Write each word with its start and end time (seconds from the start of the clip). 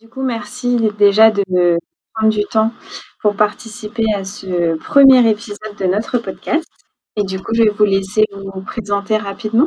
Du 0.00 0.08
coup, 0.08 0.22
merci 0.22 0.78
déjà 0.98 1.30
de 1.30 1.78
prendre 2.14 2.32
du 2.32 2.44
temps 2.44 2.70
pour 3.20 3.36
participer 3.36 4.06
à 4.16 4.24
ce 4.24 4.76
premier 4.78 5.28
épisode 5.28 5.76
de 5.78 5.84
notre 5.84 6.16
podcast. 6.16 6.64
Et 7.16 7.22
du 7.22 7.38
coup, 7.38 7.52
je 7.52 7.64
vais 7.64 7.68
vous 7.68 7.84
laisser 7.84 8.24
vous 8.32 8.62
présenter 8.62 9.18
rapidement. 9.18 9.66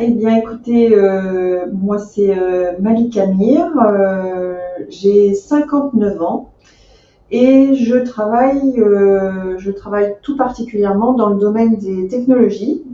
Eh 0.00 0.10
bien, 0.12 0.38
écoutez, 0.38 0.94
euh, 0.94 1.66
moi 1.70 1.98
c'est 1.98 2.34
euh, 2.34 2.78
Malika 2.80 3.26
Mir, 3.26 3.70
euh, 3.78 4.56
j'ai 4.88 5.34
59 5.34 6.22
ans 6.22 6.54
et 7.30 7.74
je 7.74 7.96
travaille, 7.98 8.74
je 9.58 9.70
travaille 9.70 10.16
tout 10.22 10.38
particulièrement 10.38 11.12
dans 11.12 11.28
le 11.28 11.38
domaine 11.38 11.76
des 11.76 12.08
technologies 12.08 12.84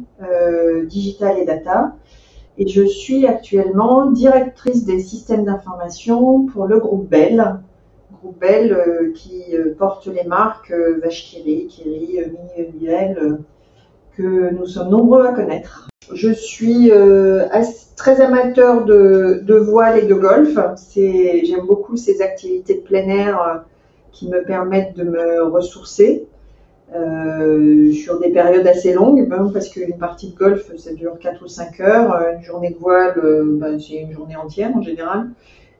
digitales 0.89 1.39
et 1.39 1.45
data. 1.45 1.95
Et 2.59 2.69
je 2.69 2.85
suis 2.85 3.27
actuellement 3.27 4.11
directrice 4.11 4.85
des 4.85 5.01
systèmes 5.01 5.45
d'information 5.45 6.47
pour 6.47 6.67
le 6.67 6.79
groupe 6.79 7.09
Bell, 7.09 7.57
groupe 8.21 8.39
Bell 8.39 9.13
qui 9.15 9.43
porte 9.77 10.07
les 10.07 10.25
marques 10.25 10.73
Vache 11.03 11.25
Kiri, 11.25 11.69
Mini 12.57 12.71
Bell, 12.81 13.39
que 14.17 14.55
nous 14.55 14.67
sommes 14.67 14.91
nombreux 14.91 15.27
à 15.27 15.33
connaître. 15.33 15.89
Je 16.13 16.31
suis 16.31 16.91
euh, 16.91 17.47
très 17.97 18.21
amateur 18.21 18.85
de, 18.85 19.55
voile 19.55 19.99
et 19.99 20.07
de 20.07 20.15
golf. 20.15 20.59
J'aime 20.95 21.67
beaucoup 21.67 21.97
ces 21.97 22.21
activités 22.21 22.75
de 22.75 22.81
plein 22.81 23.09
air 23.09 23.41
euh, 23.41 23.55
qui 24.13 24.29
me 24.29 24.45
permettent 24.45 24.97
de 24.97 25.05
me 25.05 25.45
ressourcer 25.45 26.27
euh, 26.95 27.93
sur 27.93 28.19
des 28.21 28.31
périodes 28.31 28.67
assez 28.67 28.93
longues, 28.93 29.29
ben, 29.29 29.51
parce 29.53 29.69
qu'une 29.69 29.97
partie 29.97 30.31
de 30.31 30.37
golf, 30.37 30.71
ça 30.77 30.93
dure 30.93 31.19
4 31.19 31.45
ou 31.45 31.49
5 31.49 31.81
heures. 31.81 32.17
Une 32.37 32.43
journée 32.43 32.71
de 32.71 32.79
voile, 32.79 33.15
ben, 33.45 33.79
c'est 33.79 33.95
une 33.95 34.13
journée 34.13 34.37
entière 34.37 34.77
en 34.77 34.83
général. 34.83 35.31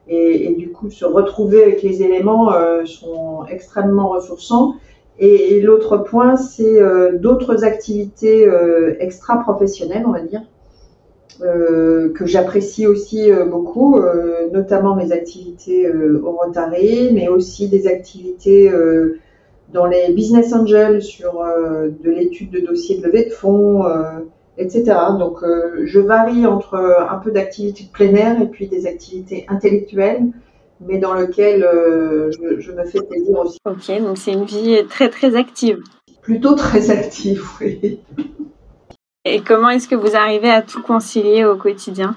Et, 0.07 0.53
du 0.55 0.71
coup, 0.71 0.91
se 0.91 1.03
retrouver 1.03 1.63
avec 1.63 1.81
les 1.81 2.03
éléments 2.03 2.51
sont 2.85 3.45
extrêmement 3.49 4.09
ressourçants. 4.09 4.75
Et, 5.17 5.61
l'autre 5.61 5.97
point, 5.97 6.35
c'est 6.35 6.81
euh, 6.81 7.17
d'autres 7.17 7.63
activités 7.63 8.47
euh, 8.47 8.95
extra-professionnelles, 8.99 10.03
on 10.05 10.11
va 10.11 10.21
dire, 10.21 10.41
euh, 11.41 12.11
que 12.13 12.25
j'apprécie 12.25 12.85
aussi 12.85 13.29
beaucoup, 13.49 13.99
notamment 14.51 14.95
mes 14.95 15.11
activités 15.11 15.89
au 15.91 16.31
Rotary, 16.31 17.11
mais 17.13 17.27
aussi 17.27 17.69
des 17.69 17.87
activités 17.87 18.71
dans 19.73 19.85
les 19.85 20.11
business 20.13 20.53
angels 20.53 21.01
sur 21.01 21.43
de 21.43 22.09
l'étude 22.09 22.51
de 22.51 22.59
dossiers 22.59 22.97
de 22.97 23.05
levée 23.05 23.25
de 23.25 23.31
fonds, 23.31 23.83
etc. 24.57 24.83
Donc, 25.19 25.39
je 25.83 25.99
varie 25.99 26.45
entre 26.45 26.75
un 26.75 27.17
peu 27.17 27.31
d'activités 27.31 27.83
de 27.83 27.89
plein 27.89 28.13
air 28.15 28.41
et 28.41 28.47
puis 28.47 28.67
des 28.67 28.87
activités 28.87 29.45
intellectuelles 29.49 30.31
mais 30.79 30.97
dans 30.97 31.13
lequel 31.13 31.63
euh, 31.63 32.31
je, 32.31 32.71
me 32.71 32.85
fais 32.85 33.01
plaisir 33.01 33.39
aussi. 33.39 33.57
Ok, 33.65 34.01
donc 34.01 34.17
c'est 34.17 34.33
une 34.33 34.45
vie 34.45 34.85
très 34.89 35.09
très 35.09 35.35
active. 35.35 35.79
Plutôt 36.21 36.55
très 36.55 36.89
active, 36.97 37.43
oui. 37.61 37.99
Et 39.25 39.41
comment 39.41 39.69
est-ce 39.69 39.87
que 39.87 39.95
vous 39.95 40.15
arrivez 40.15 40.49
à 40.49 40.61
tout 40.61 40.81
concilier 40.81 41.45
au 41.45 41.55
quotidien? 41.55 42.15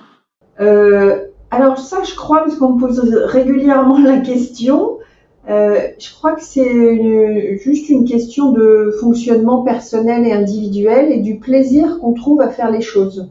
Euh, 0.60 1.16
Alors 1.50 1.78
ça, 1.78 2.02
je 2.02 2.14
crois, 2.14 2.40
parce 2.40 2.56
qu'on 2.56 2.74
me 2.74 2.80
pose 2.80 3.00
régulièrement 3.26 3.98
la 3.98 4.18
question, 4.18 4.97
euh, 5.48 5.88
je 5.98 6.14
crois 6.14 6.32
que 6.32 6.42
c'est 6.42 7.58
juste 7.58 7.88
une 7.88 8.04
question 8.04 8.52
de 8.52 8.94
fonctionnement 9.00 9.62
personnel 9.62 10.26
et 10.26 10.32
individuel 10.32 11.10
et 11.10 11.20
du 11.20 11.38
plaisir 11.38 11.98
qu'on 12.00 12.12
trouve 12.12 12.40
à 12.40 12.48
faire 12.48 12.70
les 12.70 12.82
choses. 12.82 13.28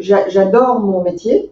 J'adore 0.00 0.80
mon 0.80 1.02
métier, 1.02 1.50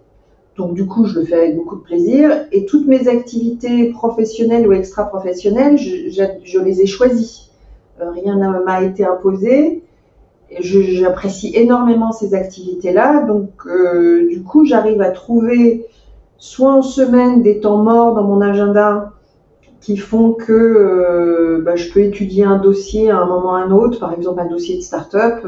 donc 0.56 0.74
du 0.74 0.86
coup, 0.86 1.04
je 1.06 1.18
le 1.18 1.26
fais 1.26 1.34
avec 1.34 1.56
beaucoup 1.56 1.76
de 1.76 1.82
plaisir. 1.82 2.46
Et 2.52 2.64
toutes 2.64 2.86
mes 2.86 3.08
activités 3.08 3.90
professionnelles 3.90 4.66
ou 4.68 4.72
extra-professionnelles, 4.72 5.76
je, 5.76 6.58
les 6.60 6.80
ai 6.80 6.86
choisies. 6.86 7.50
Euh, 8.00 8.10
rien 8.10 8.36
ne 8.36 8.64
m'a 8.64 8.82
été 8.82 9.04
imposé. 9.04 9.82
J'apprécie 10.60 11.52
énormément 11.54 12.12
ces 12.12 12.34
activités-là. 12.34 13.22
Donc 13.22 13.50
euh, 13.66 14.28
du 14.28 14.42
coup, 14.42 14.64
j'arrive 14.64 15.00
à 15.00 15.10
trouver 15.10 15.86
soit 16.38 16.72
en 16.72 16.82
semaine 16.82 17.42
des 17.42 17.60
temps 17.60 17.78
morts 17.78 18.14
dans 18.14 18.24
mon 18.24 18.40
agenda 18.40 19.12
qui 19.80 19.96
font 19.96 20.32
que 20.32 20.52
euh, 20.52 21.62
bah, 21.64 21.76
je 21.76 21.90
peux 21.92 22.00
étudier 22.00 22.44
un 22.44 22.58
dossier 22.58 23.10
à 23.10 23.18
un 23.18 23.26
moment 23.26 23.52
ou 23.52 23.56
à 23.56 23.58
un 23.58 23.70
autre, 23.70 24.00
par 24.00 24.12
exemple 24.12 24.40
un 24.40 24.46
dossier 24.46 24.76
de 24.76 24.82
start-up 24.82 25.44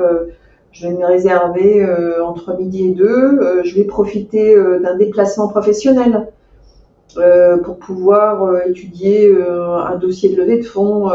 je 0.79 0.87
vais 0.87 0.95
me 0.95 1.07
réserver 1.07 1.83
euh, 1.83 2.23
entre 2.23 2.55
midi 2.59 2.89
et 2.89 2.91
deux. 2.91 3.07
Euh, 3.07 3.63
je 3.65 3.75
vais 3.75 3.85
profiter 3.85 4.55
euh, 4.55 4.79
d'un 4.79 4.97
déplacement 4.97 5.49
professionnel 5.49 6.29
pour 7.65 7.79
pouvoir 7.79 8.67
étudier 8.67 9.35
un 9.35 9.97
dossier 9.97 10.29
de 10.29 10.37
levée 10.37 10.59
de 10.59 10.67
fonds. 10.67 11.09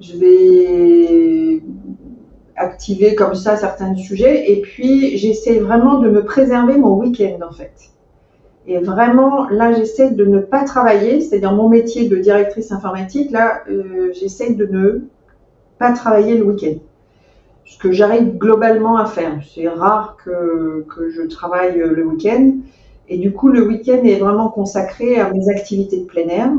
je 0.00 0.16
vais 0.18 1.62
activer 2.54 3.16
comme 3.16 3.34
ça 3.34 3.56
certains 3.56 3.96
sujets 3.96 4.52
et 4.52 4.60
puis 4.60 5.16
j'essaie 5.16 5.58
vraiment 5.58 5.98
de 5.98 6.10
me 6.10 6.24
préserver 6.24 6.76
mon 6.76 6.96
week-end 6.96 7.38
en 7.44 7.52
fait. 7.52 7.72
Et 8.66 8.78
vraiment, 8.78 9.48
là, 9.48 9.72
j'essaie 9.72 10.10
de 10.10 10.24
ne 10.24 10.40
pas 10.40 10.64
travailler, 10.64 11.20
c'est-à-dire 11.20 11.52
mon 11.52 11.68
métier 11.68 12.08
de 12.08 12.16
directrice 12.16 12.72
informatique, 12.72 13.30
là, 13.30 13.62
j'essaie 14.18 14.54
de 14.54 14.66
ne 14.66 15.02
pas 15.78 15.92
travailler 15.92 16.36
le 16.36 16.44
week-end 16.44 16.74
ce 17.66 17.78
que 17.78 17.92
j'arrive 17.92 18.38
globalement 18.38 18.96
à 18.96 19.06
faire. 19.06 19.40
C'est 19.54 19.68
rare 19.68 20.16
que, 20.24 20.86
je 21.10 21.22
travaille 21.22 21.78
le 21.78 22.06
week-end. 22.06 22.54
Et 23.08 23.18
du 23.18 23.32
coup, 23.32 23.48
le 23.48 23.66
week-end 23.66 24.02
est 24.04 24.18
vraiment 24.18 24.48
consacré 24.48 25.20
à 25.20 25.30
mes 25.32 25.48
activités 25.48 26.00
de 26.00 26.04
plein 26.04 26.28
air 26.28 26.52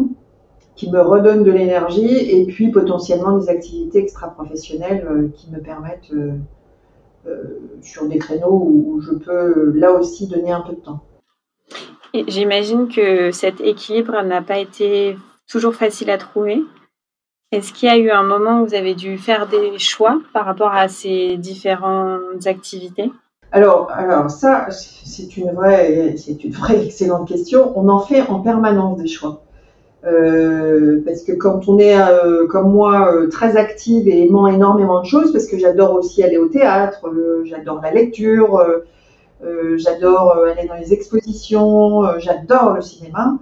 qui 0.76 0.92
me 0.92 1.02
redonnent 1.02 1.44
de 1.44 1.52
l'énergie 1.52 2.40
et 2.40 2.46
puis 2.46 2.72
potentiellement 2.72 3.38
des 3.38 3.50
activités 3.50 3.98
extra-professionnelles 3.98 5.08
euh, 5.10 5.28
qui 5.34 5.50
me 5.50 5.60
permettent 5.60 6.14
euh, 6.14 6.34
euh, 7.26 7.44
sur 7.82 8.08
des 8.08 8.20
créneaux 8.20 8.62
où 8.64 9.02
je 9.02 9.14
peux 9.14 9.72
là 9.72 9.92
aussi 9.92 10.28
donner 10.28 10.52
un 10.52 10.62
peu 10.62 10.74
de 10.74 10.80
temps. 10.80 11.00
J'imagine 12.28 12.88
que 12.88 13.32
cet 13.32 13.62
équilibre 13.62 14.22
n'a 14.24 14.42
pas 14.42 14.58
été 14.58 15.18
toujours 15.50 15.76
facile 15.76 16.10
à 16.10 16.18
trouver. 16.18 16.64
Est-ce 17.52 17.72
qu'il 17.72 17.88
y 17.88 17.92
a 17.92 17.98
eu 17.98 18.10
un 18.10 18.24
moment 18.24 18.62
où 18.62 18.66
vous 18.66 18.74
avez 18.74 18.94
dû 18.94 19.18
faire 19.18 19.48
des 19.48 19.80
choix 19.80 20.20
par 20.34 20.46
rapport 20.46 20.74
à 20.74 20.88
ces 20.88 21.38
différentes 21.38 22.46
activités? 22.46 23.12
Alors, 23.52 23.90
alors 23.92 24.30
ça, 24.30 24.68
c'est 24.70 25.38
une 25.38 25.52
vraie, 25.52 26.16
c'est 26.18 26.44
une 26.44 26.52
vraie 26.52 26.86
excellente 26.86 27.28
question. 27.28 27.72
On 27.80 27.88
en 27.88 28.00
fait 28.00 28.22
en 28.24 28.42
permanence 28.42 28.98
des 29.00 29.08
choix. 29.08 29.44
Euh, 30.06 31.02
parce 31.06 31.24
que 31.24 31.32
quand 31.32 31.68
on 31.68 31.80
est 31.80 32.00
euh, 32.00 32.48
comme 32.48 32.72
moi 32.72 33.12
euh, 33.14 33.28
très 33.30 33.58
active 33.58 34.08
et 34.08 34.26
aimant 34.26 34.48
énormément 34.48 35.02
de 35.02 35.08
choses, 35.08 35.32
parce 35.34 35.48
que 35.48 35.58
j'adore 35.58 35.96
aussi 35.96 36.24
aller 36.24 36.38
au 36.38 36.48
théâtre, 36.48 37.02
j'adore 37.46 37.82
la 37.82 37.92
lecture, 37.92 38.64
j'adore 39.78 40.38
aller 40.46 40.68
dans 40.68 40.76
les 40.76 40.94
expositions, 40.94 42.04
j'adore 42.20 42.74
le 42.74 42.82
cinéma. 42.82 43.38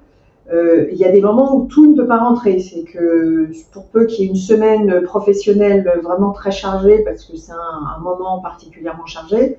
Euh, 0.53 0.87
il 0.91 0.97
y 0.97 1.05
a 1.05 1.11
des 1.11 1.21
moments 1.21 1.55
où 1.55 1.65
tout 1.65 1.91
ne 1.91 1.97
peut 1.97 2.07
pas 2.07 2.17
rentrer. 2.17 2.59
C'est 2.59 2.83
que 2.83 3.49
pour 3.71 3.85
peu 3.87 4.05
qu'il 4.05 4.25
y 4.25 4.27
ait 4.27 4.29
une 4.29 4.35
semaine 4.35 5.01
professionnelle 5.03 5.99
vraiment 6.03 6.31
très 6.31 6.51
chargée, 6.51 6.99
parce 6.99 7.25
que 7.25 7.35
c'est 7.37 7.51
un, 7.51 7.99
moment 8.01 8.39
particulièrement 8.39 9.05
chargé, 9.05 9.57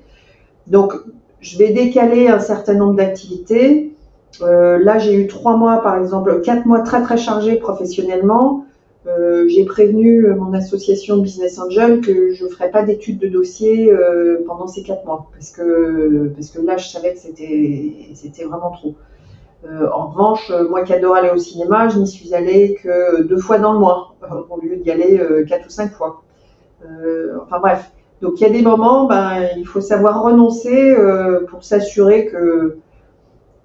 donc 0.67 0.93
je 1.41 1.57
vais 1.57 1.71
décaler 1.71 2.27
un 2.27 2.39
certain 2.39 2.73
nombre 2.73 2.95
d'activités. 2.95 3.93
Euh, 4.41 4.77
là, 4.79 4.97
j'ai 4.99 5.15
eu 5.15 5.27
trois 5.27 5.57
mois, 5.57 5.81
par 5.81 5.97
exemple, 5.97 6.41
quatre 6.41 6.65
mois 6.65 6.81
très 6.81 7.01
très 7.01 7.17
chargés 7.17 7.55
professionnellement. 7.57 8.65
Euh, 9.07 9.47
j'ai 9.47 9.63
prévenu 9.63 10.27
mon 10.35 10.53
association 10.53 11.17
Business 11.17 11.57
Angel 11.59 12.01
que 12.01 12.33
je 12.33 12.43
ne 12.43 12.49
ferais 12.49 12.71
pas 12.71 12.83
d'études 12.83 13.19
de 13.19 13.27
dossier 13.27 13.89
euh, 13.91 14.43
pendant 14.45 14.67
ces 14.67 14.83
quatre 14.83 15.05
mois 15.05 15.29
parce 15.31 15.51
que 15.51 16.29
parce 16.35 16.49
que 16.49 16.61
là, 16.61 16.77
je 16.77 16.87
savais 16.87 17.13
que 17.13 17.19
c'était 17.19 18.43
vraiment 18.43 18.71
trop. 18.71 18.95
Euh, 19.65 19.89
en 19.91 20.07
revanche, 20.07 20.51
euh, 20.51 20.67
moi 20.69 20.83
qui 20.83 20.93
adore 20.93 21.15
aller 21.15 21.29
au 21.29 21.37
cinéma, 21.37 21.89
je 21.89 21.99
n'y 21.99 22.07
suis 22.07 22.33
allée 22.35 22.75
que 22.75 23.23
deux 23.23 23.37
fois 23.37 23.57
dans 23.57 23.73
le 23.73 23.79
mois, 23.79 24.15
au 24.49 24.61
lieu 24.61 24.77
d'y 24.77 24.91
aller 24.91 25.19
euh, 25.19 25.45
quatre 25.45 25.65
ou 25.65 25.69
cinq 25.69 25.91
fois. 25.91 26.21
enfin 27.41 27.59
bref. 27.59 27.91
Donc 28.21 28.39
il 28.39 28.43
y 28.43 28.45
a 28.45 28.49
des 28.49 28.61
moments, 28.61 29.05
ben, 29.05 29.47
il 29.57 29.65
faut 29.65 29.81
savoir 29.81 30.23
renoncer 30.23 30.95
pour 31.49 31.63
s'assurer 31.63 32.27
que 32.27 32.77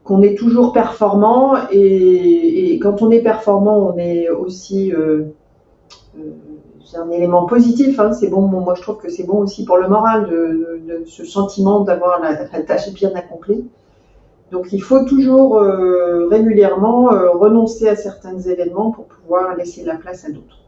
qu'on 0.04 0.22
est 0.22 0.36
toujours 0.36 0.72
performant 0.72 1.54
et, 1.70 2.78
quand 2.82 3.02
on 3.02 3.10
est 3.10 3.22
performant, 3.22 3.92
on 3.94 3.98
est 3.98 4.28
aussi 4.28 4.92
c'est 6.92 6.98
un 6.98 7.10
élément 7.10 7.46
positif. 7.46 7.98
Hein, 7.98 8.12
c'est 8.12 8.28
bon, 8.28 8.42
moi 8.42 8.74
je 8.76 8.82
trouve 8.82 8.98
que 8.98 9.10
c'est 9.10 9.24
bon 9.24 9.38
aussi 9.38 9.64
pour 9.64 9.78
le 9.78 9.88
moral 9.88 10.28
de, 10.28 11.02
ce 11.06 11.24
sentiment 11.24 11.80
d'avoir 11.80 12.20
la, 12.20 12.34
tâche 12.62 12.92
bien 12.92 13.12
accomplie. 13.14 13.64
Donc 14.50 14.72
il 14.72 14.82
faut 14.82 15.04
toujours 15.04 15.58
euh, 15.58 16.28
régulièrement 16.28 17.12
euh, 17.12 17.30
renoncer 17.30 17.88
à 17.88 17.96
certains 17.96 18.38
événements 18.38 18.90
pour 18.90 19.06
pouvoir 19.06 19.56
laisser 19.56 19.82
la 19.84 19.96
place 19.96 20.26
à 20.26 20.30
d'autres. 20.30 20.58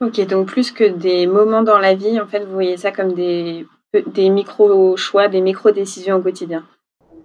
Ok, 0.00 0.26
donc 0.26 0.46
plus 0.46 0.72
que 0.72 0.84
des 0.84 1.26
moments 1.26 1.62
dans 1.62 1.78
la 1.78 1.94
vie, 1.94 2.18
en 2.18 2.26
fait, 2.26 2.44
vous 2.44 2.52
voyez 2.52 2.78
ça 2.78 2.90
comme 2.90 3.12
des, 3.12 3.66
des 4.06 4.30
micro-choix, 4.30 5.28
des 5.28 5.42
micro-décisions 5.42 6.16
au 6.16 6.22
quotidien. 6.22 6.64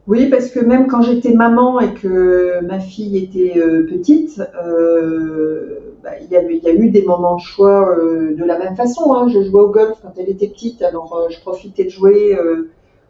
Oui, 0.07 0.29
parce 0.29 0.49
que 0.49 0.61
même 0.61 0.87
quand 0.87 1.01
j'étais 1.01 1.33
maman 1.33 1.81
et 1.81 1.93
que 1.93 2.61
ma 2.65 2.79
fille 2.79 3.17
était 3.17 3.59
euh, 3.59 3.85
petite, 3.85 4.41
euh, 4.63 5.79
bah, 6.01 6.11
il, 6.21 6.31
y 6.31 6.37
a 6.37 6.73
eu 6.73 6.89
des 6.89 7.03
moments 7.03 7.35
de 7.35 7.41
choix 7.41 7.97
euh, 7.99 8.33
de 8.33 8.45
la 8.45 8.57
même 8.57 8.77
façon. 8.77 9.13
Hein. 9.13 9.27
Je 9.27 9.43
jouais 9.43 9.59
au 9.59 9.69
golf 9.69 9.97
quand 10.01 10.13
elle 10.17 10.29
était 10.29 10.47
petite, 10.47 10.81
alors 10.81 11.27
je 11.29 11.41
profitais 11.41 11.83
de 11.83 11.89
jouer 11.89 12.37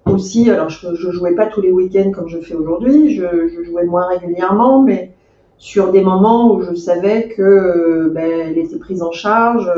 aussi. 0.08 0.50
Alors 0.50 0.70
je, 0.70 0.88
ne 0.88 1.12
jouais 1.12 1.36
pas 1.36 1.46
tous 1.46 1.62
les 1.62 1.72
week-ends 1.72 2.12
comme 2.12 2.30
je 2.30 2.40
fais 2.40 2.56
aujourd'hui, 2.56 3.14
je, 3.14 3.64
jouais 3.64 3.86
moins 3.86 4.08
régulièrement, 4.08 4.82
mais 4.82 5.12
sur 5.60 5.92
des 5.92 6.02
moments 6.02 6.52
où 6.52 6.64
je 6.64 6.74
savais 6.74 7.28
que 7.28 8.10
ben, 8.10 8.28
elle 8.28 8.58
était 8.58 8.80
prise 8.80 9.04
en 9.04 9.12
charge, 9.12 9.72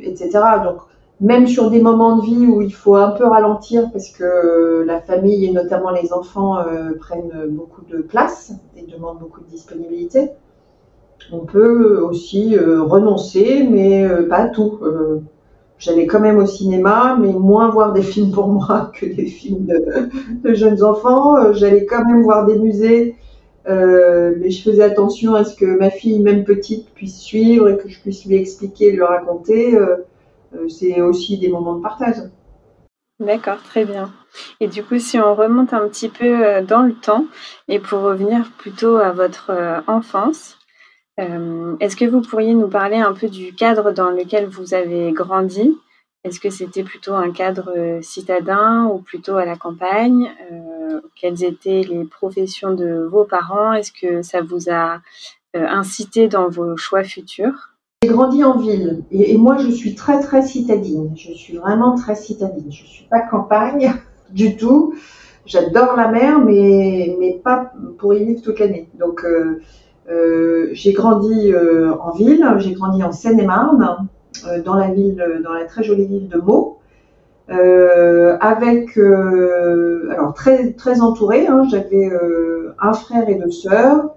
etc. 0.00 0.30
Donc 0.64 0.78
même 1.20 1.46
sur 1.46 1.70
des 1.70 1.80
moments 1.80 2.16
de 2.16 2.22
vie 2.22 2.46
où 2.46 2.62
il 2.62 2.72
faut 2.72 2.94
un 2.94 3.10
peu 3.10 3.26
ralentir 3.26 3.90
parce 3.92 4.10
que 4.10 4.84
la 4.86 5.00
famille 5.00 5.46
et 5.46 5.52
notamment 5.52 5.90
les 5.90 6.12
enfants 6.12 6.58
euh, 6.58 6.92
prennent 6.98 7.46
beaucoup 7.48 7.82
de 7.90 7.98
place 7.98 8.52
et 8.76 8.82
demandent 8.82 9.18
beaucoup 9.18 9.40
de 9.40 9.48
disponibilité, 9.48 10.30
on 11.32 11.40
peut 11.40 11.98
aussi 11.98 12.56
euh, 12.56 12.82
renoncer, 12.82 13.66
mais 13.68 14.04
euh, 14.04 14.28
pas 14.28 14.46
tout. 14.46 14.78
J'allais 15.78 16.06
quand 16.06 16.20
même 16.20 16.38
au 16.38 16.46
cinéma, 16.46 17.16
mais 17.20 17.32
moins 17.32 17.68
voir 17.68 17.92
des 17.92 18.02
films 18.02 18.32
pour 18.32 18.48
moi 18.48 18.90
que 18.98 19.06
des 19.06 19.26
films 19.26 19.66
de, 19.66 20.54
jeunes 20.54 20.82
enfants. 20.82 21.52
J'allais 21.52 21.84
quand 21.84 22.04
même 22.04 22.22
voir 22.22 22.46
des 22.46 22.58
musées, 22.58 23.16
mais 23.66 24.50
je 24.50 24.62
faisais 24.62 24.82
attention 24.82 25.34
à 25.34 25.44
ce 25.44 25.54
que 25.54 25.66
ma 25.66 25.90
fille, 25.90 26.20
même 26.20 26.44
petite, 26.44 26.90
puisse 26.94 27.18
suivre 27.18 27.68
et 27.68 27.76
que 27.76 27.88
je 27.88 28.00
puisse 28.00 28.24
lui 28.24 28.36
expliquer, 28.36 28.90
lui 28.90 29.02
raconter. 29.02 29.78
Euh, 30.54 30.68
c'est 30.68 31.00
aussi 31.00 31.38
des 31.38 31.48
moments 31.48 31.76
de 31.76 31.82
partage. 31.82 32.16
D'accord, 33.20 33.62
très 33.62 33.84
bien. 33.84 34.12
Et 34.60 34.68
du 34.68 34.84
coup, 34.84 34.98
si 34.98 35.18
on 35.18 35.34
remonte 35.34 35.72
un 35.72 35.88
petit 35.88 36.08
peu 36.08 36.46
euh, 36.46 36.62
dans 36.62 36.82
le 36.82 36.94
temps, 36.94 37.26
et 37.66 37.78
pour 37.78 38.00
revenir 38.02 38.50
plutôt 38.58 38.96
à 38.96 39.10
votre 39.12 39.50
euh, 39.50 39.80
enfance, 39.86 40.54
est-ce 41.80 41.96
que 41.96 42.04
vous 42.04 42.20
pourriez 42.20 42.54
nous 42.54 42.68
parler 42.68 42.98
un 42.98 43.12
peu 43.12 43.26
du 43.26 43.52
cadre 43.52 43.90
dans 43.90 44.10
lequel 44.10 44.46
vous 44.46 44.72
avez 44.72 45.10
grandi? 45.10 45.76
Est-ce 46.22 46.38
que 46.38 46.48
c'était 46.48 46.84
plutôt 46.84 47.14
un 47.14 47.32
cadre 47.32 47.98
citadin 48.02 48.84
ou 48.84 49.00
plutôt 49.00 49.34
à 49.34 49.44
la 49.44 49.56
campagne? 49.56 50.32
Quelles 51.16 51.42
étaient 51.42 51.82
les 51.82 52.04
professions 52.04 52.72
de 52.72 53.04
vos 53.10 53.24
parents? 53.24 53.72
Est-ce 53.72 53.90
que 53.90 54.22
ça 54.22 54.42
vous 54.42 54.70
a 54.70 55.00
incité 55.54 56.28
dans 56.28 56.48
vos 56.48 56.76
choix 56.76 57.02
futurs? 57.02 57.72
J'ai 58.04 58.10
grandi 58.10 58.44
en 58.44 58.56
ville 58.56 59.02
et, 59.10 59.36
moi 59.36 59.56
je 59.56 59.70
suis 59.70 59.96
très 59.96 60.20
très 60.20 60.42
citadine. 60.42 61.10
Je 61.16 61.32
suis 61.32 61.56
vraiment 61.56 61.96
très 61.96 62.14
citadine. 62.14 62.70
Je 62.70 62.84
suis 62.84 63.04
pas 63.10 63.18
campagne 63.18 63.92
du 64.30 64.56
tout. 64.56 64.94
J'adore 65.46 65.96
la 65.96 66.06
mer, 66.06 66.38
mais 66.38 67.16
mais 67.18 67.40
pas 67.42 67.72
pour 67.98 68.14
y 68.14 68.24
vivre 68.24 68.40
toute 68.40 68.60
l'année. 68.60 68.88
Donc 69.00 69.24
euh, 69.24 69.60
euh, 70.08 70.68
j'ai 70.74 70.92
grandi 70.92 71.52
euh, 71.52 71.92
en 72.00 72.12
ville. 72.12 72.46
J'ai 72.58 72.72
grandi 72.72 73.02
en 73.02 73.10
Seine-et-Marne, 73.10 74.08
dans 74.64 74.76
la 74.76 74.90
ville, 74.92 75.40
dans 75.42 75.52
la 75.52 75.64
très 75.64 75.82
jolie 75.82 76.06
ville 76.06 76.28
de 76.28 76.38
Meaux. 76.38 76.78
avec 77.48 78.96
alors 78.96 80.34
très 80.34 80.72
très 80.74 81.00
entourée. 81.00 81.48
Hein. 81.48 81.64
J'avais 81.68 82.12
un 82.80 82.92
frère 82.92 83.28
et 83.28 83.34
deux 83.34 83.50
sœurs. 83.50 84.14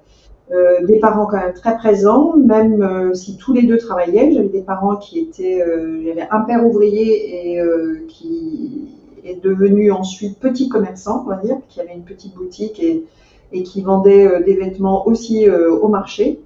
Euh, 0.53 0.86
des 0.86 1.00
parents 1.00 1.27
quand 1.27 1.38
même 1.38 1.53
très 1.53 1.77
présents, 1.77 2.36
même 2.36 2.81
euh, 2.81 3.13
si 3.13 3.38
tous 3.38 3.53
les 3.53 3.63
deux 3.63 3.77
travaillaient. 3.77 4.33
J'avais 4.33 4.50
des 4.50 4.62
parents 4.62 4.98
qui 4.98 5.19
étaient, 5.19 5.62
euh, 5.62 6.03
j'avais 6.06 6.27
un 6.30 6.42
père 6.42 6.65
ouvrier 6.65 7.56
et 7.56 7.62
qui 8.09 8.89
est 9.24 9.42
devenu 9.42 9.92
ensuite 9.92 10.39
petit 10.39 10.68
commerçant, 10.68 11.24
on 11.25 11.30
va 11.30 11.38
dire, 11.38 11.57
qui 11.69 11.80
avait 11.80 11.94
une 11.94 12.03
petite 12.03 12.36
boutique 12.36 12.83
et, 12.83 13.06
et 13.53 13.63
qui 13.63 13.81
vendait 13.81 14.44
des 14.44 14.56
vêtements 14.56 15.07
aussi 15.07 15.48
au 15.50 15.88
marché. 15.88 16.39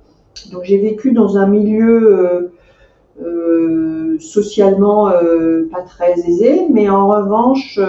Donc 0.52 0.64
j'ai 0.64 0.78
vécu 0.78 1.12
dans 1.12 1.38
un 1.38 1.48
milieu 1.48 2.52
socialement 4.20 5.10
pas 5.72 5.82
très 5.82 6.20
aisé, 6.20 6.68
mais 6.70 6.90
en 6.90 7.08
revanche 7.08 7.80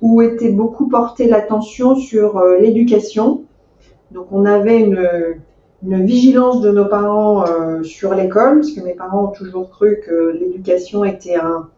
où 0.00 0.22
était 0.22 0.50
beaucoup 0.50 0.88
portée 0.88 1.28
l'attention 1.28 1.96
sur 1.96 2.42
l'éducation 2.60 3.44
donc 4.10 4.28
on 4.32 4.44
avait 4.44 4.80
une, 4.80 5.06
vigilance 5.82 6.60
de 6.60 6.70
nos 6.70 6.86
parents 6.86 7.46
euh, 7.46 7.82
sur 7.82 8.14
l'école, 8.14 8.56
parce 8.56 8.72
que 8.72 8.80
mes 8.80 8.94
parents 8.94 9.26
ont 9.26 9.32
toujours 9.32 9.70
cru 9.70 10.00
que 10.04 10.36
l'éducation 10.40 11.04
était 11.04 11.36
un, 11.36 11.68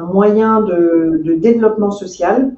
moyen 0.00 0.60
de, 0.60 1.34
développement 1.38 1.90
social 1.90 2.52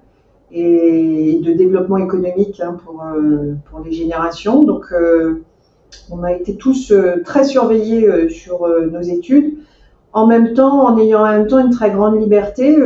et 0.52 1.40
de 1.42 1.52
développement 1.52 1.96
économique 1.96 2.60
hein, 2.60 2.76
euh, 3.16 3.54
pour, 3.70 3.80
les 3.80 3.92
générations. 3.92 4.62
Donc 4.62 4.86
euh, 4.92 5.42
on 6.10 6.22
a 6.22 6.32
été 6.32 6.56
tous 6.56 6.92
très 7.24 7.44
surveillés 7.44 8.28
sur 8.28 8.68
nos 8.92 9.00
études, 9.00 9.54
en 10.12 10.26
même 10.26 10.52
temps, 10.54 10.86
en 10.86 10.98
ayant 10.98 11.20
en 11.20 11.30
même 11.30 11.46
temps 11.46 11.60
une 11.60 11.70
très 11.70 11.90
grande 11.90 12.20
liberté. 12.20 12.76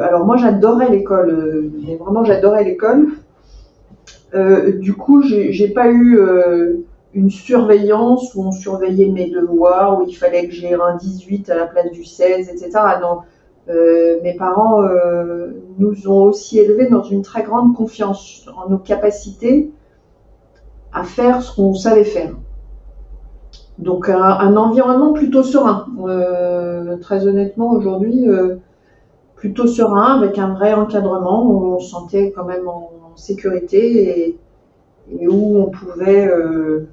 alors 0.00 0.24
moi 0.24 0.38
j'adorais 0.38 0.90
l'école, 0.90 1.70
mais 1.86 1.96
vraiment 1.96 2.24
j'adorais 2.24 2.64
l'école. 2.64 3.06
Euh, 4.34 4.78
du 4.78 4.94
coup, 4.94 5.22
j'ai 5.22 5.68
pas 5.68 5.88
eu 5.88 6.18
euh, 6.18 6.78
une 7.12 7.30
surveillance 7.30 8.34
où 8.34 8.42
on 8.42 8.52
surveillait 8.52 9.08
mes 9.08 9.30
devoirs, 9.30 10.00
où 10.00 10.04
il 10.08 10.14
fallait 10.14 10.48
que 10.48 10.52
j'ai 10.52 10.74
un 10.74 10.96
18 10.96 11.50
à 11.50 11.54
la 11.54 11.66
place 11.66 11.90
du 11.92 12.04
16, 12.04 12.48
etc. 12.48 12.70
Euh, 13.68 14.18
mes 14.22 14.34
parents 14.34 14.82
nous 15.78 16.08
ont 16.08 16.24
aussi 16.24 16.58
élevés 16.58 16.88
dans 16.88 17.02
une 17.02 17.22
très 17.22 17.42
grande 17.42 17.74
confiance 17.74 18.46
en 18.56 18.68
nos 18.68 18.78
capacités 18.78 19.70
à 20.92 21.04
faire 21.04 21.42
ce 21.42 21.54
qu'on 21.54 21.74
savait 21.74 22.04
faire. 22.04 22.32
Donc 23.78 24.08
un, 24.08 24.56
environnement 24.56 25.12
plutôt 25.12 25.42
serein. 25.42 25.86
très 27.00 27.26
honnêtement, 27.26 27.70
aujourd'hui, 27.70 28.26
plutôt 29.36 29.66
serein, 29.68 30.20
avec 30.20 30.38
un 30.38 30.54
vrai 30.54 30.74
encadrement. 30.74 31.74
On 31.74 31.78
se 31.78 31.90
sentait 31.90 32.32
quand 32.34 32.44
même 32.44 32.66
en, 32.68 32.90
sécurité 33.16 34.38
et, 35.10 35.28
où 35.28 35.58
on 35.58 35.70
pouvait. 35.70 36.26
Euh, 36.26 36.88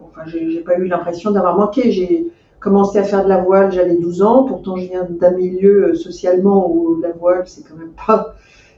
enfin, 0.00 0.22
j'ai 0.26 0.60
pas 0.60 0.76
eu 0.78 0.86
l'impression 0.86 1.30
d'avoir 1.30 1.56
manqué. 1.56 1.90
J'ai 1.90 2.26
commencé 2.60 2.98
à 2.98 3.04
faire 3.04 3.24
de 3.24 3.28
la 3.28 3.42
voile, 3.42 3.72
j'avais 3.72 3.96
12 3.96 4.22
ans. 4.22 4.44
Pourtant, 4.44 4.76
je 4.76 4.88
viens 4.88 5.04
d'un 5.08 5.32
milieu 5.32 5.88
euh, 5.88 5.94
socialement 5.94 6.70
où 6.70 7.00
la 7.00 7.12
voile, 7.12 7.44
c'est 7.46 7.62
quand 7.68 7.76
même 7.76 7.92
pas 8.06 8.34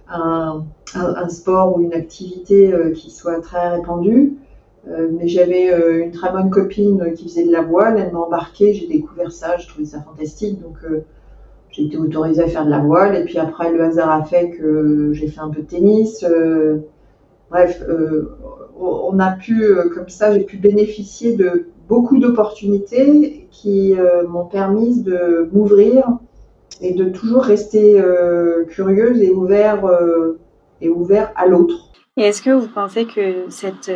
un, 0.08 0.64
sport 1.28 1.76
ou 1.76 1.82
une 1.82 1.92
activité 1.92 2.72
euh, 2.72 2.92
qui 2.92 3.10
soit 3.10 3.40
très 3.40 3.68
répandue. 3.68 4.38
mais 4.86 5.28
j'avais 5.28 5.68
une 6.00 6.12
très 6.12 6.32
bonne 6.32 6.48
copine 6.48 7.12
qui 7.14 7.24
faisait 7.28 7.44
de 7.44 7.52
la 7.52 7.60
voile, 7.60 7.98
elle 7.98 8.10
m'a 8.10 8.20
embarqué, 8.20 8.72
j'ai 8.72 8.86
découvert 8.86 9.31
ça, 9.31 9.58
je 9.58 9.69
trouvais 9.69 9.84
ça 9.84 10.00
fantastique. 10.00 10.62
Donc 10.62 10.78
j'ai 11.79 11.85
été 11.85 11.97
autorisée 11.97 12.43
à 12.43 12.49
faire 12.49 12.65
de 12.65 12.70
la 12.70 12.81
voile 12.81 13.15
et 13.15 13.25
puis 13.25 13.39
après 13.39 13.73
le 13.73 13.81
hasard 13.82 14.11
a 14.11 14.25
fait 14.25 14.51
que 14.51 15.13
j'ai 15.13 15.29
fait 15.29 15.41
un 15.41 15.49
peu 15.49 15.63
de 15.63 15.67
tennis. 15.67 16.25
Euh, 16.25 16.79
bref, 17.51 17.81
euh, 17.89 18.37
on 18.81 19.19
a 19.20 19.32
pu, 19.32 19.63
euh, 19.63 19.89
comme 19.94 20.08
ça, 20.08 20.32
j'ai 20.32 20.44
pu 20.44 20.56
bénéficier 20.56 21.37
de 21.37 21.69
beaucoup 21.89 22.19
d'opportunités 22.19 23.49
qui 23.51 23.94
m'ont 24.29 24.44
permis 24.44 25.03
de 25.03 25.49
m'ouvrir 25.53 26.06
et 26.82 26.93
de 26.93 27.08
toujours 27.08 27.43
rester 27.43 27.99
curieuse 28.69 29.23
et 29.23 29.31
ouvert 29.31 29.82
et 30.82 30.91
ouvert 30.91 31.32
à 31.35 31.47
l'autre. 31.47 31.91
Est-ce 32.19 32.43
que 32.43 32.51
vous 32.51 32.69
pensez 32.69 33.06
que 33.06 33.47
cette 33.49 33.91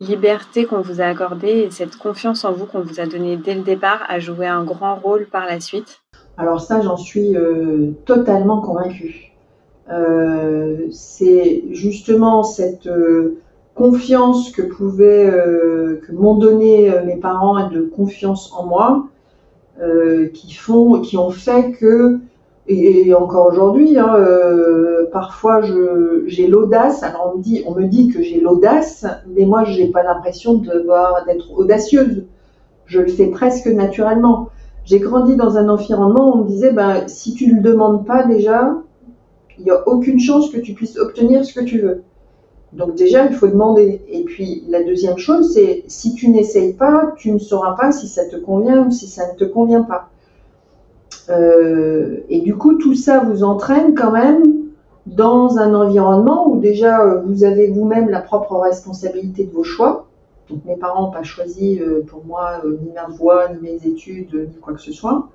liberté 0.00 0.64
qu'on 0.64 0.80
vous 0.80 1.00
a 1.00 1.04
accordée 1.04 1.60
et 1.60 1.70
cette 1.70 1.94
confiance 1.94 2.44
en 2.44 2.52
vous 2.52 2.66
qu'on 2.66 2.80
vous 2.80 2.98
a 2.98 3.06
donnée 3.06 3.36
dès 3.36 3.54
le 3.54 3.62
départ 3.62 4.04
a 4.08 4.18
joué 4.18 4.48
un 4.48 4.64
grand 4.64 4.96
rôle 4.96 5.26
par 5.26 5.46
la 5.46 5.60
suite? 5.60 6.00
Alors 6.38 6.60
ça, 6.60 6.80
j'en 6.80 6.96
suis 6.96 7.36
euh, 7.36 7.90
totalement 8.04 8.60
convaincue. 8.60 9.32
Euh, 9.90 10.86
c'est 10.92 11.64
justement 11.72 12.44
cette 12.44 12.86
euh, 12.86 13.38
confiance 13.74 14.52
que 14.52 14.62
pouvaient, 14.62 15.32
que 16.06 16.12
m'ont 16.12 16.36
donné 16.36 16.92
mes 17.06 17.16
parents 17.16 17.58
et 17.58 17.74
de 17.74 17.82
confiance 17.82 18.52
en 18.56 18.66
moi, 18.66 19.06
qui 20.34 20.52
font, 20.52 21.00
qui 21.00 21.16
ont 21.16 21.30
fait 21.30 21.70
que, 21.70 22.18
et, 22.66 23.14
encore 23.14 23.46
aujourd'hui, 23.46 23.96
hein, 23.96 24.16
parfois 25.12 25.60
j'ai 26.26 26.48
l'audace. 26.48 27.04
Alors 27.04 27.30
on 27.32 27.38
me 27.38 27.42
dit, 27.42 27.62
on 27.68 27.74
me 27.76 27.84
dit 27.84 28.08
que 28.08 28.20
j'ai 28.20 28.40
l'audace, 28.40 29.06
mais 29.28 29.44
moi 29.44 29.62
je 29.62 29.80
n'ai 29.80 29.92
pas 29.92 30.02
l'impression 30.02 30.54
d'être 30.54 31.56
audacieuse. 31.56 32.24
Je 32.86 32.98
le 32.98 33.06
fais 33.06 33.28
presque 33.28 33.68
naturellement 33.68 34.48
j'ai 34.88 35.00
grandi 35.00 35.36
dans 35.36 35.58
un 35.58 35.68
environnement 35.68 36.30
où 36.30 36.38
on 36.38 36.44
me 36.44 36.48
disait, 36.48 36.72
ben, 36.72 37.06
si 37.08 37.34
tu 37.34 37.46
ne 37.46 37.56
le 37.56 37.60
demandes 37.60 38.06
pas 38.06 38.24
déjà, 38.24 38.74
il 39.58 39.64
n'y 39.64 39.70
a 39.70 39.86
aucune 39.86 40.18
chance 40.18 40.48
que 40.50 40.56
tu 40.56 40.72
puisses 40.72 40.96
obtenir 40.96 41.44
ce 41.44 41.52
que 41.52 41.62
tu 41.62 41.80
veux. 41.80 42.04
Donc 42.72 42.94
déjà, 42.94 43.26
il 43.26 43.34
faut 43.34 43.48
demander. 43.48 44.00
Et 44.08 44.24
puis 44.24 44.64
la 44.66 44.82
deuxième 44.82 45.18
chose, 45.18 45.52
c'est 45.52 45.84
si 45.88 46.14
tu 46.14 46.30
n'essayes 46.30 46.72
pas, 46.72 47.12
tu 47.18 47.30
ne 47.32 47.38
sauras 47.38 47.72
pas 47.72 47.92
si 47.92 48.08
ça 48.08 48.24
te 48.24 48.36
convient 48.36 48.86
ou 48.86 48.90
si 48.90 49.08
ça 49.08 49.30
ne 49.30 49.36
te 49.36 49.44
convient 49.44 49.82
pas. 49.82 50.08
Euh, 51.28 52.20
et 52.30 52.40
du 52.40 52.56
coup, 52.56 52.76
tout 52.76 52.94
ça 52.94 53.20
vous 53.20 53.44
entraîne 53.44 53.94
quand 53.94 54.12
même 54.12 54.42
dans 55.04 55.58
un 55.58 55.74
environnement 55.74 56.48
où 56.48 56.60
déjà 56.60 57.02
euh, 57.02 57.20
vous 57.26 57.44
avez 57.44 57.70
vous-même 57.70 58.08
la 58.08 58.22
propre 58.22 58.56
responsabilité 58.56 59.44
de 59.44 59.52
vos 59.52 59.64
choix. 59.64 60.07
Donc 60.50 60.64
mes 60.64 60.76
parents 60.76 61.02
n'ont 61.02 61.10
pas 61.10 61.22
choisi 61.22 61.78
euh, 61.80 62.02
pour 62.06 62.24
moi 62.24 62.60
euh, 62.64 62.78
ni 62.82 62.92
ma 62.92 63.06
voie, 63.06 63.48
ni 63.48 63.60
mes 63.60 63.86
études, 63.86 64.34
ni 64.34 64.60
quoi 64.60 64.74
que 64.74 64.80
ce 64.80 64.92
soit. 64.92 65.28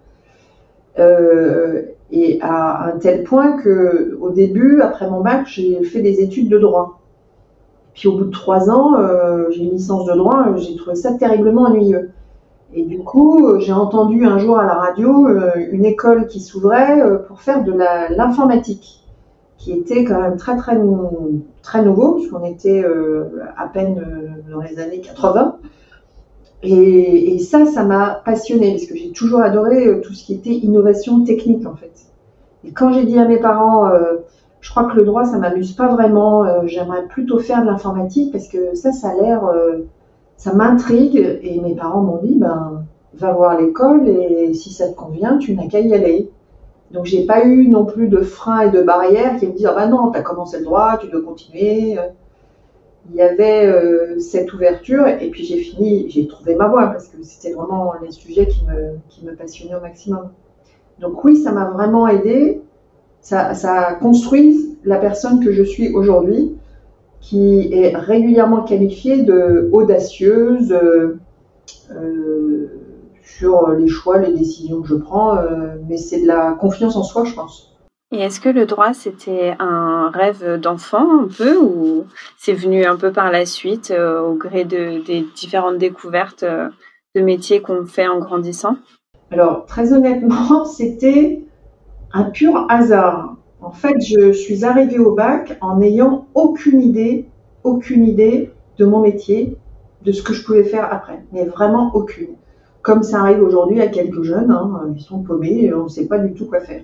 et 0.97 2.39
à 2.41 2.85
un 2.85 2.97
tel 2.99 3.23
point 3.23 3.57
que 3.57 4.17
au 4.21 4.29
début, 4.29 4.81
après 4.81 5.09
mon 5.09 5.21
bac, 5.21 5.47
j'ai 5.47 5.83
fait 5.83 6.01
des 6.01 6.21
études 6.21 6.49
de 6.49 6.57
droit. 6.57 6.99
Puis 7.93 8.07
au 8.07 8.17
bout 8.17 8.25
de 8.25 8.31
trois 8.31 8.69
ans, 8.69 8.95
j'ai 9.51 9.63
une 9.63 9.71
licence 9.71 10.05
de 10.05 10.13
droit, 10.13 10.55
j'ai 10.57 10.75
trouvé 10.75 10.95
ça 10.95 11.13
terriblement 11.13 11.63
ennuyeux. 11.63 12.11
Et 12.75 12.83
du 12.83 12.99
coup, 12.99 13.59
j'ai 13.59 13.73
entendu 13.73 14.25
un 14.25 14.37
jour 14.39 14.57
à 14.59 14.65
la 14.65 14.73
radio 14.73 15.27
une 15.71 15.85
école 15.85 16.27
qui 16.27 16.39
s'ouvrait 16.39 17.01
pour 17.27 17.41
faire 17.41 17.63
de 17.63 17.71
l'informatique 18.15 19.02
qui 19.63 19.71
était 19.71 20.03
quand 20.03 20.19
même 20.19 20.35
très 20.35 20.57
très 20.57 20.77
très 21.61 21.85
nouveau 21.85 22.15
puisqu'on 22.15 22.43
était 22.43 22.83
euh, 22.83 23.39
à 23.57 23.67
peine 23.67 23.97
euh, 23.97 24.51
dans 24.51 24.61
les 24.61 24.77
années 24.77 24.99
80 24.99 25.57
et, 26.63 27.39
ça 27.39 27.65
ça 27.65 27.83
m'a 27.83 28.21
passionné 28.25 28.71
parce 28.71 28.85
que 28.85 28.97
j'ai 28.97 29.11
toujours 29.11 29.39
adoré 29.41 29.87
euh, 29.87 30.01
tout 30.01 30.13
ce 30.13 30.25
qui 30.25 30.33
était 30.33 30.51
innovation 30.51 31.23
technique 31.23 31.65
en 31.65 31.75
fait. 31.75 31.91
Et 32.65 32.71
quand 32.71 32.91
j'ai 32.91 33.05
dit 33.05 33.17
à 33.17 33.25
mes 33.25 33.37
parents 33.37 33.89
je 34.59 34.69
crois 34.69 34.85
que 34.85 34.97
le 34.97 35.03
droit 35.03 35.23
ça 35.25 35.37
m'amuse 35.37 35.73
pas 35.73 35.87
vraiment 35.87 36.65
j'aimerais 36.65 37.05
plutôt 37.07 37.39
faire 37.39 37.61
de 37.61 37.67
l'informatique 37.67 38.31
parce 38.33 38.49
que 38.49 38.75
ça 38.75 38.91
ça 38.91 39.09
a 39.09 39.21
l'air 39.21 39.49
ça 40.35 40.53
m'intrigue 40.53 41.39
et 41.41 41.59
mes 41.61 41.75
parents 41.75 42.01
m'ont 42.01 42.19
dit 42.21 42.35
ben 42.35 42.83
va 43.15 43.31
voir 43.33 43.59
l'école 43.59 44.07
et 44.07 44.53
si 44.53 44.73
ça 44.73 44.89
te 44.89 44.95
convient 44.95 45.37
tu 45.37 45.55
n'as 45.55 45.67
qu'à 45.67 45.79
y 45.79 45.93
aller 45.93 46.29
donc 46.93 47.05
j'ai 47.05 47.25
pas 47.25 47.43
eu 47.43 47.67
non 47.67 47.85
plus 47.85 48.07
de 48.07 48.19
frein 48.19 48.61
et 48.61 48.69
de 48.69 48.81
barrières 48.81 49.37
qui 49.37 49.47
me 49.47 49.53
disent 49.53 49.65
ah 49.65 49.73
bah 49.73 49.87
non, 49.87 50.11
tu 50.11 50.17
as 50.17 50.21
commencé 50.21 50.59
le 50.59 50.63
droit, 50.63 50.97
tu 50.97 51.07
dois 51.07 51.21
continuer. 51.21 51.97
Il 53.09 53.15
y 53.15 53.21
avait 53.21 53.65
euh, 53.65 54.19
cette 54.19 54.53
ouverture 54.53 55.07
et 55.07 55.29
puis 55.29 55.43
j'ai 55.43 55.57
fini, 55.57 56.09
j'ai 56.09 56.27
trouvé 56.27 56.55
ma 56.55 56.67
voie 56.67 56.87
parce 56.87 57.07
que 57.07 57.21
c'était 57.23 57.53
vraiment 57.53 57.93
les 58.01 58.11
sujets 58.11 58.47
qui 58.47 58.63
me, 58.65 58.97
qui 59.09 59.25
me 59.25 59.35
passionnaient 59.35 59.75
au 59.75 59.81
maximum. 59.81 60.29
Donc 60.99 61.23
oui, 61.25 61.35
ça 61.35 61.51
m'a 61.51 61.65
vraiment 61.65 62.07
aidé. 62.07 62.61
Ça, 63.21 63.55
ça 63.55 63.93
construit 63.93 64.77
la 64.83 64.97
personne 64.97 65.43
que 65.43 65.51
je 65.51 65.63
suis 65.63 65.93
aujourd'hui, 65.93 66.55
qui 67.19 67.73
est 67.73 67.95
régulièrement 67.95 68.63
qualifiée 68.63 69.23
de 69.23 69.69
audacieuse, 69.71 70.71
euh, 70.71 71.19
sur 73.43 73.71
les 73.71 73.89
choix, 73.89 74.19
les 74.19 74.31
décisions 74.31 74.81
que 74.81 74.87
je 74.87 74.95
prends, 74.95 75.35
euh, 75.35 75.75
mais 75.89 75.97
c'est 75.97 76.21
de 76.21 76.27
la 76.27 76.53
confiance 76.53 76.95
en 76.95 77.03
soi, 77.03 77.25
je 77.25 77.33
pense. 77.33 77.75
Et 78.13 78.19
est-ce 78.19 78.39
que 78.39 78.47
le 78.47 78.65
droit, 78.65 78.93
c'était 78.93 79.53
un 79.59 80.09
rêve 80.13 80.59
d'enfant 80.61 81.23
un 81.23 81.27
peu, 81.27 81.57
ou 81.57 82.05
c'est 82.37 82.53
venu 82.53 82.85
un 82.85 82.95
peu 82.95 83.11
par 83.11 83.31
la 83.31 83.45
suite, 83.45 83.91
euh, 83.91 84.21
au 84.21 84.35
gré 84.35 84.63
de, 84.63 85.03
des 85.05 85.25
différentes 85.35 85.77
découvertes 85.77 86.43
euh, 86.43 86.69
de 87.15 87.21
métiers 87.21 87.59
qu'on 87.61 87.85
fait 87.85 88.07
en 88.07 88.19
grandissant? 88.19 88.77
Alors, 89.31 89.65
très 89.65 89.91
honnêtement, 89.91 90.63
c'était 90.77 91.43
un 92.13 92.23
pur 92.25 92.65
hasard. 92.69 93.35
En 93.59 93.71
fait, 93.71 93.99
je 93.99 94.31
suis 94.31 94.63
arrivée 94.63 94.99
au 94.99 95.15
bac 95.15 95.57
en 95.59 95.77
n'ayant 95.77 96.27
aucune 96.33 96.81
idée, 96.81 97.27
aucune 97.65 98.05
idée 98.07 98.51
de 98.77 98.85
mon 98.85 99.01
métier, 99.01 99.57
de 100.03 100.13
ce 100.13 100.23
que 100.23 100.33
je 100.33 100.45
pouvais 100.45 100.63
faire 100.63 100.87
après, 100.93 101.23
mais 101.33 101.43
vraiment 101.43 101.91
aucune 101.93 102.35
comme 102.83 103.01
ça 103.01 103.21
arrive 103.21 103.41
aujourd'hui 103.41 103.81
à 103.81 103.87
quelques 103.87 104.21
jeunes, 104.21 104.51
hein, 104.51 104.93
ils 104.95 105.01
sont 105.01 105.23
paumés, 105.23 105.73
on 105.73 105.85
ne 105.85 105.89
sait 105.89 106.05
pas 106.05 106.19
du 106.19 106.33
tout 106.33 106.45
quoi 106.45 106.59
faire. 106.59 106.83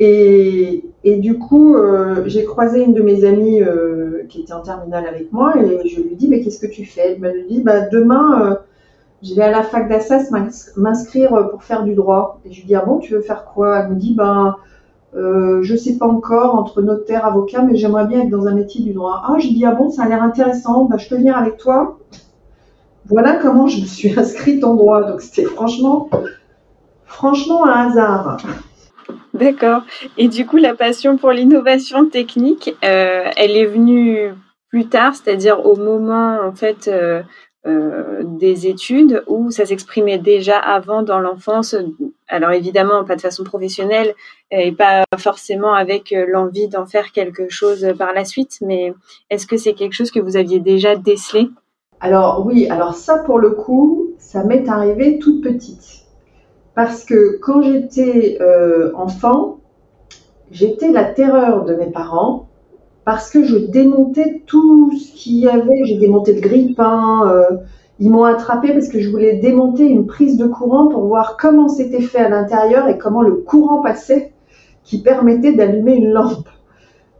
Et, 0.00 0.82
du 1.04 1.38
coup, 1.38 1.76
euh, 1.76 2.24
j'ai 2.26 2.44
croisé 2.44 2.82
une 2.82 2.92
de 2.92 3.02
mes 3.02 3.24
amies 3.24 3.62
euh, 3.62 4.24
qui 4.28 4.40
était 4.42 4.52
en 4.52 4.60
terminale 4.60 5.06
avec 5.06 5.32
moi 5.32 5.54
et 5.56 5.88
je 5.88 6.00
lui 6.00 6.16
dis 6.16 6.28
mais 6.28 6.40
qu'est-ce 6.40 6.58
que 6.58 6.66
tu 6.66 6.84
fais? 6.84 7.12
Elle 7.12 7.20
me 7.20 7.48
dit 7.48 7.62
bah 7.62 7.82
demain 7.88 8.42
euh, 8.42 8.54
je 9.22 9.34
vais 9.34 9.42
à 9.42 9.50
la 9.50 9.62
fac 9.62 9.88
d'Assas 9.88 10.30
m'inscrire 10.76 11.48
pour 11.50 11.62
faire 11.62 11.84
du 11.84 11.94
droit. 11.94 12.40
Et 12.44 12.52
je 12.52 12.60
lui 12.60 12.66
dis 12.66 12.74
ah 12.74 12.84
bon 12.84 12.98
tu 12.98 13.14
veux 13.14 13.20
faire 13.20 13.44
quoi? 13.44 13.78
Elle 13.78 13.90
me 13.90 13.94
dit 13.94 14.14
ben 14.14 14.56
je 15.14 15.76
sais 15.76 15.96
pas 15.96 16.06
encore 16.06 16.56
entre 16.56 16.82
notaire 16.82 17.24
avocat 17.24 17.62
mais 17.62 17.76
j'aimerais 17.76 18.06
bien 18.06 18.22
être 18.22 18.30
dans 18.30 18.46
un 18.48 18.54
métier 18.54 18.82
du 18.82 18.92
droit. 18.92 19.22
Ah 19.24 19.36
je 19.38 19.48
dis 19.48 19.64
ah 19.64 19.72
bon 19.72 19.90
ça 19.90 20.02
a 20.02 20.08
l'air 20.08 20.22
intéressant, 20.22 20.84
bah, 20.84 20.96
je 20.98 21.08
peux 21.08 21.16
venir 21.16 21.36
avec 21.36 21.56
toi 21.56 21.98
voilà 23.08 23.36
comment 23.36 23.66
je 23.66 23.80
me 23.80 23.86
suis 23.86 24.18
inscrite 24.18 24.64
en 24.64 24.74
droit. 24.74 25.02
Donc 25.04 25.20
c'était 25.20 25.44
franchement, 25.44 26.10
franchement 27.04 27.64
un 27.64 27.88
hasard. 27.88 28.38
D'accord. 29.34 29.82
Et 30.16 30.28
du 30.28 30.46
coup, 30.46 30.56
la 30.56 30.74
passion 30.74 31.16
pour 31.16 31.30
l'innovation 31.30 32.08
technique, 32.08 32.74
euh, 32.84 33.30
elle 33.36 33.56
est 33.56 33.66
venue 33.66 34.32
plus 34.70 34.88
tard, 34.88 35.14
c'est-à-dire 35.14 35.64
au 35.64 35.76
moment 35.76 36.38
en 36.42 36.52
fait 36.52 36.88
euh, 36.88 37.22
euh, 37.66 38.22
des 38.24 38.66
études, 38.66 39.22
où 39.26 39.50
ça 39.50 39.66
s'exprimait 39.66 40.18
déjà 40.18 40.58
avant 40.58 41.02
dans 41.02 41.20
l'enfance. 41.20 41.76
Alors 42.28 42.50
évidemment, 42.52 43.04
pas 43.04 43.16
de 43.16 43.20
façon 43.20 43.44
professionnelle 43.44 44.14
et 44.50 44.72
pas 44.72 45.04
forcément 45.18 45.74
avec 45.74 46.14
l'envie 46.28 46.68
d'en 46.68 46.86
faire 46.86 47.12
quelque 47.12 47.48
chose 47.48 47.86
par 47.98 48.12
la 48.14 48.24
suite. 48.24 48.58
Mais 48.62 48.94
est-ce 49.30 49.46
que 49.46 49.56
c'est 49.56 49.74
quelque 49.74 49.94
chose 49.94 50.10
que 50.10 50.20
vous 50.20 50.36
aviez 50.36 50.60
déjà 50.60 50.96
décelé? 50.96 51.50
Alors 52.00 52.44
oui, 52.46 52.68
alors 52.68 52.94
ça 52.94 53.18
pour 53.18 53.38
le 53.38 53.50
coup, 53.50 54.08
ça 54.18 54.44
m'est 54.44 54.68
arrivé 54.68 55.18
toute 55.18 55.42
petite. 55.42 56.02
Parce 56.74 57.04
que 57.04 57.38
quand 57.40 57.62
j'étais 57.62 58.38
euh, 58.40 58.92
enfant, 58.94 59.60
j'étais 60.50 60.92
la 60.92 61.04
terreur 61.04 61.64
de 61.64 61.74
mes 61.74 61.86
parents 61.86 62.48
parce 63.06 63.30
que 63.30 63.44
je 63.44 63.56
démontais 63.56 64.42
tout 64.46 64.92
ce 64.92 65.12
qu'il 65.12 65.38
y 65.38 65.48
avait. 65.48 65.84
J'ai 65.84 65.96
démonté 65.96 66.34
le 66.34 66.40
grille-pain. 66.40 67.30
Euh, 67.30 67.56
ils 67.98 68.10
m'ont 68.10 68.24
attrapé 68.24 68.72
parce 68.72 68.88
que 68.88 69.00
je 69.00 69.08
voulais 69.08 69.36
démonter 69.36 69.86
une 69.86 70.06
prise 70.06 70.36
de 70.36 70.46
courant 70.46 70.88
pour 70.88 71.06
voir 71.06 71.38
comment 71.40 71.68
c'était 71.68 72.02
fait 72.02 72.18
à 72.18 72.28
l'intérieur 72.28 72.88
et 72.88 72.98
comment 72.98 73.22
le 73.22 73.36
courant 73.36 73.80
passait 73.80 74.34
qui 74.84 75.00
permettait 75.00 75.54
d'allumer 75.54 75.94
une 75.94 76.10
lampe. 76.10 76.48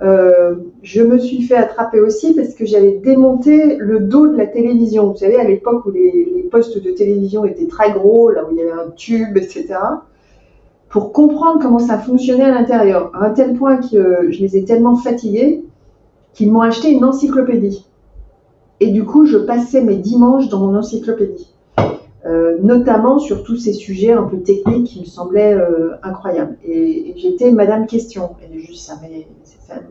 Euh, 0.02 0.56
je 0.82 1.02
me 1.02 1.18
suis 1.18 1.42
fait 1.42 1.56
attraper 1.56 2.00
aussi 2.00 2.34
parce 2.34 2.54
que 2.54 2.66
j'avais 2.66 2.98
démonté 2.98 3.76
le 3.76 4.00
dos 4.00 4.26
de 4.28 4.36
la 4.36 4.46
télévision. 4.46 5.10
Vous 5.10 5.16
savez, 5.16 5.36
à 5.36 5.44
l'époque 5.44 5.86
où 5.86 5.90
les, 5.90 6.48
postes 6.50 6.80
de 6.82 6.90
télévision 6.90 7.44
étaient 7.44 7.66
très 7.66 7.92
gros, 7.92 8.30
là 8.30 8.44
où 8.44 8.52
il 8.52 8.58
y 8.58 8.62
avait 8.62 8.70
un 8.70 8.90
tube, 8.90 9.36
etc. 9.36 9.74
Pour 10.88 11.12
comprendre 11.12 11.60
comment 11.60 11.80
ça 11.80 11.98
fonctionnait 11.98 12.44
à 12.44 12.52
l'intérieur. 12.52 13.10
À 13.14 13.26
un 13.26 13.30
tel 13.30 13.54
point 13.54 13.78
que 13.78 14.30
je 14.30 14.40
les 14.40 14.56
ai 14.56 14.64
tellement 14.64 14.96
fatigués 14.96 15.64
qu'ils 16.34 16.52
m'ont 16.52 16.60
acheté 16.60 16.90
une 16.90 17.04
encyclopédie. 17.04 17.86
Et 18.78 18.88
du 18.88 19.04
coup, 19.04 19.24
je 19.24 19.38
passais 19.38 19.82
mes 19.82 19.96
dimanches 19.96 20.48
dans 20.48 20.60
mon 20.60 20.76
encyclopédie. 20.76 21.55
Euh, 22.26 22.56
notamment 22.60 23.20
sur 23.20 23.44
tous 23.44 23.56
ces 23.56 23.72
sujets 23.72 24.10
un 24.10 24.24
peu 24.24 24.38
techniques 24.38 24.88
qui 24.88 25.00
me 25.00 25.04
semblaient 25.04 25.54
euh, 25.54 25.92
incroyables. 26.02 26.56
Et, 26.64 27.14
j'étais 27.16 27.52
Madame 27.52 27.86
Question. 27.86 28.30
Et 28.42 28.58
juste, 28.58 28.84
ça, 28.84 28.94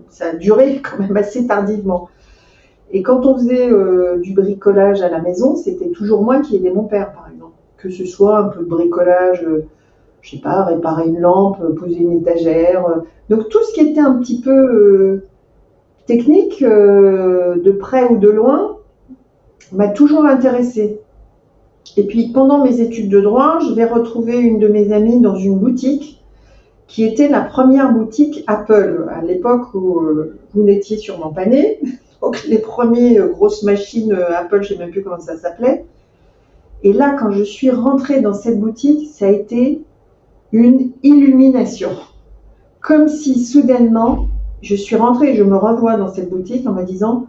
ça, 0.09 0.25
a 0.25 0.33
duré 0.33 0.81
quand 0.83 0.99
même 0.99 1.15
assez 1.15 1.47
tardivement. 1.47 2.09
Et 2.91 3.03
quand 3.03 3.25
on 3.25 3.35
faisait 3.37 3.71
euh, 3.71 4.17
du 4.17 4.33
bricolage 4.33 5.01
à 5.01 5.09
la 5.09 5.21
maison, 5.21 5.55
c'était 5.55 5.89
toujours 5.89 6.23
moi 6.23 6.41
qui 6.41 6.57
aidais 6.57 6.71
mon 6.71 6.83
père, 6.83 7.13
par 7.13 7.29
exemple. 7.31 7.53
Que 7.77 7.89
ce 7.89 8.05
soit 8.05 8.37
un 8.39 8.49
peu 8.49 8.61
de 8.61 8.69
bricolage, 8.69 9.45
je 10.21 10.29
sais 10.29 10.41
pas, 10.41 10.65
réparer 10.65 11.07
une 11.07 11.19
lampe, 11.19 11.63
poser 11.75 11.99
une 11.99 12.13
étagère. 12.13 12.83
donc 13.29 13.47
tout 13.49 13.63
ce 13.63 13.73
qui 13.73 13.81
était 13.81 13.99
un 13.99 14.15
petit 14.15 14.41
peu 14.41 15.21
technique, 16.07 16.63
de 16.63 17.71
près 17.71 18.05
ou 18.05 18.17
de 18.17 18.29
loin, 18.29 18.77
m'a 19.71 19.89
toujours 19.89 20.25
intéressé. 20.25 20.99
Et 21.97 22.03
puis 22.05 22.29
pendant 22.29 22.63
mes 22.63 22.81
études 22.81 23.09
de 23.09 23.21
droit, 23.21 23.59
je 23.59 23.73
vais 23.73 23.85
retrouver 23.85 24.37
une 24.37 24.59
de 24.59 24.67
mes 24.67 24.91
amies 24.91 25.19
dans 25.19 25.35
une 25.35 25.57
boutique 25.57 26.23
qui 26.87 27.03
était 27.03 27.27
la 27.29 27.41
première 27.41 27.91
boutique 27.91 28.43
Apple, 28.47 29.07
à 29.11 29.21
l'époque 29.21 29.73
où 29.73 30.01
euh, 30.01 30.37
vous 30.53 30.63
n'étiez 30.63 30.97
sûrement 30.97 31.31
pas 31.31 31.45
né. 31.45 31.79
Donc 32.21 32.43
les 32.47 32.59
premières 32.59 33.23
euh, 33.23 33.29
grosses 33.29 33.63
machines 33.63 34.13
euh, 34.13 34.35
Apple, 34.35 34.61
je 34.63 34.73
ne 34.73 34.77
sais 34.77 34.83
même 34.83 34.91
plus 34.91 35.03
comment 35.03 35.19
ça 35.19 35.37
s'appelait. 35.37 35.85
Et 36.83 36.93
là, 36.93 37.15
quand 37.17 37.31
je 37.31 37.43
suis 37.43 37.71
rentrée 37.71 38.21
dans 38.21 38.33
cette 38.33 38.59
boutique, 38.59 39.09
ça 39.11 39.27
a 39.27 39.29
été 39.29 39.81
une 40.51 40.91
illumination. 41.03 41.89
Comme 42.81 43.07
si 43.07 43.43
soudainement, 43.43 44.27
je 44.61 44.75
suis 44.75 44.95
rentrée 44.95 45.31
et 45.31 45.35
je 45.35 45.43
me 45.43 45.57
revois 45.57 45.97
dans 45.97 46.13
cette 46.13 46.29
boutique 46.29 46.67
en 46.67 46.73
me 46.73 46.83
disant, 46.83 47.27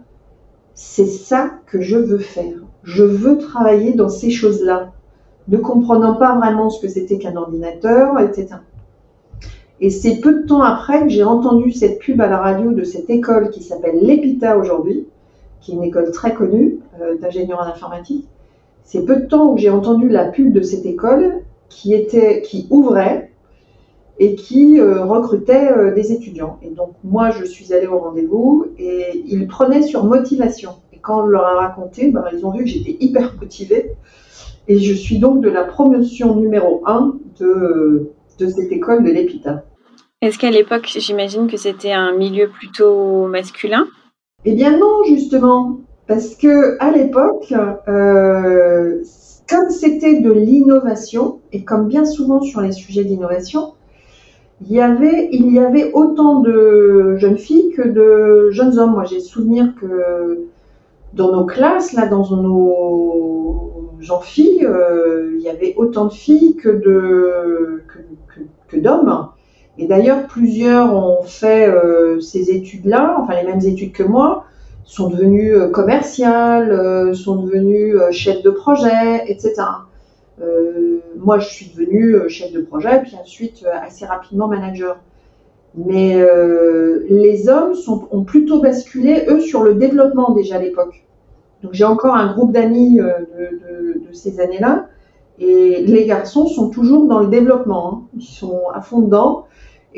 c'est 0.75 1.07
ça 1.07 1.51
que 1.65 1.81
je 1.81 1.97
veux 1.97 2.19
faire 2.19 2.66
je 2.87 3.03
veux 3.03 3.37
travailler 3.37 3.93
dans 3.93 4.07
ces 4.07 4.29
choses-là, 4.29 4.93
ne 5.49 5.57
comprenant 5.57 6.15
pas 6.15 6.37
vraiment 6.37 6.69
ce 6.69 6.81
que 6.81 6.87
c'était 6.87 7.17
qu'un 7.17 7.35
ordinateur, 7.35 8.17
etc. 8.21 8.47
Et 9.81 9.89
c'est 9.89 10.21
peu 10.21 10.41
de 10.41 10.47
temps 10.47 10.61
après 10.61 11.03
que 11.03 11.09
j'ai 11.09 11.25
entendu 11.25 11.73
cette 11.73 11.99
pub 11.99 12.21
à 12.21 12.27
la 12.27 12.37
radio 12.37 12.71
de 12.71 12.85
cette 12.85 13.09
école 13.09 13.49
qui 13.49 13.61
s'appelle 13.61 13.99
l'EPITA 14.01 14.57
aujourd'hui, 14.57 15.05
qui 15.59 15.73
est 15.73 15.75
une 15.75 15.83
école 15.83 16.11
très 16.11 16.33
connue 16.33 16.79
euh, 17.01 17.17
d'ingénieurs 17.17 17.59
en 17.59 17.65
informatique. 17.65 18.25
C'est 18.85 19.03
peu 19.03 19.17
de 19.17 19.25
temps 19.25 19.51
où 19.51 19.57
j'ai 19.57 19.69
entendu 19.69 20.07
la 20.07 20.23
pub 20.23 20.53
de 20.53 20.61
cette 20.61 20.85
école 20.85 21.41
qui 21.67 21.93
était, 21.93 22.41
qui 22.41 22.67
ouvrait. 22.69 23.31
et 24.19 24.33
qui 24.33 24.81
recrutait 24.81 25.93
des 25.93 26.11
étudiants. 26.11 26.57
Et 26.63 26.69
donc 26.69 26.91
moi, 27.03 27.29
je 27.31 27.43
suis 27.43 27.73
allée 27.73 27.85
au 27.85 27.99
rendez-vous 27.99 28.65
et 28.79 29.23
ils 29.27 29.45
prenaient 29.45 29.83
sur 29.83 30.05
motivation. 30.05 30.71
Et 30.97 30.99
quand 30.99 31.27
je 31.27 31.31
leur 31.31 31.47
ai 31.47 31.55
raconté, 31.55 32.09
ben, 32.09 32.25
ils 32.33 32.43
ont 32.43 32.51
vu 32.51 32.63
que 32.63 32.69
j'étais 32.69 32.97
hyper 32.99 33.35
motivée. 33.39 33.91
Et 34.67 34.79
je 34.79 34.93
suis 34.93 35.19
donc 35.19 35.41
de 35.41 35.49
la 35.49 35.63
promotion 35.63 36.35
numéro 36.35 36.81
1 36.87 37.13
de, 37.39 38.09
de 38.39 38.47
cette 38.47 38.71
école 38.71 39.03
de 39.03 39.11
l'EPITA. 39.11 39.63
Est-ce 40.23 40.39
qu'à 40.39 40.49
l'époque, 40.49 40.87
j'imagine 40.97 41.45
que 41.45 41.57
c'était 41.57 41.91
un 41.91 42.17
milieu 42.17 42.49
plutôt 42.49 43.27
masculin? 43.27 43.85
Eh 44.43 44.55
bien 44.55 44.75
non, 44.75 45.03
justement, 45.05 45.81
parce 46.07 46.33
que 46.33 46.81
à 46.81 46.89
l'époque, 46.89 47.53
euh, 47.87 49.03
comme 49.47 49.69
c'était 49.69 50.19
de 50.19 50.31
l'innovation 50.31 51.41
et 51.53 51.63
comme 51.63 51.87
bien 51.87 52.05
souvent 52.05 52.41
sur 52.41 52.61
les 52.61 52.71
sujets 52.71 53.03
d'innovation, 53.03 53.73
il 54.61 54.75
y 54.75 54.81
avait 54.81 55.29
il 55.31 55.53
y 55.53 55.59
avait 55.59 55.91
autant 55.93 56.39
de 56.39 57.17
jeunes 57.17 57.37
filles 57.37 57.71
que 57.77 57.87
de 57.87 58.49
jeunes 58.49 58.79
hommes. 58.79 58.93
Moi, 58.93 59.03
j'ai 59.05 59.19
souvenir 59.19 59.75
que 59.79 60.47
dans 61.13 61.31
nos 61.31 61.45
classes, 61.45 61.93
là, 61.93 62.07
dans 62.07 62.29
nos 62.29 63.77
amphis, 64.09 64.59
euh, 64.63 65.33
il 65.35 65.41
y 65.41 65.49
avait 65.49 65.73
autant 65.77 66.05
de 66.05 66.13
filles 66.13 66.55
que 66.55 66.69
de 66.69 67.83
que, 68.67 68.77
d'hommes. 68.77 69.29
Et 69.77 69.87
d'ailleurs, 69.87 70.27
plusieurs 70.27 70.93
ont 70.93 71.23
fait 71.23 71.67
euh, 71.67 72.19
ces 72.19 72.51
études-là, 72.51 73.17
enfin 73.19 73.35
les 73.35 73.47
mêmes 73.47 73.61
études 73.61 73.93
que 73.93 74.03
moi, 74.03 74.45
sont 74.83 75.09
devenus 75.09 75.53
euh, 75.53 75.69
commerciales, 75.69 77.15
sont 77.15 77.43
devenus 77.43 77.97
chefs 78.11 78.43
de 78.43 78.49
projet, 78.49 79.23
etc. 79.27 79.53
moi, 81.17 81.39
je 81.39 81.47
suis 81.47 81.71
devenue 81.73 82.29
chef 82.29 82.51
de 82.51 82.61
projet, 82.61 83.01
puis 83.01 83.15
ensuite 83.21 83.65
assez 83.81 84.05
rapidement 84.05 84.47
manager. 84.47 84.97
Mais 85.75 86.19
les 87.09 87.49
hommes 87.49 87.73
ont 88.11 88.23
plutôt 88.23 88.61
basculé, 88.61 89.25
eux, 89.27 89.39
sur 89.39 89.63
le 89.63 89.75
développement 89.75 90.31
déjà 90.31 90.55
à 90.55 90.59
l'époque. 90.59 91.05
Donc 91.61 91.73
j'ai 91.73 91.83
encore 91.83 92.15
un 92.15 92.33
groupe 92.33 92.51
d'amis 92.51 92.97
de, 92.97 93.03
de, 93.03 94.13
ces 94.13 94.39
années-là. 94.39 94.87
Et 95.39 95.83
les 95.85 96.05
garçons 96.07 96.47
sont 96.47 96.69
toujours 96.69 97.07
dans 97.07 97.19
le 97.19 97.27
développement. 97.27 97.93
Hein. 97.93 98.01
Ils 98.17 98.25
sont 98.25 98.63
à 98.73 98.81
fond 98.81 99.01
dedans. 99.01 99.45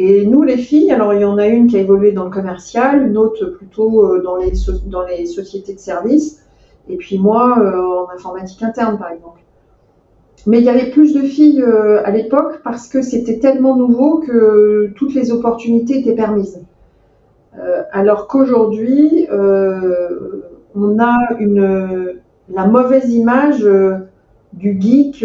Et 0.02 0.26
nous, 0.26 0.44
les 0.44 0.58
filles, 0.58 0.92
alors 0.92 1.14
il 1.14 1.20
y 1.20 1.26
en 1.26 1.38
a 1.38 1.48
une 1.48 1.68
qui 1.68 1.76
a 1.76 1.82
évolué 1.82 2.14
dans 2.14 2.24
le 2.24 2.30
commercial, 2.30 3.06
une 3.06 3.18
autre 3.18 3.46
plutôt 3.48 4.06
euh, 4.06 4.22
dans 4.24 4.38
les, 4.38 4.54
dans 4.86 5.06
les 5.06 5.26
sociétés 5.26 5.74
de 5.74 5.80
services, 5.80 6.42
et 6.88 6.96
puis 6.96 7.20
moi 7.20 7.60
euh, 7.60 8.06
en 8.06 8.10
informatique 8.10 8.64
interne, 8.64 8.98
par 8.98 9.12
exemple. 9.12 9.42
Mais 10.50 10.58
il 10.58 10.64
y 10.64 10.70
avait 10.70 10.90
plus 10.90 11.14
de 11.14 11.22
filles 11.22 11.62
euh, 11.62 12.02
à 12.04 12.10
l'époque 12.10 12.62
parce 12.64 12.88
que 12.88 13.04
c'était 13.04 13.38
tellement 13.38 13.76
nouveau 13.76 14.18
que 14.18 14.92
toutes 14.96 15.14
les 15.14 15.32
opportunités 15.32 16.00
étaient 16.00 16.16
permises. 16.16 16.60
alors 17.92 18.28
qu'aujourd'hui, 18.28 19.28
on 19.30 21.00
a 21.00 21.18
la 22.58 22.66
mauvaise 22.66 23.14
image 23.14 23.64
du 24.54 24.82
geek 24.82 25.24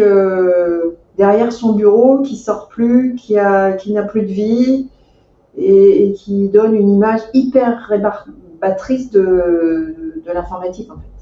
derrière 1.17 1.51
son 1.51 1.73
bureau 1.73 2.21
qui 2.21 2.35
sort 2.35 2.67
plus, 2.67 3.15
qui 3.15 3.33
n'a 3.33 4.03
plus 4.07 4.21
de 4.21 4.33
vie 4.43 4.89
et, 5.57 6.13
qui 6.19 6.49
donne 6.49 6.75
une 6.75 6.89
image 6.89 7.21
hyper 7.33 7.87
rébarbatrice 7.89 9.09
de, 9.09 10.21
de 10.23 10.31
l'informatique 10.31 10.91
en 10.91 10.97
fait. 10.97 11.15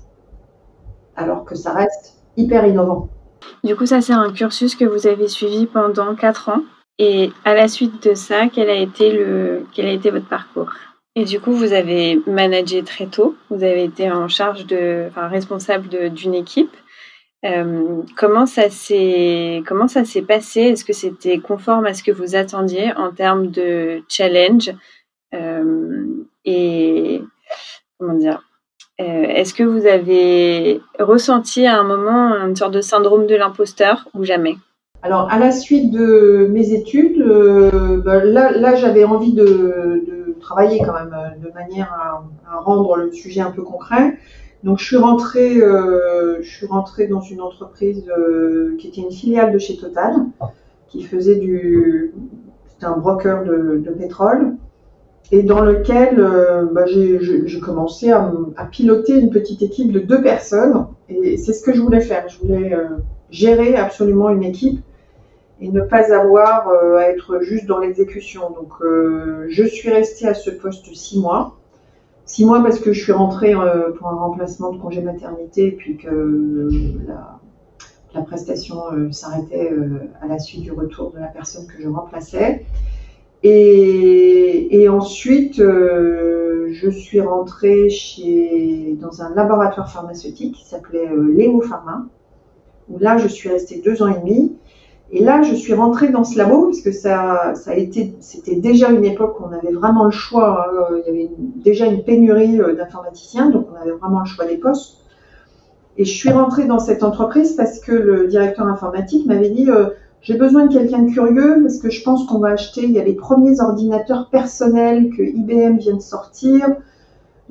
Alors 1.16 1.46
que 1.46 1.56
ça 1.56 1.72
reste 1.72 2.18
hyper 2.36 2.66
innovant. 2.68 3.08
Du 3.64 3.76
coup, 3.76 3.86
ça 3.86 4.02
c'est 4.02 4.14
un 4.14 4.32
cursus 4.32 4.76
que 4.76 4.86
vous 4.86 5.08
avez 5.08 5.28
suivi 5.28 5.66
pendant 5.66 6.16
4 6.16 6.50
ans. 6.50 6.64
Et 7.00 7.32
à 7.44 7.54
la 7.54 7.68
suite 7.68 8.08
de 8.08 8.14
ça, 8.14 8.48
quel 8.48 8.70
a 8.70 8.76
été, 8.76 9.12
le, 9.12 9.66
quel 9.74 9.88
a 9.88 9.92
été 9.92 10.12
votre 10.12 10.28
parcours? 10.28 10.72
Et 11.16 11.26
du 11.26 11.40
coup, 11.40 11.52
vous 11.52 11.74
avez 11.74 12.20
managé 12.28 12.84
très 12.84 13.08
tôt. 13.08 13.36
Vous 13.50 13.64
avez 13.64 13.84
été 13.84 14.12
en 14.12 14.28
charge 14.28 14.66
de, 14.66 15.06
enfin, 15.10 15.28
responsable 15.28 16.12
d'une 16.12 16.34
équipe. 16.34 16.76
Euh, 17.46 18.02
comment 18.16 18.46
ça 18.46 18.70
s'est 18.70 19.64
comment 19.68 19.88
ça 19.88 20.06
s'est 20.06 20.22
passé? 20.22 20.62
Est-ce 20.62 20.86
que 20.86 20.94
c'était 20.94 21.40
conforme 21.40 21.86
à 21.86 21.94
ce 21.94 22.02
que 22.02 22.12
vous 22.12 22.36
attendiez 22.36 22.94
en 22.96 23.12
termes 23.12 23.48
de 23.48 24.02
challenge? 24.08 24.74
Euh, 25.34 26.06
et 26.46 27.22
comment 28.00 28.14
dire? 28.14 28.44
Euh, 29.02 29.24
Est-ce 29.24 29.54
que 29.54 29.64
vous 29.64 29.86
avez 29.86 30.82
ressenti 31.00 31.66
à 31.66 31.80
un 31.80 31.84
moment 31.84 32.36
une 32.46 32.56
sorte 32.56 32.74
de 32.74 32.82
syndrome 32.82 33.28
de 33.28 33.36
l'imposteur 33.36 34.08
ou 34.14 34.24
jamais? 34.24 34.56
Alors 35.02 35.30
à 35.32 35.38
la 35.38 35.52
suite 35.52 35.92
de 35.92 36.48
mes 36.52 36.72
études, 36.72 37.22
ben 37.24 38.24
là, 38.24 38.52
là 38.52 38.76
j'avais 38.76 39.04
envie 39.04 39.34
de, 39.34 40.04
travailler 40.44 40.82
quand 40.86 40.94
même 40.94 41.16
de 41.42 41.50
manière 41.52 41.92
à, 41.94 42.60
rendre 42.60 42.98
le 42.98 43.12
sujet 43.12 43.42
un 43.42 43.52
peu 43.52 43.64
concret. 43.64 44.18
Donc 44.64 44.80
je 44.80 44.86
suis 44.86 44.98
rentrée, 44.98 45.58
euh, 45.58 46.42
je 46.42 46.50
suis 46.50 46.68
dans 47.10 47.22
une 47.22 47.42
entreprise 47.42 48.06
euh, 48.18 48.78
qui 48.78 48.88
était 48.88 49.02
une 49.02 49.12
filiale 49.12 49.52
de 49.52 49.58
chez 49.58 49.78
Total, 49.78 50.14
qui 50.88 51.04
faisait 51.04 51.36
du, 51.36 52.14
c'était 52.68 52.86
un 52.86 52.98
broker 52.98 53.44
de, 53.44 53.96
pétrole, 53.98 54.56
et 55.34 55.42
dans 55.42 55.62
lequel 55.62 56.20
euh, 56.20 56.68
bah, 56.72 56.86
j'ai 56.86 57.60
commencé 57.60 58.12
à, 58.12 58.32
piloter 58.72 59.20
une 59.20 59.32
petite 59.32 59.64
équipe 59.64 59.92
de 59.92 59.98
deux 59.98 60.22
personnes, 60.22 60.86
et 61.10 61.38
c'est 61.38 61.54
ce 61.54 61.64
que 61.64 61.74
je 61.74 61.82
voulais 61.82 62.02
faire. 62.02 62.30
Je 62.30 62.38
voulais 62.38 62.72
euh, 62.72 62.86
gérer 63.32 63.76
absolument 63.76 64.30
une 64.30 64.44
équipe 64.44 64.84
et 65.60 65.70
ne 65.70 65.82
pas 65.82 66.14
avoir 66.14 66.70
euh, 66.70 66.98
à 66.98 67.10
être 67.10 67.42
juste 67.42 67.66
dans 67.66 67.80
l'exécution. 67.80 68.42
Donc 68.52 68.74
je 69.50 69.64
suis 69.64 69.90
restée 69.90 70.28
à 70.28 70.36
ce 70.36 70.52
poste 70.52 70.94
six 70.94 71.20
mois. 71.20 71.58
Six 72.26 72.46
mois 72.46 72.62
parce 72.62 72.78
que 72.78 72.94
je 72.94 73.02
suis 73.02 73.12
rentrée 73.12 73.56
pour 73.98 74.08
un 74.10 74.16
remplacement 74.16 74.72
de 74.72 74.78
congé 74.78 75.02
maternité 75.02 75.66
et 75.66 75.72
puis 75.72 75.98
que 75.98 76.70
la, 77.08 78.22
prestation 78.22 78.78
s'arrêtait 79.12 79.74
à 80.22 80.28
la 80.28 80.38
suite 80.38 80.62
du 80.62 80.72
retour 80.72 81.12
de 81.12 81.20
la 81.20 81.28
personne 81.28 81.66
que 81.66 81.82
je 81.82 81.90
remplaçais. 81.90 82.64
Et, 83.44 84.88
ensuite, 84.90 85.58
je 85.58 86.90
suis 86.90 87.20
rentrée 87.20 87.90
chez, 87.90 88.98
dans 89.02 89.22
un 89.22 89.34
laboratoire 89.36 89.92
pharmaceutique 89.92 90.56
qui 90.56 90.66
s'appelait 90.66 91.10
Léo 91.36 91.62
Pharma, 91.62 92.06
où 92.90 93.00
là, 93.00 93.18
je 93.18 93.28
suis 93.28 93.50
restée 93.50 93.82
deux 93.84 94.02
ans 94.02 94.08
et 94.08 94.20
demi. 94.20 94.56
Et 95.16 95.24
là, 95.24 95.44
je 95.44 95.54
suis 95.54 95.76
rentrée 95.76 96.10
dans 96.10 96.24
ce 96.24 96.40
labo 96.40 96.64
parce 96.64 96.82
que 96.82 96.92
ça, 96.92 97.54
ça 97.54 97.74
c'était 98.20 98.56
déjà 98.56 98.90
une 98.90 99.06
époque 99.06 99.40
où 99.40 99.44
on 99.44 99.52
avait 99.52 99.72
vraiment 99.72 100.06
le 100.06 100.12
choix. 100.12 100.68
Hein. 100.68 100.96
il 101.06 101.14
y 101.14 101.16
avait 101.16 101.32
déjà 101.38 101.86
une 101.86 102.04
pénurie 102.04 102.60
euh, 102.60 102.74
d'informaticiens, 102.74 103.52
donc 103.52 103.68
on 103.72 103.80
avait 103.80 103.92
vraiment 103.92 104.22
le 104.22 104.26
choix 104.26 104.46
des 104.46 104.58
postes. 104.58 104.98
Et 105.98 106.06
je 106.06 106.12
suis 106.12 106.32
rentrée 106.32 106.66
dans 106.66 106.80
cette 106.80 107.04
entreprise 107.04 107.54
parce 107.54 107.80
que 107.80 107.92
le 107.92 108.26
directeur 108.26 108.66
informatique 108.66 109.28
m'avait 109.28 109.52
dit 109.52 109.70
euh, 109.70 109.90
j'ai 110.24 110.36
besoin 110.36 110.68
de 110.68 110.74
quelqu'un 110.74 111.00
de 111.00 111.12
curieux 111.12 111.60
parce 111.62 111.80
que 111.80 111.90
je 111.90 112.02
pense 112.02 112.26
qu'on 112.26 112.40
va 112.40 112.52
acheter. 112.52 112.84
Il 112.84 112.92
y 112.92 113.00
a 113.00 113.04
les 113.04 113.14
premiers 113.14 113.60
ordinateurs 113.60 114.30
personnels 114.30 115.10
que 115.10 115.22
IBM 115.22 115.78
vient 115.78 115.96
de 115.96 116.02
sortir. 116.02 116.78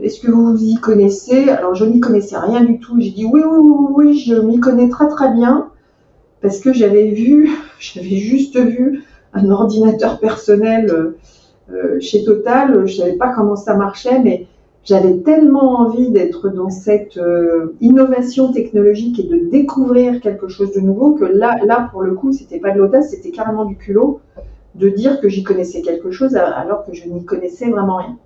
Est-ce 0.00 0.20
que 0.20 0.30
vous 0.30 0.52
vous 0.52 0.64
y 0.64 0.76
connaissez? 0.76 1.50
Alors 1.50 1.74
je 1.74 1.85
n'y 1.85 2.00
connaissais 2.00 2.38
rien 2.38 2.62
du 2.62 2.78
tout. 2.78 2.98
J'ai 2.98 3.11
dit 3.11 3.26
oui, 3.26 3.42
oui, 3.44 3.58
oui, 3.61 3.87
oui, 3.94 4.18
je 4.18 4.35
m'y 4.37 4.58
connais 4.58 4.88
très 4.88 5.06
très 5.08 5.30
bien 5.32 5.68
parce 6.40 6.61
que 6.61 6.72
j'avais 6.72 7.11
vu, 7.11 7.50
j'avais 7.78 8.16
juste 8.16 8.58
vu 8.58 9.04
un 9.35 9.50
ordinateur 9.50 10.18
personnel 10.18 10.90
euh, 10.90 11.18
euh, 11.70 12.00
chez 12.00 12.24
Total. 12.24 12.87
Je 12.87 12.96
savais 12.96 13.16
pas 13.16 13.35
comment 13.35 13.56
ça 13.56 13.74
marchait, 13.74 14.18
mais 14.18 14.46
j'avais 14.85 15.18
tellement 15.18 15.81
envie 15.81 16.11
d'être 16.11 16.49
dans 16.49 16.71
cette 16.71 17.16
euh, 17.16 17.75
innovation 17.81 18.53
technologique 18.53 19.21
et 19.21 19.25
de 19.25 19.49
découvrir 19.51 20.21
quelque 20.21 20.49
chose 20.49 20.73
de 20.73 20.81
nouveau 20.81 21.12
que 21.12 21.25
là, 21.25 21.88
pour 21.92 22.03
le 22.03 22.14
coup, 22.14 22.33
c'était 22.33 22.59
pas 22.59 22.73
de 22.73 22.79
l'audace, 22.79 23.11
c'était 23.11 23.31
carrément 23.31 23.64
du 23.64 23.77
culot 23.77 24.21
de 24.75 24.88
dire 24.88 25.21
que 25.21 25.29
j'y 25.29 25.42
connaissais 25.42 25.83
quelque 25.83 26.11
chose 26.11 26.35
alors 26.35 26.85
que 26.85 26.95
je 26.95 27.09
n'y 27.09 27.25
connaissais 27.25 27.68
vraiment 27.68 27.97
rien. 27.97 28.16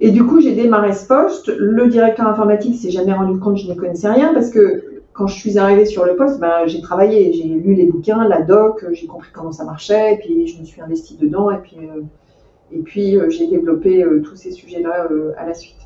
Et 0.00 0.12
du 0.12 0.24
coup, 0.24 0.40
j'ai 0.40 0.54
démarré 0.54 0.92
ce 0.92 1.06
poste. 1.06 1.48
Le 1.48 1.88
directeur 1.88 2.28
informatique 2.28 2.76
s'est 2.76 2.90
jamais 2.90 3.12
rendu 3.12 3.38
compte 3.40 3.56
que 3.56 3.62
je 3.62 3.66
n'y 3.66 3.76
connaissais 3.76 4.08
rien 4.08 4.32
parce 4.32 4.50
que 4.50 5.02
quand 5.12 5.26
je 5.26 5.34
suis 5.34 5.58
arrivée 5.58 5.84
sur 5.84 6.04
le 6.04 6.14
poste, 6.14 6.38
ben, 6.38 6.66
j'ai 6.66 6.80
travaillé, 6.80 7.32
j'ai 7.32 7.42
lu 7.42 7.74
les 7.74 7.86
bouquins, 7.86 8.26
la 8.28 8.40
doc, 8.40 8.86
j'ai 8.92 9.08
compris 9.08 9.30
comment 9.32 9.50
ça 9.50 9.64
marchait, 9.64 10.14
et 10.14 10.16
puis 10.18 10.46
je 10.46 10.60
me 10.60 10.64
suis 10.64 10.80
investie 10.80 11.16
dedans, 11.16 11.50
et 11.50 11.58
puis, 11.58 11.76
euh, 11.76 12.02
et 12.72 12.82
puis 12.82 13.16
euh, 13.16 13.30
j'ai 13.30 13.48
développé 13.48 14.04
euh, 14.04 14.20
tous 14.22 14.36
ces 14.36 14.50
sujets-là 14.50 15.08
à 15.36 15.46
la 15.46 15.54
suite. 15.54 15.76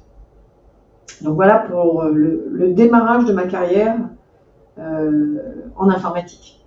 Donc 1.23 1.35
voilà 1.35 1.59
pour 1.59 2.05
le, 2.05 2.73
démarrage 2.73 3.25
de 3.27 3.33
ma 3.33 3.45
carrière 3.45 3.97
en 4.79 5.89
informatique. 5.89 6.63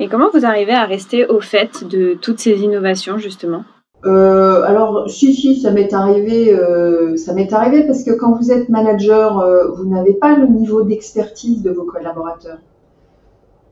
Et 0.00 0.08
comment 0.08 0.30
vous 0.32 0.46
arrivez 0.46 0.72
à 0.72 0.86
rester 0.86 1.26
au 1.26 1.40
fait 1.40 1.84
de 1.86 2.14
toutes 2.14 2.40
ces 2.40 2.62
innovations, 2.62 3.18
justement? 3.18 3.64
Euh, 4.06 4.62
alors, 4.62 5.10
si, 5.10 5.34
si, 5.34 5.60
ça 5.60 5.70
m'est 5.70 5.92
arrivé, 5.92 6.54
euh, 6.54 7.16
ça 7.16 7.34
m'est 7.34 7.52
arrivé 7.52 7.82
parce 7.86 8.02
que 8.02 8.12
quand 8.12 8.32
vous 8.32 8.50
êtes 8.50 8.70
manager, 8.70 9.40
euh, 9.40 9.68
vous 9.72 9.84
n'avez 9.86 10.14
pas 10.14 10.36
le 10.36 10.46
niveau 10.46 10.82
d'expertise 10.82 11.62
de 11.62 11.70
vos 11.70 11.84
collaborateurs. 11.84 12.58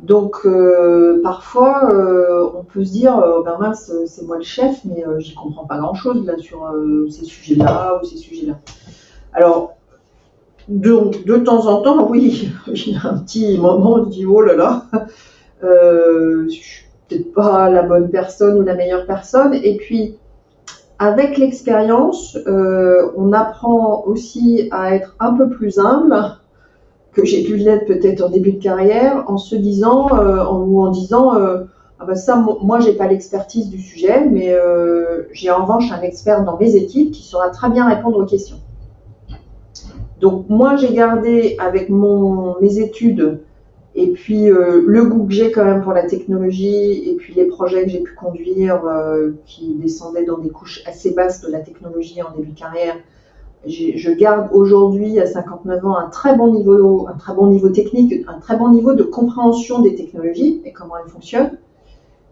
Donc 0.01 0.43
euh, 0.45 1.21
parfois, 1.25 1.93
euh, 1.93 2.49
on 2.55 2.63
peut 2.63 2.85
se 2.85 2.93
dire, 2.93 3.19
euh, 3.19 3.43
ben 3.43 3.57
mince, 3.59 3.91
c'est 4.07 4.25
moi 4.25 4.37
le 4.37 4.45
chef, 4.45 4.81
mais 4.85 5.05
j'y 5.19 5.35
comprends 5.35 5.67
pas 5.67 5.79
grand-chose 5.79 6.25
là 6.25 6.39
sur 6.39 6.73
ces 7.11 7.25
sujets-là 7.25 7.99
ou 8.01 8.07
ces 8.07 8.17
sujets-là. 8.17 8.59
Alors, 9.33 9.75
donc 10.69 11.25
de 11.25 11.37
temps 11.39 11.67
en 11.67 11.83
temps, 11.83 12.09
oui, 12.09 12.53
il 12.69 12.93
y 12.93 12.97
a 12.97 13.09
un 13.09 13.19
petit 13.19 13.59
moment 13.59 13.95
où 13.95 14.05
je 14.05 14.11
dis, 14.11 14.27
oh 14.27 14.41
là 14.41 14.55
là, 14.55 14.85
je 15.63 16.49
suis 16.49 16.85
peut-être 17.09 17.33
pas 17.33 17.69
la 17.69 17.83
bonne 17.83 18.09
personne 18.11 18.57
ou 18.59 18.63
la 18.63 18.75
meilleure 18.75 19.07
personne. 19.07 19.53
Et 19.53 19.79
puis, 19.79 20.17
avec 21.01 21.39
l'expérience, 21.39 22.39
on 22.47 23.33
apprend 23.33 24.05
aussi 24.07 24.69
à 24.71 24.95
être 24.95 25.17
un 25.19 25.35
peu 25.35 25.49
plus 25.49 25.81
humble 25.81 26.39
que 27.19 27.27
j'ai 27.27 27.43
pu 27.43 27.57
l'être 27.57 27.87
peut-être 27.87 28.23
en 28.23 28.31
début 28.31 28.53
de 28.53 28.63
carrière, 28.63 29.25
en 29.27 29.39
se 29.39 29.57
disant 29.57 30.09
euh, 30.15 30.45
ou 30.51 30.81
en 30.81 30.91
disant 30.91 31.35
euh, 31.37 31.65
ah 31.99 32.05
ben 32.07 32.15
ça, 32.15 32.43
moi 32.63 32.79
j'ai 32.79 32.93
pas 32.93 33.09
l'expertise 33.09 33.69
du 33.69 33.81
sujet, 33.81 34.25
mais 34.25 34.53
euh, 34.53 35.25
j'ai 35.33 35.51
en 35.51 35.63
revanche 35.63 35.91
un 35.91 36.01
expert 36.03 36.45
dans 36.45 36.57
mes 36.57 36.77
équipes 36.77 37.11
qui 37.11 37.23
saura 37.23 37.51
très 37.51 37.71
bien 37.71 37.89
répondre 37.89 38.19
aux 38.19 38.25
questions. 38.25 38.59
Donc 40.21 40.49
moi 40.49 40.77
j'ai 40.77 40.95
gardé 40.95 41.57
avec 41.59 41.89
mon, 41.89 42.57
mes 42.61 42.79
études 42.79 43.41
et 43.95 44.13
puis 44.13 44.47
le 44.47 45.05
goût 45.05 45.27
que 45.27 45.33
j'ai 45.33 45.51
quand 45.51 45.65
même 45.65 45.83
pour 45.83 45.93
la 45.93 46.05
technologie 46.05 47.09
et 47.09 47.17
puis 47.17 47.35
les 47.35 47.47
projets 47.47 47.85
que 47.85 47.91
j'ai 47.91 48.01
pu 48.01 48.15
conduire 48.15 48.81
qui 49.45 49.75
descendaient 49.75 50.25
dans 50.25 50.39
des 50.39 50.51
couches 50.51 50.83
assez 50.87 51.13
basses 51.13 51.41
de 51.41 51.51
la 51.51 51.61
technologie 51.61 52.23
en 52.23 52.37
début 52.37 52.51
de 52.51 52.59
carrière, 52.59 52.95
je 53.67 54.11
garde 54.13 54.49
aujourd'hui 54.53 55.19
à 55.19 55.27
59 55.27 55.85
ans 55.85 55.97
un 55.97 56.09
très 56.09 56.37
bon 56.37 56.53
niveau, 56.53 57.09
un 57.09 57.17
très 57.17 57.35
bon 57.35 57.49
niveau 57.49 57.69
technique, 57.71 58.25
un 58.29 58.39
très 58.39 58.57
bon 58.57 58.71
niveau 58.71 58.95
de 58.95 59.03
compréhension 59.03 59.81
des 59.81 59.95
technologies 59.95 60.63
et 60.65 60.73
comment 60.73 60.95
elles 61.03 61.11
fonctionnent. 61.11 61.59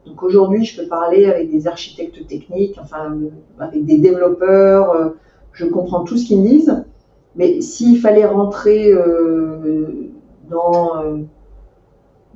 Donc 0.07 0.23
aujourd'hui, 0.23 0.65
je 0.65 0.81
peux 0.81 0.89
parler 0.89 1.27
avec 1.27 1.51
des 1.51 1.67
architectes 1.67 2.27
techniques, 2.29 2.79
enfin 2.81 3.17
avec 3.59 3.85
des 3.85 3.99
développeurs, 3.99 4.93
euh, 4.93 5.09
je 5.53 5.67
comprends 5.67 6.05
tout 6.05 6.17
ce 6.17 6.27
qu'ils 6.27 6.41
me 6.41 6.49
disent. 6.49 6.85
Mais 7.35 7.61
s'il 7.61 7.99
fallait 8.01 8.25
rentrer 8.25 8.93
euh, 8.93 10.11
dans 10.49 11.03
euh, 11.03 11.19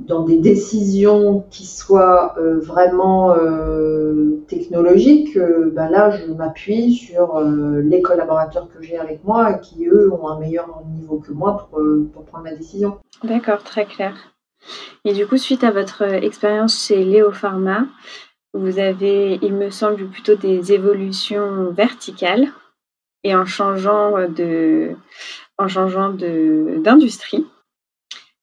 dans 0.07 0.23
des 0.23 0.39
décisions 0.39 1.45
qui 1.51 1.67
soient 1.67 2.35
euh, 2.39 2.59
vraiment 2.59 3.33
euh, 3.33 4.43
technologiques, 4.49 5.37
euh, 5.37 5.71
ben 5.73 5.89
là, 5.89 6.11
je 6.11 6.33
m'appuie 6.33 6.93
sur 6.93 7.41
les 7.41 8.03
collaborateurs 8.03 8.69
que 8.69 8.83
j'ai 8.83 8.99
avec 8.99 9.25
moi 9.25 9.53
et 9.53 9.61
qui, 9.61 9.87
eux, 9.87 10.13
ont 10.13 10.29
un 10.29 10.39
meilleur 10.39 10.83
niveau 10.93 11.19
que 11.19 11.33
moi 11.33 11.69
pour, 11.71 11.81
pour 12.13 12.25
prendre 12.25 12.45
ma 12.45 12.55
décision. 12.55 12.99
D'accord, 13.25 13.63
très 13.63 13.85
clair. 13.85 14.15
Et 15.05 15.13
du 15.13 15.27
coup, 15.27 15.39
suite 15.39 15.65
à 15.65 15.71
votre 15.71 16.03
expérience 16.03 16.87
chez 16.87 17.05
Léo 17.05 17.33
Pharma, 17.33 17.87
vous 18.53 18.79
avez, 18.79 19.39
il 19.43 19.55
me 19.55 19.71
semble, 19.71 20.09
plutôt 20.09 20.35
des 20.35 20.73
évolutions 20.73 21.71
verticales 21.71 22.49
et 23.23 23.35
en 23.35 23.45
changeant 23.45 24.29
de, 24.29 24.97
en 25.59 25.69
changeant 25.69 26.11
d'industrie. 26.11 27.47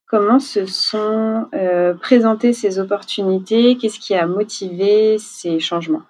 Comment 0.10 0.39
se 0.39 0.65
sont 0.65 1.48
euh, 1.54 1.93
présentées 1.93 2.54
ces 2.54 2.80
opportunités? 2.80 3.76
Qu'est-ce 3.76 4.00
qui 4.00 4.15
a 4.15 4.26
motivé 4.26 5.17
ces 5.20 5.60
changements? 5.60 6.04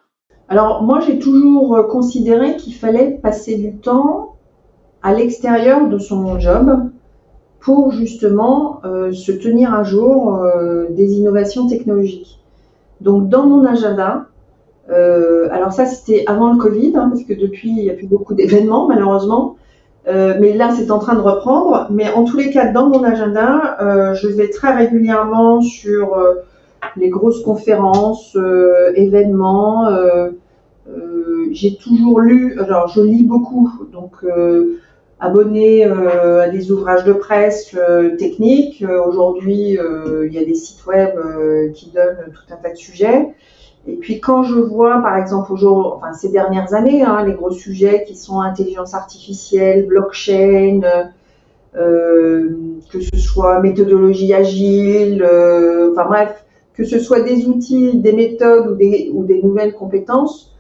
Alors 0.49 0.83
moi 0.83 0.99
j'ai 0.99 1.17
toujours 1.17 1.75
euh, 1.75 1.81
considéré 1.81 2.57
qu'il 2.57 2.75
fallait 2.75 3.17
passer 3.23 3.57
du 3.57 3.75
temps 3.77 4.35
à 5.01 5.15
l'extérieur 5.15 5.89
de 5.89 5.97
son 5.97 6.37
job 6.37 6.91
pour 7.59 7.91
justement 7.91 8.81
euh, 8.85 9.11
se 9.11 9.31
tenir 9.31 9.73
à 9.73 9.83
jour 9.83 10.45
des 10.91 11.13
innovations 11.13 11.67
technologiques. 11.67 12.39
Donc 13.01 13.29
dans 13.29 13.47
mon 13.47 13.65
agenda, 13.65 14.27
alors 14.89 15.73
ça 15.73 15.87
c'était 15.87 16.23
avant 16.27 16.53
le 16.53 16.59
Covid, 16.59 16.93
hein, 16.95 17.09
parce 17.09 17.23
que 17.23 17.33
depuis 17.33 17.69
il 17.69 17.83
n'y 17.83 17.89
a 17.89 17.93
plus 17.93 18.07
beaucoup 18.07 18.35
d'événements 18.35 18.87
malheureusement, 18.87 19.56
euh, 20.07 20.35
mais 20.39 20.53
là, 20.53 20.73
c'est 20.77 20.89
en 20.91 20.99
train 20.99 21.15
de 21.15 21.21
reprendre. 21.21 21.87
Mais 21.91 22.11
en 22.11 22.23
tous 22.23 22.37
les 22.37 22.49
cas, 22.49 22.71
dans 22.71 22.87
mon 22.87 23.03
agenda, 23.03 23.77
euh, 23.81 24.13
je 24.13 24.27
vais 24.27 24.49
très 24.49 24.73
régulièrement 24.73 25.61
sur 25.61 26.13
euh, 26.13 26.35
les 26.95 27.09
grosses 27.09 27.43
conférences, 27.43 28.37
événements. 28.95 29.89
J'ai 31.51 31.75
toujours 31.75 32.19
lu, 32.19 32.59
alors 32.59 32.87
je 32.87 33.01
lis 33.01 33.23
beaucoup, 33.23 33.71
donc 33.91 34.13
abonné 35.19 35.83
à 35.83 36.49
des 36.49 36.71
ouvrages 36.71 37.03
de 37.03 37.13
presse 37.13 37.75
techniques. 38.17 38.83
Aujourd'hui, 39.05 39.77
il 40.23 40.33
y 40.33 40.37
a 40.37 40.45
des 40.45 40.55
sites 40.55 40.85
web 40.85 41.11
qui 41.73 41.91
donnent 41.91 42.31
tout 42.33 42.53
un 42.53 42.57
tas 42.57 42.71
de 42.71 42.77
sujets. 42.77 43.33
Et 43.87 43.95
puis 43.95 44.19
quand 44.19 44.43
je 44.43 44.59
vois, 44.59 45.01
par 45.01 45.17
exemple, 45.17 45.51
aujourd'hui, 45.53 45.93
enfin 45.95 46.13
ces 46.13 46.29
dernières 46.29 46.73
années, 46.73 47.03
hein, 47.03 47.23
les 47.25 47.33
gros 47.33 47.51
sujets 47.51 48.03
qui 48.05 48.15
sont 48.15 48.41
intelligence 48.41 48.93
artificielle, 48.93 49.85
blockchain, 49.87 50.81
euh, 51.75 52.49
que 52.91 52.99
ce 52.99 53.17
soit 53.17 53.61
méthodologie 53.61 54.33
agile, 54.33 55.23
euh, 55.23 55.91
enfin 55.91 56.05
bref, 56.05 56.45
que 56.73 56.83
ce 56.83 56.99
soit 56.99 57.21
des 57.21 57.45
outils, 57.45 57.97
des 57.97 58.11
méthodes 58.11 58.67
ou 58.67 58.75
des, 58.75 59.09
ou 59.13 59.23
des 59.23 59.41
nouvelles 59.41 59.73
compétences, 59.73 60.53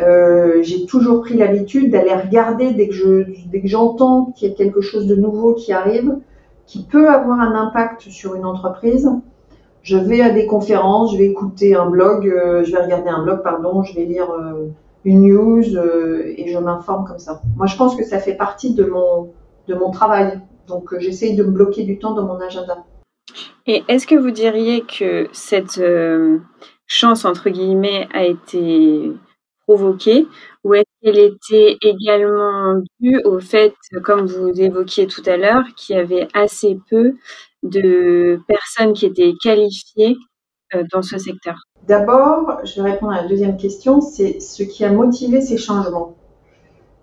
euh, 0.00 0.62
j'ai 0.62 0.86
toujours 0.86 1.22
pris 1.22 1.36
l'habitude 1.36 1.90
d'aller 1.90 2.14
regarder 2.14 2.72
dès 2.72 2.88
que 2.88 2.94
je, 2.94 3.24
dès 3.50 3.60
que 3.60 3.68
j'entends 3.68 4.32
qu'il 4.36 4.48
y 4.48 4.52
a 4.52 4.54
quelque 4.54 4.80
chose 4.80 5.06
de 5.06 5.16
nouveau 5.16 5.54
qui 5.54 5.72
arrive, 5.72 6.16
qui 6.66 6.84
peut 6.84 7.08
avoir 7.08 7.40
un 7.40 7.54
impact 7.54 8.02
sur 8.02 8.34
une 8.34 8.44
entreprise 8.44 9.10
je 9.82 9.96
vais 9.96 10.20
à 10.20 10.30
des 10.30 10.46
conférences, 10.46 11.12
je 11.12 11.18
vais 11.18 11.26
écouter 11.26 11.74
un 11.74 11.86
blog, 11.86 12.28
euh, 12.28 12.64
je 12.64 12.72
vais 12.72 12.82
regarder 12.82 13.08
un 13.08 13.22
blog, 13.22 13.42
pardon, 13.42 13.82
je 13.82 13.94
vais 13.94 14.04
lire 14.04 14.30
euh, 14.30 14.68
une 15.04 15.22
news 15.22 15.76
euh, 15.76 16.34
et 16.36 16.52
je 16.52 16.58
m'informe 16.58 17.06
comme 17.06 17.18
ça. 17.18 17.40
Moi, 17.56 17.66
je 17.66 17.76
pense 17.76 17.96
que 17.96 18.04
ça 18.04 18.18
fait 18.18 18.34
partie 18.34 18.74
de 18.74 18.84
mon, 18.84 19.32
de 19.68 19.74
mon 19.74 19.90
travail. 19.90 20.40
Donc, 20.68 20.96
j'essaye 20.98 21.34
de 21.34 21.42
me 21.42 21.50
bloquer 21.50 21.84
du 21.84 21.98
temps 21.98 22.12
dans 22.12 22.24
mon 22.24 22.40
agenda. 22.40 22.84
Et 23.66 23.82
est-ce 23.88 24.06
que 24.06 24.14
vous 24.14 24.30
diriez 24.30 24.82
que 24.82 25.28
cette 25.32 25.80
chance, 26.86 27.24
entre 27.24 27.50
guillemets, 27.50 28.08
a 28.12 28.24
été 28.24 29.12
provoquée 29.66 30.26
ou 30.64 30.74
est-ce 30.74 30.84
qu'elle 31.02 31.18
était 31.18 31.76
également 31.82 32.82
due 33.00 33.20
au 33.24 33.38
fait, 33.38 33.74
comme 34.04 34.26
vous 34.26 34.60
évoquiez 34.60 35.06
tout 35.06 35.22
à 35.26 35.36
l'heure, 35.36 35.64
qu'il 35.76 35.96
y 35.96 35.98
avait 35.98 36.28
assez 36.34 36.78
peu 36.88 37.14
de 37.62 38.40
personnes 38.48 38.92
qui 38.92 39.06
étaient 39.06 39.34
qualifiées 39.42 40.16
euh, 40.74 40.84
dans 40.92 41.02
ce 41.02 41.18
secteur 41.18 41.56
D'abord, 41.86 42.60
je 42.64 42.80
vais 42.80 42.92
répondre 42.92 43.12
à 43.12 43.22
la 43.22 43.28
deuxième 43.28 43.56
question, 43.56 44.00
c'est 44.00 44.40
ce 44.40 44.62
qui 44.62 44.84
a 44.84 44.92
motivé 44.92 45.40
ces 45.40 45.56
changements. 45.56 46.14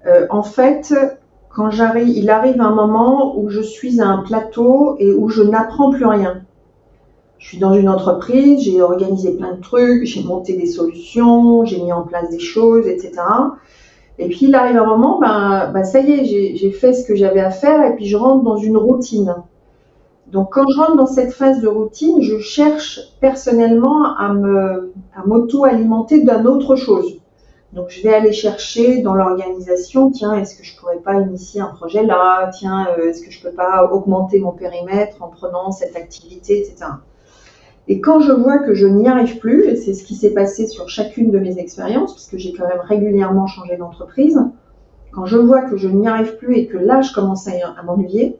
Euh, 0.05 0.27
en 0.29 0.43
fait, 0.43 0.93
quand 1.49 1.71
j'arrive, 1.71 2.09
il 2.09 2.29
arrive 2.29 2.61
un 2.61 2.73
moment 2.73 3.37
où 3.37 3.49
je 3.49 3.61
suis 3.61 3.99
à 3.99 4.07
un 4.07 4.19
plateau 4.19 4.95
et 4.99 5.11
où 5.11 5.29
je 5.29 5.41
n'apprends 5.41 5.89
plus 5.89 6.05
rien. 6.05 6.43
Je 7.39 7.47
suis 7.47 7.57
dans 7.57 7.73
une 7.73 7.89
entreprise, 7.89 8.61
j'ai 8.61 8.81
organisé 8.81 9.35
plein 9.35 9.53
de 9.53 9.61
trucs, 9.61 10.05
j'ai 10.05 10.23
monté 10.23 10.55
des 10.55 10.65
solutions, 10.65 11.65
j'ai 11.65 11.81
mis 11.81 11.93
en 11.93 12.03
place 12.03 12.29
des 12.29 12.39
choses, 12.39 12.87
etc. 12.87 13.13
Et 14.19 14.27
puis 14.27 14.45
il 14.47 14.55
arrive 14.55 14.77
un 14.77 14.85
moment, 14.85 15.19
ben, 15.19 15.71
ben 15.71 15.83
ça 15.83 15.99
y 15.99 16.11
est, 16.11 16.25
j'ai 16.25 16.71
fait 16.71 16.93
ce 16.93 17.05
que 17.07 17.15
j'avais 17.15 17.39
à 17.39 17.51
faire 17.51 17.83
et 17.85 17.95
puis 17.95 18.05
je 18.05 18.17
rentre 18.17 18.43
dans 18.43 18.57
une 18.57 18.77
routine. 18.77 19.35
Donc 20.31 20.51
quand 20.51 20.65
je 20.69 20.77
rentre 20.77 20.97
dans 20.97 21.07
cette 21.07 21.31
phase 21.31 21.61
de 21.61 21.67
routine, 21.67 22.21
je 22.21 22.39
cherche 22.39 22.99
personnellement 23.21 24.15
à 24.17 24.33
me 24.33 24.91
à 25.15 25.25
m'auto-alimenter 25.25 26.19
d'une 26.19 26.47
autre 26.47 26.75
chose. 26.75 27.21
Donc 27.73 27.89
je 27.89 28.01
vais 28.01 28.13
aller 28.13 28.33
chercher 28.33 29.01
dans 29.01 29.13
l'organisation, 29.13 30.09
tiens, 30.11 30.33
est-ce 30.33 30.57
que 30.57 30.63
je 30.63 30.77
pourrais 30.77 30.99
pas 30.99 31.15
initier 31.15 31.61
un 31.61 31.67
projet 31.67 32.03
là? 32.03 32.49
Tiens, 32.57 32.87
euh, 32.97 33.09
est-ce 33.09 33.21
que 33.21 33.31
je 33.31 33.41
peux 33.41 33.51
pas 33.51 33.89
augmenter 33.91 34.39
mon 34.39 34.51
périmètre 34.51 35.21
en 35.21 35.27
prenant 35.27 35.71
cette 35.71 35.95
activité, 35.95 36.59
etc. 36.59 36.91
Et 37.89 38.01
quand 38.01 38.19
je 38.19 38.33
vois 38.33 38.59
que 38.59 38.73
je 38.73 38.85
n'y 38.85 39.07
arrive 39.07 39.37
plus, 39.39 39.65
et 39.65 39.75
c'est 39.77 39.93
ce 39.93 40.03
qui 40.03 40.15
s'est 40.15 40.33
passé 40.33 40.67
sur 40.67 40.89
chacune 40.89 41.31
de 41.31 41.39
mes 41.39 41.57
expériences, 41.57 42.13
puisque 42.13 42.37
j'ai 42.37 42.53
quand 42.53 42.67
même 42.67 42.81
régulièrement 42.81 43.47
changé 43.47 43.77
d'entreprise, 43.77 44.39
quand 45.11 45.25
je 45.25 45.37
vois 45.37 45.61
que 45.61 45.77
je 45.77 45.87
n'y 45.87 46.07
arrive 46.07 46.37
plus 46.37 46.55
et 46.57 46.67
que 46.67 46.77
là 46.77 47.01
je 47.01 47.13
commence 47.13 47.47
à 47.47 47.83
m'ennuyer, 47.83 48.37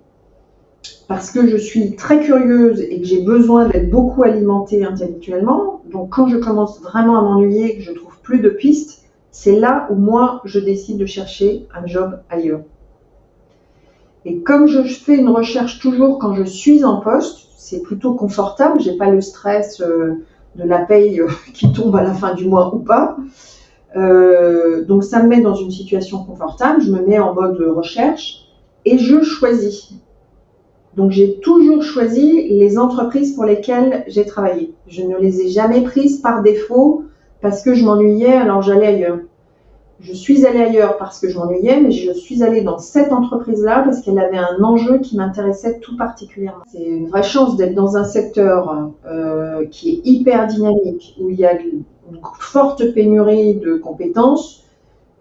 parce 1.08 1.32
que 1.32 1.48
je 1.48 1.58
suis 1.58 1.96
très 1.96 2.20
curieuse 2.20 2.82
et 2.82 3.00
que 3.00 3.08
j'ai 3.08 3.22
besoin 3.22 3.68
d'être 3.68 3.90
beaucoup 3.90 4.24
alimentée 4.24 4.84
intellectuellement. 4.84 5.82
Donc 5.90 6.10
quand 6.10 6.28
je 6.28 6.38
commence 6.38 6.82
vraiment 6.82 7.18
à 7.18 7.22
m'ennuyer, 7.22 7.78
que 7.78 7.84
je 7.84 7.94
trouve 7.94 8.20
plus 8.22 8.40
de 8.40 8.50
pistes, 8.50 9.04
c'est 9.32 9.58
là 9.58 9.88
où 9.90 9.96
moi 9.96 10.42
je 10.44 10.60
décide 10.60 10.98
de 10.98 11.06
chercher 11.06 11.66
un 11.74 11.86
job 11.86 12.20
ailleurs. 12.30 12.62
Et 14.26 14.42
comme 14.42 14.68
je 14.68 14.82
fais 14.82 15.16
une 15.16 15.30
recherche 15.30 15.80
toujours 15.80 16.20
quand 16.20 16.34
je 16.34 16.44
suis 16.44 16.84
en 16.84 16.98
poste, 16.98 17.48
c'est 17.56 17.82
plutôt 17.82 18.14
confortable, 18.14 18.82
j'ai 18.82 18.98
pas 18.98 19.10
le 19.10 19.22
stress 19.22 19.80
euh, 19.80 20.26
de 20.56 20.64
la 20.64 20.80
paye 20.80 21.22
euh, 21.22 21.28
qui 21.54 21.72
tombe 21.72 21.96
à 21.96 22.04
la 22.04 22.14
fin 22.14 22.34
du 22.34 22.46
mois 22.46 22.76
ou 22.76 22.80
pas. 22.80 23.16
Euh, 23.96 24.84
donc 24.84 25.06
ça 25.06 25.24
me 25.24 25.30
met 25.30 25.40
dans 25.40 25.56
une 25.56 25.72
situation 25.72 26.26
confortable, 26.26 26.82
je 26.82 26.92
me 26.92 27.06
mets 27.06 27.20
en 27.20 27.34
mode 27.34 27.58
recherche 27.62 28.46
et 28.84 28.98
je 28.98 29.22
choisis. 29.22 29.94
Donc 30.98 31.12
j'ai 31.12 31.40
toujours 31.40 31.84
choisi 31.84 32.50
les 32.50 32.80
entreprises 32.80 33.36
pour 33.36 33.46
lesquelles 33.46 34.04
j'ai 34.08 34.26
travaillé. 34.26 34.74
Je 34.88 35.04
ne 35.04 35.16
les 35.18 35.42
ai 35.42 35.50
jamais 35.50 35.82
prises 35.82 36.18
par 36.18 36.42
défaut 36.42 37.04
parce 37.42 37.62
que 37.62 37.76
je 37.76 37.86
m'ennuyais, 37.86 38.34
alors 38.34 38.64
j'allais 38.64 38.88
ailleurs. 38.88 39.20
Je 40.00 40.14
suis 40.14 40.46
allée 40.46 40.60
ailleurs 40.60 40.98
parce 40.98 41.20
que 41.20 41.30
je 41.30 41.38
m'ennuyais, 41.38 41.80
mais 41.80 41.92
je 41.92 42.12
suis 42.12 42.44
allée 42.44 42.62
dans 42.62 42.80
cette 42.80 43.14
entreprise-là 43.14 43.84
parce 43.84 44.02
qu'elle 44.02 44.18
avait 44.18 44.38
un 44.38 44.64
enjeu 44.64 44.98
qui 44.98 45.18
m'intéressait 45.18 45.80
tout 45.80 45.96
particulièrement. 45.98 46.64
C'est 46.72 46.84
une 46.84 47.08
vraie 47.10 47.24
chance 47.24 47.58
d'être 47.58 47.76
dans 47.76 47.96
un 47.96 48.04
secteur 48.04 48.92
euh, 49.06 49.66
qui 49.70 49.90
est 49.90 50.02
hyper 50.04 50.48
dynamique, 50.48 51.16
où 51.20 51.30
il 51.30 51.40
y 51.40 51.46
a 51.46 51.60
une 51.60 51.84
forte 52.40 52.94
pénurie 52.94 53.56
de 53.56 53.76
compétences. 53.76 54.67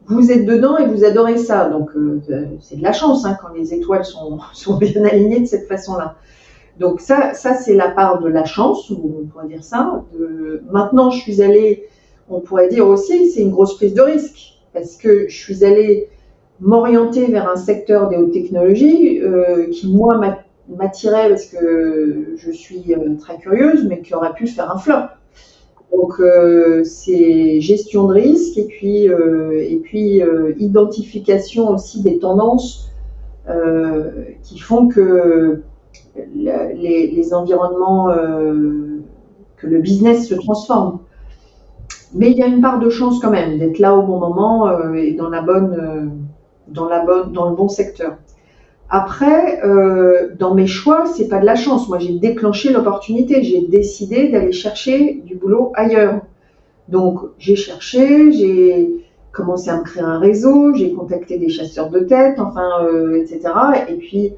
Vous 0.09 0.31
êtes 0.31 0.47
dedans 0.47 0.77
et 0.79 0.87
vous 0.87 1.05
adorez 1.05 1.37
ça, 1.37 1.69
donc 1.69 1.91
euh, 1.97 2.21
c'est 2.61 2.77
de 2.77 2.83
la 2.83 2.93
chance 2.93 3.25
hein, 3.25 3.37
quand 3.41 3.53
les 3.55 3.75
étoiles 3.75 4.05
sont, 4.05 4.39
sont 4.53 4.77
bien 4.77 5.05
alignées 5.05 5.41
de 5.41 5.47
cette 5.47 5.67
façon-là. 5.69 6.17
Donc 6.79 7.01
ça, 7.01 7.35
ça 7.35 7.55
c'est 7.55 7.75
la 7.75 7.89
part 7.89 8.21
de 8.21 8.29
la 8.29 8.45
chance, 8.45 8.91
on 8.91 9.27
pourrait 9.27 9.49
dire 9.49 9.65
ça. 9.65 10.05
Maintenant, 10.71 11.11
je 11.11 11.21
suis 11.21 11.43
allée, 11.43 11.89
on 12.29 12.41
pourrait 12.41 12.69
dire 12.69 12.87
aussi, 12.87 13.31
c'est 13.31 13.41
une 13.41 13.51
grosse 13.51 13.77
prise 13.77 13.95
de 13.95 14.03
risque 14.03 14.59
parce 14.73 14.97
que 14.97 15.29
je 15.29 15.37
suis 15.37 15.65
allée 15.65 16.09
m'orienter 16.61 17.27
vers 17.27 17.49
un 17.49 17.57
secteur 17.57 18.09
des 18.09 18.17
hautes 18.17 18.33
technologies 18.33 19.21
euh, 19.23 19.69
qui, 19.71 19.93
moi, 19.93 20.21
m'attirait 20.69 21.29
parce 21.29 21.47
que 21.47 22.35
je 22.37 22.51
suis 22.51 22.95
euh, 22.95 23.17
très 23.19 23.39
curieuse, 23.39 23.87
mais 23.89 24.01
qui 24.01 24.15
aurait 24.15 24.35
pu 24.35 24.47
faire 24.47 24.71
un 24.71 24.79
flop. 24.79 25.09
Donc, 25.93 26.21
euh, 26.21 26.85
c'est 26.85 27.61
gestion 27.61 28.09
de 28.09 28.15
risque 28.15 28.59
et 28.59 28.65
puis, 28.65 29.05
et 29.07 29.81
puis 29.83 30.23
identification 30.59 31.71
aussi 31.71 32.03
des 32.03 32.19
tendances 32.19 32.91
qui 34.43 34.59
font 34.59 34.89
que 34.89 35.63
les, 36.35 37.07
les 37.07 37.35
environnements, 37.35 38.13
que 39.57 39.67
le 39.67 39.79
business 39.79 40.29
se 40.29 40.35
transforme. 40.35 41.01
Mais 42.15 42.31
il 42.31 42.39
y 42.39 42.43
a 42.43 42.47
une 42.47 42.61
part 42.61 42.79
de 42.79 42.89
chance 42.89 43.19
quand 43.21 43.31
même 43.31 43.59
d'être 43.59 43.79
là 43.79 43.95
au 43.95 44.03
bon 44.03 44.19
moment 44.19 44.69
euh, 44.69 44.95
et 44.95 45.13
dans 45.13 45.29
la 45.29 45.43
bonne, 45.43 45.75
euh, 45.79 46.07
dans 46.69 46.89
la 46.89 47.05
bonne, 47.05 47.33
dans 47.33 47.51
le 47.51 47.57
bon 47.57 47.69
secteur. 47.69 48.17
Après, 48.89 49.65
euh, 49.65 50.35
dans 50.39 50.55
mes 50.55 50.67
choix, 50.67 51.07
c'est 51.07 51.29
pas 51.29 51.39
de 51.39 51.47
la 51.47 51.57
chance. 51.57 51.89
Moi, 51.89 51.99
j'ai 51.99 52.19
déclenché 52.19 52.73
l'opportunité. 52.73 53.43
J'ai 53.43 53.67
décidé 53.67 54.29
d'aller 54.29 54.53
chercher 54.53 55.23
du 55.25 55.35
boulot 55.35 55.73
ailleurs. 55.75 56.21
Donc, 56.89 57.19
j'ai 57.39 57.57
cherché, 57.57 58.31
j'ai 58.33 59.05
commencé 59.33 59.71
à 59.71 59.79
me 59.79 59.83
créer 59.83 60.05
un 60.05 60.19
réseau, 60.19 60.73
j'ai 60.75 60.93
contacté 60.93 61.37
des 61.39 61.49
chasseurs 61.49 61.91
de 61.91 62.01
tête, 62.01 62.39
enfin, 62.39 62.87
etc. 63.17 63.41
Et 63.89 63.95
puis, 63.95 64.33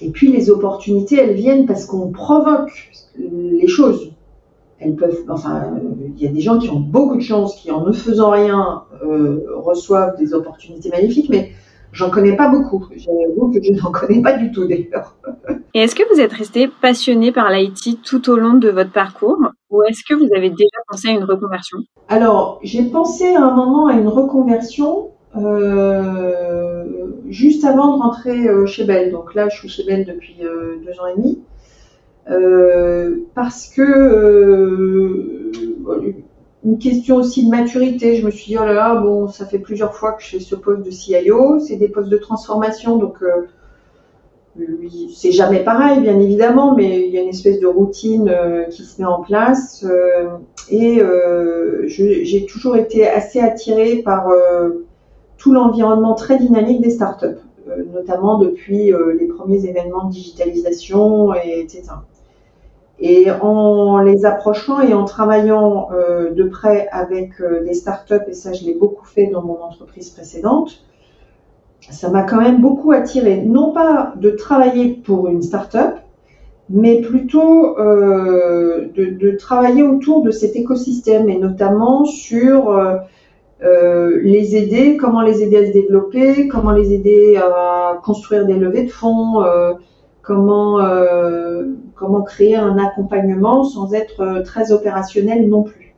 et 0.00 0.10
puis 0.10 0.32
les 0.32 0.50
opportunités, 0.50 1.16
elles 1.16 1.34
viennent 1.34 1.66
parce 1.66 1.84
qu'on 1.84 2.10
provoque 2.10 2.72
les 3.18 3.68
choses 3.68 4.10
elles 4.78 4.94
peuvent, 4.94 5.24
enfin, 5.28 5.72
il 6.16 6.22
y 6.22 6.26
a 6.26 6.30
des 6.30 6.40
gens 6.40 6.58
qui 6.58 6.68
ont 6.68 6.80
beaucoup 6.80 7.16
de 7.16 7.22
chance, 7.22 7.56
qui 7.56 7.70
en 7.70 7.84
ne 7.86 7.92
faisant 7.92 8.30
rien 8.30 8.82
euh, 9.04 9.46
reçoivent 9.54 10.16
des 10.18 10.34
opportunités 10.34 10.90
magnifiques, 10.90 11.30
mais 11.30 11.52
j'en 11.96 12.10
connais 12.10 12.36
pas 12.36 12.48
beaucoup. 12.48 12.86
J'avoue 12.94 13.50
que 13.50 13.62
je 13.62 13.72
n'en 13.72 13.90
connais 13.90 14.22
pas 14.22 14.34
du 14.34 14.52
tout 14.52 14.66
d'ailleurs. 14.66 15.16
Et 15.74 15.80
est-ce 15.80 15.94
que 15.94 16.02
vous 16.12 16.20
êtes 16.20 16.32
resté 16.32 16.68
passionné 16.68 17.32
par 17.32 17.50
l'IT 17.50 18.02
tout 18.02 18.30
au 18.30 18.36
long 18.36 18.54
de 18.54 18.68
votre 18.68 18.92
parcours, 18.92 19.38
ou 19.70 19.82
est-ce 19.84 20.02
que 20.08 20.14
vous 20.14 20.28
avez 20.34 20.50
déjà 20.50 20.78
pensé 20.88 21.08
à 21.08 21.12
une 21.12 21.24
reconversion? 21.24 21.78
Alors, 22.08 22.60
j'ai 22.62 22.84
pensé 22.84 23.34
à 23.34 23.42
un 23.42 23.54
moment 23.54 23.88
à 23.88 23.94
une 23.94 24.08
reconversion. 24.08 25.10
Euh, 25.36 26.84
juste 27.28 27.66
avant 27.66 27.96
de 27.96 28.02
rentrer 28.02 28.48
euh, 28.48 28.64
chez 28.64 28.84
Bell. 28.84 29.10
Donc 29.12 29.34
là, 29.34 29.50
je 29.50 29.58
suis 29.58 29.68
chez 29.68 29.84
Bell 29.84 30.06
depuis 30.06 30.36
deux 30.38 31.00
ans 31.00 31.06
et 31.12 31.16
demi. 31.16 31.42
Euh, 32.28 33.18
parce 33.34 33.68
que 33.68 33.82
euh, 33.82 35.52
une 36.66 36.78
question 36.78 37.16
aussi 37.16 37.46
de 37.46 37.50
maturité. 37.50 38.16
Je 38.16 38.26
me 38.26 38.30
suis 38.30 38.46
dit, 38.46 38.58
oh 38.58 38.64
là 38.64 38.72
là, 38.72 38.96
bon, 38.96 39.28
ça 39.28 39.46
fait 39.46 39.60
plusieurs 39.60 39.94
fois 39.94 40.12
que 40.12 40.22
je 40.22 40.30
fais 40.30 40.40
ce 40.40 40.56
poste 40.56 40.82
de 40.82 40.90
CIO, 40.90 41.60
c'est 41.60 41.76
des 41.76 41.88
postes 41.88 42.08
de 42.08 42.16
transformation, 42.16 42.96
donc 42.96 43.22
euh, 43.22 43.46
c'est 45.14 45.30
jamais 45.30 45.62
pareil, 45.62 46.00
bien 46.00 46.18
évidemment, 46.18 46.74
mais 46.74 47.06
il 47.06 47.14
y 47.14 47.18
a 47.18 47.22
une 47.22 47.28
espèce 47.28 47.60
de 47.60 47.66
routine 47.66 48.34
qui 48.70 48.82
se 48.82 49.00
met 49.00 49.06
en 49.06 49.20
place. 49.20 49.86
et 50.70 51.02
j'ai 51.86 52.46
toujours 52.46 52.74
été 52.76 53.06
assez 53.06 53.38
attirée 53.38 53.96
par 54.02 54.32
tout 55.36 55.52
l'environnement 55.52 56.14
très 56.14 56.38
dynamique 56.38 56.80
des 56.80 56.88
startups, 56.88 57.38
notamment 57.92 58.38
depuis 58.38 58.92
les 59.18 59.26
premiers 59.26 59.66
événements 59.66 60.04
de 60.04 60.12
digitalisation, 60.12 61.34
et, 61.34 61.60
etc. 61.60 61.82
Et 62.98 63.30
en 63.30 63.98
les 63.98 64.24
approchant 64.24 64.80
et 64.80 64.94
en 64.94 65.04
travaillant 65.04 65.88
euh, 65.92 66.30
de 66.30 66.44
près 66.44 66.88
avec 66.90 67.40
euh, 67.40 67.62
des 67.62 67.74
startups, 67.74 68.24
et 68.26 68.32
ça 68.32 68.54
je 68.54 68.64
l'ai 68.64 68.72
beaucoup 68.72 69.04
fait 69.04 69.26
dans 69.26 69.42
mon 69.42 69.60
entreprise 69.62 70.08
précédente, 70.10 70.82
ça 71.90 72.08
m'a 72.08 72.22
quand 72.22 72.40
même 72.40 72.62
beaucoup 72.62 72.92
attiré. 72.92 73.42
Non 73.42 73.72
pas 73.72 74.14
de 74.16 74.30
travailler 74.30 74.94
pour 74.94 75.28
une 75.28 75.42
startup, 75.42 75.96
mais 76.70 77.02
plutôt 77.02 77.78
euh, 77.78 78.88
de, 78.96 79.04
de, 79.04 79.36
travailler 79.36 79.82
autour 79.82 80.22
de 80.22 80.30
cet 80.30 80.56
écosystème 80.56 81.28
et 81.28 81.38
notamment 81.38 82.06
sur 82.06 82.74
les 83.60 84.56
aider, 84.56 84.96
comment 84.96 85.20
les 85.20 85.42
aider 85.42 85.56
à 85.58 85.66
se 85.66 85.72
développer, 85.72 86.48
comment 86.48 86.72
les 86.72 86.92
aider 86.92 87.36
à 87.36 88.00
construire 88.02 88.46
des 88.46 88.54
levées 88.54 88.84
de 88.84 88.90
fonds, 88.90 89.44
comment 90.22 90.78
comment 91.96 92.22
créer 92.22 92.54
un 92.54 92.78
accompagnement 92.78 93.64
sans 93.64 93.92
être 93.94 94.20
euh, 94.20 94.42
très 94.42 94.70
opérationnel 94.70 95.48
non 95.48 95.62
plus. 95.62 95.94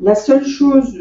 La 0.00 0.14
seule 0.14 0.44
chose 0.44 0.98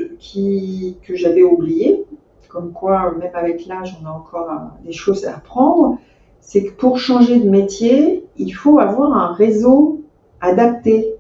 que 1.06 1.15
j'avais 1.15 1.43
oubliée, 1.43 2.06
comme 2.47 2.71
quoi 2.71 3.13
même 3.19 3.32
avec 3.34 3.65
l'âge 3.65 3.97
on 4.01 4.08
a 4.08 4.12
encore 4.12 4.49
euh, 4.49 4.86
des 4.86 4.93
choses 4.93 5.25
à 5.25 5.36
apprendre, 5.36 5.97
c'est 6.39 6.63
que 6.63 6.73
pour 6.73 6.99
changer 6.99 7.39
de 7.39 7.49
métier, 7.49 8.23
il 8.38 8.51
faut 8.51 8.80
avoir 8.80 9.17
un 9.17 9.34
réseau 9.34 10.01
adapté. 10.41 11.15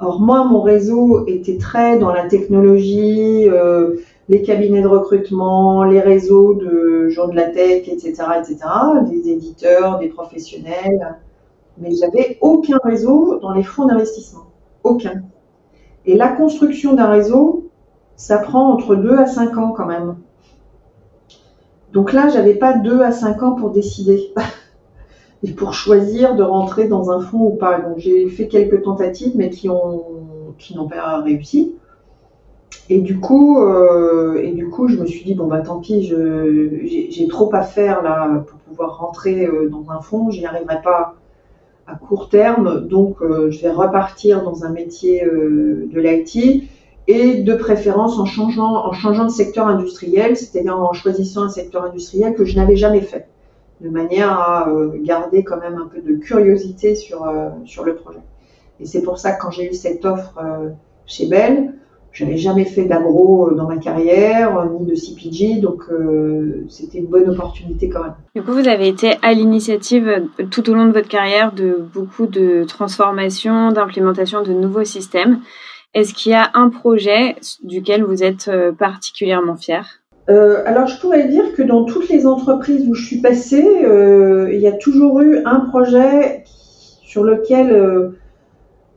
Or 0.00 0.20
moi, 0.20 0.44
mon 0.44 0.62
réseau 0.62 1.26
était 1.26 1.58
très 1.58 1.98
dans 1.98 2.12
la 2.12 2.28
technologie, 2.28 3.48
euh, 3.48 3.96
les 4.28 4.42
cabinets 4.42 4.80
de 4.80 4.86
recrutement, 4.86 5.84
les 5.84 6.00
réseaux 6.00 6.54
de 6.54 7.08
gens 7.08 7.28
de 7.28 7.34
la 7.34 7.48
tech, 7.48 7.88
etc., 7.88 8.14
etc., 8.38 8.58
des 9.10 9.28
éditeurs, 9.28 9.98
des 9.98 10.08
professionnels 10.08 11.16
mais 11.78 11.94
j'avais 11.94 12.38
aucun 12.40 12.78
réseau 12.82 13.38
dans 13.40 13.52
les 13.52 13.62
fonds 13.62 13.86
d'investissement. 13.86 14.46
Aucun. 14.82 15.22
Et 16.06 16.16
la 16.16 16.28
construction 16.28 16.94
d'un 16.94 17.08
réseau, 17.08 17.70
ça 18.16 18.38
prend 18.38 18.72
entre 18.72 18.94
2 18.94 19.16
à 19.16 19.26
5 19.26 19.56
ans 19.58 19.72
quand 19.72 19.86
même. 19.86 20.16
Donc 21.92 22.12
là, 22.12 22.28
j'avais 22.28 22.54
pas 22.54 22.72
2 22.74 23.02
à 23.02 23.12
5 23.12 23.42
ans 23.42 23.52
pour 23.52 23.70
décider 23.70 24.32
et 25.42 25.52
pour 25.52 25.74
choisir 25.74 26.34
de 26.34 26.42
rentrer 26.42 26.88
dans 26.88 27.10
un 27.10 27.20
fonds 27.20 27.42
ou 27.42 27.56
pas. 27.56 27.80
Donc 27.80 27.98
j'ai 27.98 28.28
fait 28.28 28.48
quelques 28.48 28.82
tentatives, 28.82 29.32
mais 29.36 29.50
qui 29.50 29.68
ont 29.68 30.02
qui 30.58 30.76
n'ont 30.76 30.88
pas 30.88 31.20
réussi. 31.20 31.74
Et 32.90 33.00
du 33.00 33.18
coup, 33.18 33.60
euh, 33.60 34.40
et 34.42 34.52
du 34.52 34.68
coup, 34.68 34.88
je 34.88 34.98
me 34.98 35.06
suis 35.06 35.24
dit 35.24 35.34
bon 35.34 35.46
bah 35.46 35.60
tant 35.60 35.80
pis, 35.80 36.02
j'ai 36.02 37.28
trop 37.28 37.52
à 37.54 37.62
faire 37.62 38.02
là 38.02 38.44
pour 38.46 38.58
pouvoir 38.60 38.98
rentrer 38.98 39.46
euh, 39.46 39.68
dans 39.70 39.90
un 39.90 40.00
fonds, 40.00 40.30
j'y 40.30 40.44
arriverai 40.44 40.82
pas 40.82 41.14
à 41.86 41.96
court 41.96 42.28
terme, 42.28 42.86
donc 42.86 43.20
euh, 43.20 43.50
je 43.50 43.60
vais 43.60 43.70
repartir 43.70 44.42
dans 44.42 44.64
un 44.64 44.70
métier 44.70 45.24
euh, 45.24 45.88
de 45.92 46.00
l'IT 46.00 46.64
et 47.06 47.42
de 47.42 47.54
préférence 47.54 48.18
en 48.18 48.24
changeant, 48.24 48.86
en 48.86 48.92
changeant 48.92 49.24
de 49.24 49.30
secteur 49.30 49.66
industriel, 49.66 50.36
c'est-à-dire 50.36 50.78
en 50.78 50.92
choisissant 50.94 51.42
un 51.42 51.48
secteur 51.50 51.84
industriel 51.84 52.34
que 52.34 52.44
je 52.44 52.56
n'avais 52.56 52.76
jamais 52.76 53.02
fait, 53.02 53.28
de 53.82 53.90
manière 53.90 54.30
à 54.30 54.70
euh, 54.70 54.92
garder 55.02 55.44
quand 55.44 55.58
même 55.58 55.76
un 55.76 55.86
peu 55.86 56.00
de 56.00 56.16
curiosité 56.16 56.94
sur, 56.94 57.30
sur 57.66 57.84
le 57.84 57.94
projet. 57.96 58.20
Et 58.80 58.86
c'est 58.86 59.02
pour 59.02 59.18
ça 59.18 59.32
que 59.32 59.42
quand 59.42 59.50
j'ai 59.50 59.70
eu 59.70 59.74
cette 59.74 60.04
offre 60.04 60.40
chez 61.06 61.26
Bell, 61.26 61.74
je 62.14 62.24
n'avais 62.24 62.36
jamais 62.36 62.64
fait 62.64 62.84
d'agro 62.84 63.48
euh, 63.48 63.54
dans 63.54 63.66
ma 63.66 63.76
carrière, 63.76 64.56
euh, 64.56 64.66
ni 64.78 64.86
de 64.86 64.94
CPG, 64.94 65.60
donc 65.60 65.82
euh, 65.90 66.64
c'était 66.68 66.98
une 66.98 67.08
bonne 67.08 67.28
opportunité 67.28 67.88
quand 67.88 68.04
même. 68.04 68.14
Du 68.36 68.42
coup, 68.42 68.52
vous 68.52 68.68
avez 68.68 68.86
été 68.86 69.16
à 69.22 69.34
l'initiative 69.34 70.28
tout 70.50 70.70
au 70.70 70.74
long 70.74 70.86
de 70.86 70.92
votre 70.92 71.08
carrière 71.08 71.52
de 71.52 71.76
beaucoup 71.92 72.26
de 72.26 72.64
transformations, 72.64 73.72
d'implémentation 73.72 74.42
de 74.42 74.52
nouveaux 74.52 74.84
systèmes. 74.84 75.40
Est-ce 75.92 76.14
qu'il 76.14 76.32
y 76.32 76.36
a 76.36 76.50
un 76.54 76.70
projet 76.70 77.34
duquel 77.64 78.04
vous 78.04 78.22
êtes 78.22 78.50
particulièrement 78.78 79.54
fier? 79.54 80.00
Alors, 80.26 80.88
je 80.88 81.00
pourrais 81.00 81.28
dire 81.28 81.52
que 81.54 81.62
dans 81.62 81.84
toutes 81.84 82.08
les 82.08 82.26
entreprises 82.26 82.88
où 82.88 82.94
je 82.94 83.06
suis 83.06 83.20
passée, 83.20 83.64
il 83.84 84.58
y 84.58 84.66
a 84.66 84.72
toujours 84.72 85.20
eu 85.20 85.38
un 85.44 85.60
projet 85.60 86.42
sur 87.04 87.22
lequel 87.22 88.12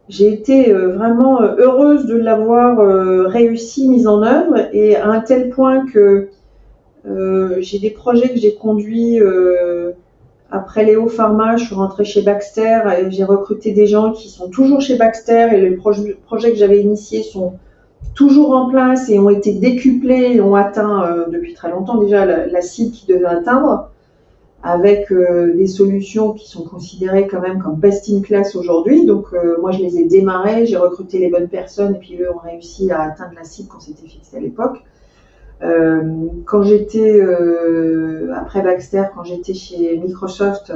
j'ai 0.09 0.31
été 0.31 0.71
euh, 0.71 0.93
vraiment 0.93 1.41
euh, 1.41 1.55
heureuse 1.57 2.05
de 2.05 2.15
l'avoir 2.15 2.79
euh, 2.79 3.27
réussi, 3.27 3.89
mise 3.89 4.07
en 4.07 4.23
œuvre, 4.23 4.69
et 4.73 4.95
à 4.95 5.07
un 5.07 5.19
tel 5.19 5.49
point 5.49 5.85
que 5.85 6.29
j'ai 7.59 7.79
des 7.79 7.91
projets 7.91 8.27
que 8.27 8.37
j'ai 8.37 8.55
conduits 8.55 9.21
après 10.51 10.83
Léo 10.83 11.07
Pharma, 11.07 11.55
je 11.55 11.63
suis 11.63 11.75
rentrée 11.75 12.03
chez 12.03 12.21
Baxter 12.21 12.81
et 12.99 13.09
j'ai 13.09 13.23
recruté 13.23 13.71
des 13.71 13.87
gens 13.87 14.11
qui 14.11 14.27
sont 14.27 14.49
toujours 14.49 14.81
chez 14.81 14.97
Baxter 14.97 15.47
et 15.53 15.61
les 15.61 15.71
projets 15.71 16.51
que 16.51 16.57
j'avais 16.57 16.81
initiés 16.81 17.23
sont 17.23 17.53
toujours 18.13 18.51
en 18.57 18.67
place 18.69 19.09
et 19.09 19.19
ont 19.19 19.29
été 19.29 19.53
décuplés 19.53 20.33
et 20.33 20.41
ont 20.41 20.55
atteint 20.55 21.25
depuis 21.29 21.53
très 21.53 21.71
longtemps 21.71 21.95
déjà 21.95 22.25
la, 22.25 22.61
cible 22.61 22.91
qu'ils 22.91 23.15
devaient 23.15 23.25
atteindre 23.25 23.89
avec 24.63 25.11
euh, 25.11 25.53
des 25.55 25.67
solutions 25.67 26.33
qui 26.33 26.47
sont 26.49 26.63
considérées 26.63 27.27
quand 27.27 27.41
même 27.41 27.61
comme 27.61 27.75
best 27.75 28.09
in 28.09 28.21
class 28.21 28.55
aujourd'hui. 28.55 29.05
Donc 29.05 29.27
euh, 29.33 29.57
moi 29.61 29.71
je 29.71 29.79
les 29.79 29.97
ai 29.99 30.05
démarrés, 30.05 30.65
j'ai 30.65 30.77
recruté 30.77 31.19
les 31.19 31.29
bonnes 31.29 31.47
personnes 31.47 31.95
et 31.95 31.99
puis 31.99 32.21
eux 32.21 32.31
ont 32.31 32.39
réussi 32.39 32.91
à 32.91 33.01
atteindre 33.01 33.33
la 33.35 33.43
cible 33.43 33.69
qu'on 33.69 33.79
s'était 33.79 34.07
fixée 34.07 34.37
à 34.37 34.39
l'époque. 34.39 34.83
quand 36.45 36.63
j'étais 36.63 37.21
après 38.35 38.61
Baxter, 38.61 39.05
quand 39.15 39.23
j'étais 39.23 39.53
chez 39.53 39.97
Microsoft, 39.97 40.73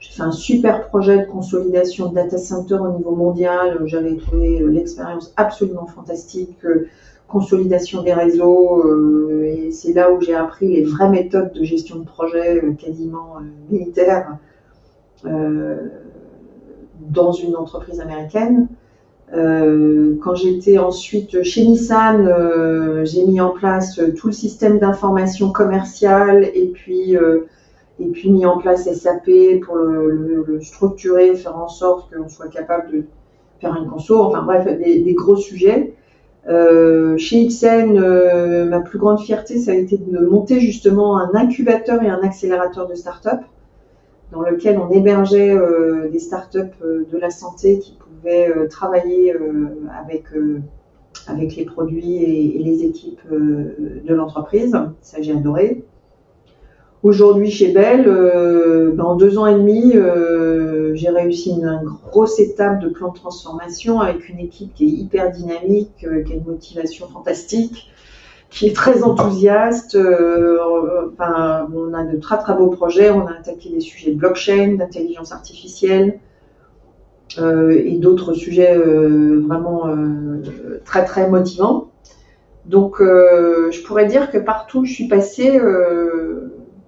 j'ai 0.00 0.12
fait 0.12 0.22
un 0.22 0.32
super 0.32 0.86
projet 0.88 1.18
de 1.18 1.24
consolidation 1.24 2.08
de 2.10 2.14
data 2.14 2.38
center 2.38 2.74
au 2.74 2.96
niveau 2.96 3.16
mondial. 3.16 3.80
J'avais 3.86 4.16
trouvé 4.16 4.62
euh, 4.62 4.68
l'expérience 4.68 5.32
absolument 5.36 5.86
fantastique, 5.86 6.56
euh, 6.64 6.88
consolidation 7.28 8.02
des 8.02 8.12
réseaux, 8.12 8.82
euh, 8.84 9.44
et 9.44 9.70
c'est 9.70 9.92
là 9.92 10.10
où 10.10 10.20
j'ai 10.20 10.34
appris 10.34 10.68
les 10.68 10.82
vraies 10.82 11.10
méthodes 11.10 11.52
de 11.52 11.62
gestion 11.62 12.00
de 12.00 12.04
projet 12.04 12.60
quasiment 12.78 13.36
militaires 13.70 14.38
dans 15.24 17.32
une 17.32 17.56
entreprise 17.56 18.00
américaine. 18.00 18.68
quand 19.30 20.34
j'étais 20.34 20.78
ensuite 20.78 21.42
chez 21.42 21.66
Nissan, 21.66 23.04
j'ai 23.04 23.26
mis 23.26 23.40
en 23.40 23.50
place 23.50 24.00
tout 24.16 24.28
le 24.28 24.32
système 24.32 24.78
d'information 24.78 25.50
commerciale 25.50 26.44
et 26.54 26.68
puis 26.68 27.16
et 28.00 28.28
mis 28.28 28.46
en 28.46 28.58
place 28.58 28.92
SAP 28.92 29.60
pour 29.64 29.76
le, 29.76 30.60
structurer, 30.60 31.34
faire 31.34 31.56
en 31.56 31.68
sorte 31.68 32.14
qu'on 32.14 32.28
soit 32.28 32.48
capable 32.48 32.92
de 32.92 33.04
faire 33.60 33.76
une 33.76 33.88
conso, 33.88 34.22
enfin 34.22 34.42
bref, 34.42 34.66
des, 34.78 35.14
gros 35.14 35.36
sujets. 35.36 35.94
Euh, 36.48 37.18
chez 37.18 37.40
Ipsen, 37.42 37.98
euh, 37.98 38.64
ma 38.64 38.80
plus 38.80 38.98
grande 38.98 39.20
fierté, 39.20 39.58
ça 39.58 39.72
a 39.72 39.74
été 39.74 39.98
de 39.98 40.18
monter 40.18 40.60
justement 40.60 41.18
un 41.18 41.30
incubateur 41.34 42.02
et 42.02 42.08
un 42.08 42.22
accélérateur 42.22 42.88
de 42.88 42.94
start-up 42.94 43.40
dans 44.32 44.42
lequel 44.42 44.78
on 44.78 44.90
hébergeait 44.90 45.54
euh, 45.54 46.08
des 46.08 46.18
start-up 46.18 46.72
de 46.82 47.18
la 47.18 47.30
santé 47.30 47.78
qui 47.78 47.98
pouvaient 47.98 48.68
travailler 48.68 49.34
avec, 49.98 50.24
les 51.56 51.64
produits 51.64 52.16
et 52.16 52.58
les 52.62 52.84
équipes 52.84 53.20
de 53.30 54.14
l'entreprise. 54.14 54.76
Ça, 55.00 55.20
j'ai 55.20 55.32
adoré. 55.32 55.84
Aujourd'hui, 57.04 57.48
chez 57.48 57.72
Bell, 57.72 58.08
euh, 58.08 58.96
en 58.98 59.14
deux 59.14 59.38
ans 59.38 59.46
et 59.46 59.54
demi, 59.54 59.92
euh, 59.94 60.96
j'ai 60.96 61.10
réussi 61.10 61.50
une, 61.50 61.80
grosse 62.10 62.40
étape 62.40 62.80
de 62.80 62.88
plan 62.88 63.12
de 63.12 63.14
transformation 63.14 64.00
avec 64.00 64.28
une 64.28 64.40
équipe 64.40 64.74
qui 64.74 64.84
est 64.84 64.88
hyper 64.88 65.30
dynamique, 65.30 66.04
euh, 66.04 66.24
qui 66.24 66.32
a 66.32 66.36
une 66.36 66.44
motivation 66.44 67.06
fantastique, 67.06 67.88
qui 68.50 68.66
est 68.66 68.74
très 68.74 69.04
enthousiaste. 69.04 69.96
Enfin, 69.96 71.68
on 71.72 71.94
a 71.94 72.02
de 72.02 72.16
très 72.16 72.38
très 72.38 72.54
beaux 72.54 72.70
projets. 72.70 73.10
On 73.10 73.26
a 73.28 73.32
attaqué 73.32 73.70
des 73.70 73.80
sujets 73.80 74.10
de 74.10 74.18
blockchain, 74.18 74.74
d'intelligence 74.76 75.32
artificielle 75.32 76.18
et 77.38 77.98
d'autres 77.98 78.32
sujets 78.32 78.74
vraiment 78.76 79.84
très 80.86 81.04
très 81.04 81.28
motivants. 81.28 81.90
Donc, 82.64 82.96
je 83.00 83.82
pourrais 83.86 84.06
dire 84.06 84.30
que 84.30 84.38
partout 84.38 84.80
où 84.80 84.84
je 84.86 84.94
suis 84.94 85.08
passée, 85.08 85.60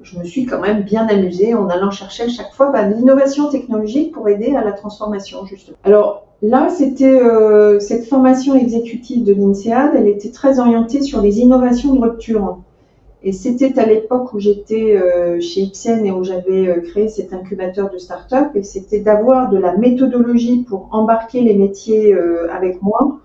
je 0.02 0.18
me 0.18 0.24
suis 0.24 0.46
quand 0.46 0.60
même 0.60 0.82
bien 0.82 1.06
amusée 1.06 1.54
en 1.54 1.68
allant 1.68 1.90
chercher 1.90 2.24
à 2.24 2.28
chaque 2.28 2.52
fois 2.52 2.70
bah, 2.70 2.86
l'innovation 2.86 3.48
technologique 3.48 4.12
pour 4.12 4.28
aider 4.28 4.54
à 4.54 4.64
la 4.64 4.72
transformation, 4.72 5.44
justement. 5.44 5.76
Alors 5.84 6.26
là, 6.42 6.68
c'était 6.70 7.20
euh, 7.20 7.78
cette 7.80 8.06
formation 8.06 8.54
exécutive 8.54 9.24
de 9.24 9.34
l'INSEAD, 9.34 9.92
elle 9.94 10.08
était 10.08 10.30
très 10.30 10.58
orientée 10.58 11.02
sur 11.02 11.20
les 11.20 11.40
innovations 11.40 11.94
de 11.94 12.00
rupture. 12.00 12.58
Et 13.22 13.32
c'était 13.32 13.78
à 13.78 13.84
l'époque 13.84 14.32
où 14.32 14.40
j'étais 14.40 14.96
euh, 14.96 15.40
chez 15.40 15.60
Ipsen 15.60 16.06
et 16.06 16.10
où 16.10 16.24
j'avais 16.24 16.68
euh, 16.68 16.80
créé 16.80 17.08
cet 17.08 17.34
incubateur 17.34 17.90
de 17.90 17.98
start-up. 17.98 18.48
Et 18.54 18.62
c'était 18.62 19.00
d'avoir 19.00 19.50
de 19.50 19.58
la 19.58 19.76
méthodologie 19.76 20.62
pour 20.62 20.88
embarquer 20.92 21.42
les 21.42 21.54
métiers 21.54 22.16
avec 22.50 22.80
moi 22.80 23.18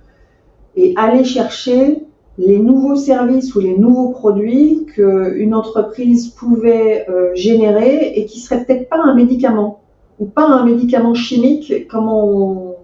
et 0.76 0.94
aller 0.98 1.24
chercher 1.24 2.04
les 2.38 2.60
nouveaux 2.60 2.96
services 2.96 3.56
ou 3.56 3.62
les 3.62 3.78
nouveaux 3.78 4.10
produits 4.10 4.86
qu'une 4.94 5.54
entreprise 5.54 6.28
pouvait 6.28 7.06
euh, 7.10 7.32
générer 7.34 8.14
et 8.16 8.26
qui 8.26 8.40
serait 8.40 8.66
peut-être 8.66 8.90
pas 8.90 9.02
un 9.02 9.16
médicament 9.16 9.80
ou 10.20 10.26
pas 10.26 10.46
un 10.46 10.66
médicament 10.66 11.14
chimique 11.14 11.88
comme 11.88 12.76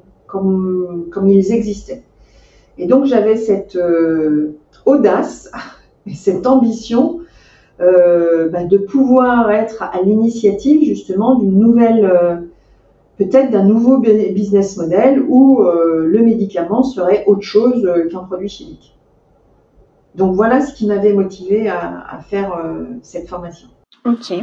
ils 1.27 1.51
existaient. 1.51 2.03
Et 2.77 2.87
donc 2.87 3.05
j'avais 3.05 3.35
cette 3.35 3.75
euh, 3.75 4.55
audace 4.85 5.51
et 6.07 6.13
cette 6.13 6.47
ambition 6.47 7.19
euh, 7.81 8.47
bah, 8.49 8.63
de 8.63 8.77
pouvoir 8.77 9.51
être 9.51 9.83
à 9.83 10.01
l'initiative 10.01 10.83
justement 10.83 11.35
d'une 11.35 11.59
nouvelle, 11.59 12.47
peut-être 13.17 13.51
d'un 13.51 13.65
nouveau 13.65 13.97
business 13.97 14.77
model 14.77 15.21
où 15.27 15.61
le 15.61 16.19
médicament 16.23 16.83
serait 16.83 17.25
autre 17.27 17.43
chose 17.43 17.89
qu'un 18.09 18.19
produit 18.19 18.49
chimique. 18.49 18.95
Donc 20.15 20.35
voilà 20.35 20.61
ce 20.61 20.73
qui 20.73 20.87
m'avait 20.87 21.13
motivé 21.13 21.69
à, 21.69 22.19
faire 22.29 22.53
euh, 22.53 22.83
cette 23.01 23.29
formation. 23.29 23.67
Ok. 24.05 24.33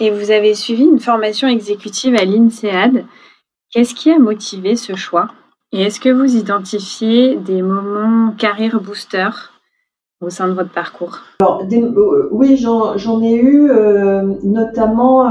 Et 0.00 0.10
vous 0.10 0.30
avez 0.30 0.54
suivi 0.54 0.84
une 0.84 0.98
formation 0.98 1.48
exécutive 1.48 2.14
à 2.14 2.24
l'INSEAD. 2.24 3.04
Qu'est-ce 3.70 3.94
qui 3.94 4.10
a 4.10 4.18
motivé 4.18 4.76
ce 4.76 4.94
choix? 4.94 5.28
Et 5.72 5.82
est-ce 5.82 6.00
que 6.00 6.08
vous 6.08 6.36
identifiez 6.36 7.36
des 7.36 7.62
moments 7.62 8.32
carrière 8.32 8.80
booster 8.80 9.28
au 10.20 10.30
sein 10.30 10.48
de 10.48 10.52
votre 10.52 10.70
parcours? 10.70 11.18
Alors, 11.40 11.62
euh, 11.70 12.28
Oui, 12.32 12.56
j'en 12.56 13.22
ai 13.22 13.34
eu, 13.34 13.70
euh, 13.70 14.22
notamment 14.42 15.30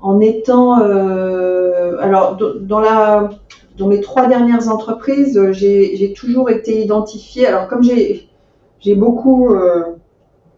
en 0.00 0.20
étant... 0.20 0.74
alors, 0.74 2.36
dans 2.60 2.80
la 2.80 3.30
dans 3.76 3.88
mes 3.88 4.00
trois 4.00 4.26
dernières 4.26 4.68
entreprises, 4.68 5.36
euh, 5.36 5.52
j'ai 5.52 6.12
toujours 6.14 6.50
été 6.50 6.82
identifiée. 6.82 7.46
Alors 7.46 7.68
comme 7.68 7.82
j'ai 7.82 8.94
beaucoup 8.94 9.54
euh, 9.54 9.82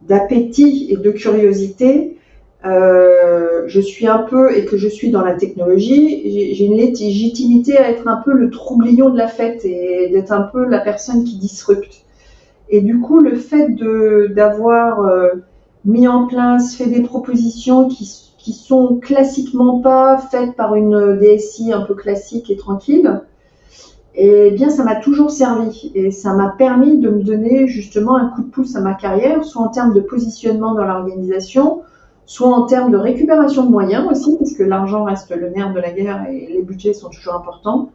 d'appétit 0.03 0.89
et 0.91 0.97
de 0.97 1.11
curiosité, 1.11 2.17
euh, 2.65 3.63
je 3.67 3.81
suis 3.81 4.07
un 4.07 4.19
peu, 4.19 4.57
et 4.57 4.65
que 4.65 4.77
je 4.77 4.89
suis 4.89 5.11
dans 5.11 5.23
la 5.23 5.35
technologie, 5.35 6.55
j'ai 6.55 6.65
une 6.65 6.77
légitimité 6.77 7.77
à 7.77 7.91
être 7.91 8.09
un 8.09 8.21
peu 8.25 8.33
le 8.33 8.51
troublion 8.51 9.11
de 9.11 9.19
la 9.19 9.29
fête 9.29 9.65
et 9.65 10.09
d'être 10.11 10.33
un 10.33 10.43
peu 10.43 10.65
la 10.65 10.81
personne 10.81 11.25
qui 11.25 11.37
disrupte. 11.37 12.05
Et 12.69 12.81
du 12.81 13.01
coup, 13.01 13.21
le 13.21 13.37
fait 13.37 13.69
d'avoir 14.35 15.09
mis 15.85 16.07
en 16.07 16.27
place, 16.27 16.75
fait 16.75 16.87
des 16.87 17.03
propositions 17.03 17.89
qui 17.89 18.28
qui 18.39 18.53
sont 18.53 18.97
classiquement 18.97 19.81
pas 19.81 20.19
faites 20.19 20.55
par 20.57 20.75
une 20.75 21.19
DSI 21.19 21.73
un 21.73 21.83
peu 21.83 21.95
classique 21.95 22.51
et 22.51 22.57
tranquille, 22.57 23.21
et 24.15 24.51
bien 24.53 24.71
ça 24.71 24.85
m'a 24.85 24.97
toujours 24.97 25.31
servi 25.31 25.93
et 25.95 26.11
ça 26.11 26.33
m'a 26.33 26.49
permis 26.49 26.99
de 26.99 27.11
me 27.11 27.23
donner 27.23 27.69
justement 27.69 28.17
un 28.17 28.29
coup 28.29 28.43
de 28.43 28.51
pouce 28.51 28.75
à 28.75 28.81
ma 28.81 28.95
carrière, 28.95 29.45
soit 29.45 29.63
en 29.63 29.69
termes 29.69 29.95
de 29.95 30.01
positionnement 30.01 30.75
dans 30.75 30.85
l'organisation, 30.85 31.83
soit 32.25 32.49
en 32.49 32.67
termes 32.67 32.91
de 32.91 32.97
récupération 32.97 33.65
de 33.65 33.71
moyens 33.71 34.07
aussi, 34.11 34.37
parce 34.39 34.55
que 34.55 34.63
l'argent 34.63 35.05
reste 35.05 35.35
le 35.35 35.51
nerf 35.51 35.73
de 35.73 35.81
la 35.81 35.91
guerre 35.93 36.27
et 36.31 36.47
les 36.47 36.63
budgets 36.63 36.95
sont 36.95 37.11
toujours 37.11 37.35
importants. 37.35 37.91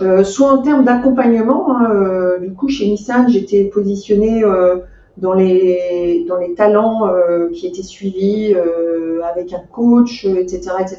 Euh, 0.00 0.22
soit 0.22 0.52
en 0.52 0.62
termes 0.62 0.84
d'accompagnement. 0.84 1.76
Hein, 1.76 1.90
euh, 1.90 2.38
du 2.38 2.52
coup, 2.52 2.68
chez 2.68 2.86
Nissan, 2.86 3.28
j'étais 3.28 3.64
positionnée 3.64 4.44
euh, 4.44 4.76
dans 5.20 5.34
les, 5.34 6.24
dans 6.28 6.38
les 6.38 6.54
talents 6.54 7.06
euh, 7.06 7.50
qui 7.50 7.66
étaient 7.66 7.82
suivis 7.82 8.54
euh, 8.54 9.20
avec 9.22 9.52
un 9.52 9.60
coach, 9.70 10.24
etc. 10.24 10.72
etc. 10.80 10.98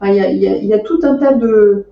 Enfin, 0.00 0.12
il, 0.12 0.66
y 0.66 0.74
a, 0.74 0.78
tout 0.78 1.00
un 1.02 1.16
tas 1.16 1.34
de 1.34 1.86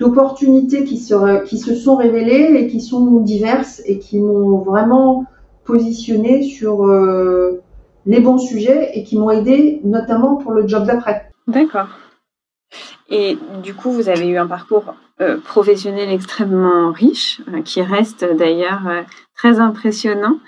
d'opportunités 0.00 0.84
qui 0.84 0.98
se, 0.98 1.44
qui 1.44 1.58
se 1.58 1.74
sont 1.76 1.94
révélées 1.94 2.54
et 2.56 2.66
qui 2.66 2.80
sont 2.80 3.20
diverses 3.20 3.80
et 3.84 3.98
qui 3.98 4.18
m'ont 4.18 4.58
vraiment 4.58 5.26
positionné 5.64 6.42
sur 6.42 6.86
euh, 6.86 7.62
les 8.06 8.18
bons 8.18 8.38
sujets 8.38 8.98
et 8.98 9.04
qui 9.04 9.16
m'ont 9.16 9.30
aidé 9.30 9.80
notamment 9.84 10.36
pour 10.36 10.50
le 10.52 10.66
job 10.66 10.86
d'après. 10.86 11.30
D'accord. 11.46 11.86
Et 13.10 13.38
du 13.62 13.74
coup, 13.74 13.92
vous 13.92 14.08
avez 14.08 14.26
eu 14.26 14.38
un 14.38 14.46
parcours 14.46 14.94
professionnel 15.44 16.08
extrêmement 16.10 16.90
riche, 16.90 17.40
qui 17.64 17.80
reste 17.80 18.24
d'ailleurs 18.24 19.04
très 19.42 19.58
impressionnant. 19.58 20.38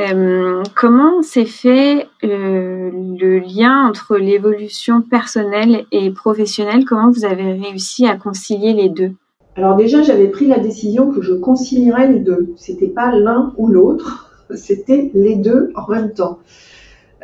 Euh, 0.00 0.62
comment 0.76 1.22
s'est 1.22 1.46
fait 1.46 2.06
euh, 2.24 2.90
le 2.92 3.38
lien 3.38 3.88
entre 3.88 4.18
l'évolution 4.18 5.00
personnelle 5.00 5.86
et 5.92 6.10
professionnelle? 6.10 6.84
Comment 6.84 7.10
vous 7.10 7.24
avez 7.24 7.54
réussi 7.54 8.06
à 8.06 8.16
concilier 8.16 8.74
les 8.74 8.90
deux? 8.90 9.12
Alors 9.56 9.76
déjà, 9.76 10.02
j'avais 10.02 10.28
pris 10.28 10.46
la 10.46 10.58
décision 10.58 11.10
que 11.10 11.22
je 11.22 11.32
concilierais 11.32 12.12
les 12.12 12.20
deux. 12.20 12.52
C'était 12.56 12.88
pas 12.88 13.12
l'un 13.12 13.54
ou 13.56 13.68
l'autre, 13.68 14.30
c'était 14.54 15.10
les 15.14 15.36
deux 15.36 15.72
en 15.74 15.90
même 15.90 16.12
temps. 16.12 16.38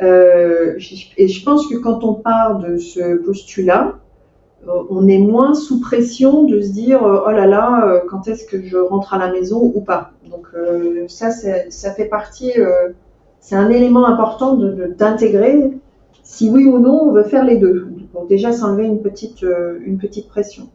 et 0.01 1.27
je 1.27 1.43
pense 1.45 1.67
que 1.67 1.77
quand 1.77 2.03
on 2.03 2.15
part 2.15 2.57
de 2.57 2.77
ce 2.77 3.17
postulat, 3.23 3.99
on 4.67 5.07
est 5.07 5.19
moins 5.19 5.53
sous 5.53 5.79
pression 5.79 6.43
de 6.43 6.61
se 6.61 6.69
dire 6.69 7.01
oh 7.03 7.31
là 7.31 7.45
là, 7.45 8.01
quand 8.09 8.27
est-ce 8.27 8.45
que 8.45 8.61
je 8.61 8.77
rentre 8.77 9.13
à 9.13 9.17
la 9.17 9.31
maison 9.31 9.59
ou 9.61 9.81
pas. 9.81 10.11
Donc 10.29 10.47
ça, 11.07 11.29
ça 11.31 11.91
fait 11.91 12.05
partie, 12.05 12.51
c'est 13.39 13.55
un 13.55 13.69
élément 13.69 14.07
important 14.07 14.57
d'intégrer 14.97 15.71
si 16.23 16.49
oui 16.49 16.65
ou 16.65 16.79
non 16.79 17.03
on 17.03 17.11
veut 17.11 17.23
faire 17.23 17.45
les 17.45 17.57
deux. 17.57 17.87
Donc 18.13 18.27
déjà 18.27 18.51
s'enlever 18.51 18.85
une 18.85 19.01
petite, 19.01 19.45
une 19.85 19.97
petite 19.97 20.27
pression. 20.29 20.69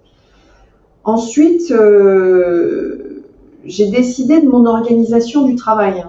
Ensuite, 1.05 1.71
euh, 1.71 3.23
j'ai 3.65 3.91
décidé 3.91 4.41
de 4.41 4.49
mon 4.49 4.67
organisation 4.67 5.45
du 5.45 5.55
travail. 5.55 6.05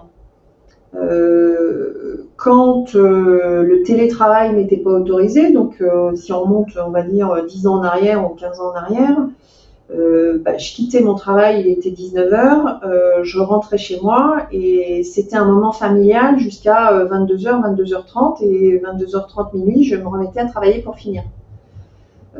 Euh, 0.95 2.00
quand 2.43 2.95
euh, 2.95 3.61
le 3.63 3.83
télétravail 3.83 4.55
n'était 4.55 4.77
pas 4.77 4.89
autorisé, 4.89 5.51
donc 5.51 5.83
si 6.15 6.33
on 6.33 6.47
monte, 6.47 6.69
on 6.83 6.89
va 6.89 7.03
dire 7.03 7.45
10 7.47 7.67
ans 7.67 7.75
en 7.75 7.83
arrière 7.83 8.25
ou 8.25 8.33
15 8.35 8.59
ans 8.59 8.71
en 8.71 8.75
arrière, 8.75 9.17
bah, 10.43 10.57
je 10.57 10.73
quittais 10.73 11.01
mon 11.01 11.15
travail, 11.15 11.61
il 11.61 11.67
était 11.67 11.89
19h, 11.89 13.23
je 13.23 13.39
rentrais 13.39 13.77
chez 13.77 13.99
moi 14.01 14.47
et 14.51 15.03
c'était 15.03 15.35
un 15.35 15.45
moment 15.45 15.73
familial 15.73 16.39
jusqu'à 16.39 17.05
22h, 17.05 17.75
22h30 17.75 18.43
et 18.43 18.79
22h30 18.79 19.53
minuit, 19.53 19.83
je 19.83 19.97
me 19.97 20.07
remettais 20.07 20.39
à 20.39 20.45
travailler 20.45 20.81
pour 20.81 20.95
finir. 20.95 21.23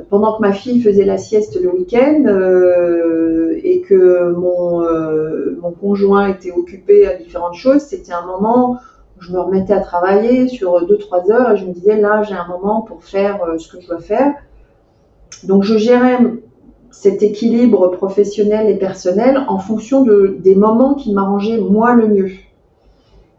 Pendant 0.10 0.38
que 0.38 0.41
ma 0.41 0.54
fille 0.54 0.82
faisait 0.82 1.04
la 1.04 1.18
sieste 1.18 1.62
le 1.62 1.70
week-end 1.70 2.24
euh, 2.26 3.60
et 3.62 3.82
que 3.82 4.32
mon, 4.32 4.84
euh, 4.84 5.58
conjoint 5.82 6.30
était 6.30 6.52
occupé 6.52 7.08
à 7.08 7.16
différentes 7.16 7.56
choses, 7.56 7.82
c'était 7.82 8.14
un 8.14 8.26
moment 8.26 8.78
je 9.22 9.32
me 9.32 9.40
remettais 9.40 9.74
à 9.74 9.80
travailler 9.80 10.48
sur 10.48 10.84
2-3 10.86 11.32
heures 11.32 11.52
et 11.52 11.58
je 11.58 11.66
me 11.66 11.72
disais 11.72 12.00
là 12.02 12.24
j'ai 12.24 12.34
un 12.34 12.48
moment 12.48 12.82
pour 12.82 13.04
faire 13.04 13.44
euh, 13.44 13.58
ce 13.58 13.72
que 13.72 13.80
je 13.80 13.88
dois 13.88 14.00
faire. 14.00 14.34
Donc 15.44 15.64
je 15.64 15.78
gérais 15.78 16.18
cet 16.90 17.24
équilibre 17.24 17.88
professionnel 17.90 18.68
et 18.68 18.78
personnel 18.78 19.46
en 19.48 19.60
fonction 19.60 20.04
de, 20.04 20.38
des 20.40 20.56
moments 20.56 20.96
qui 20.96 21.14
m'arrangeaient 21.14 21.60
moi 21.60 21.94
le 21.94 22.08
mieux. 22.08 22.32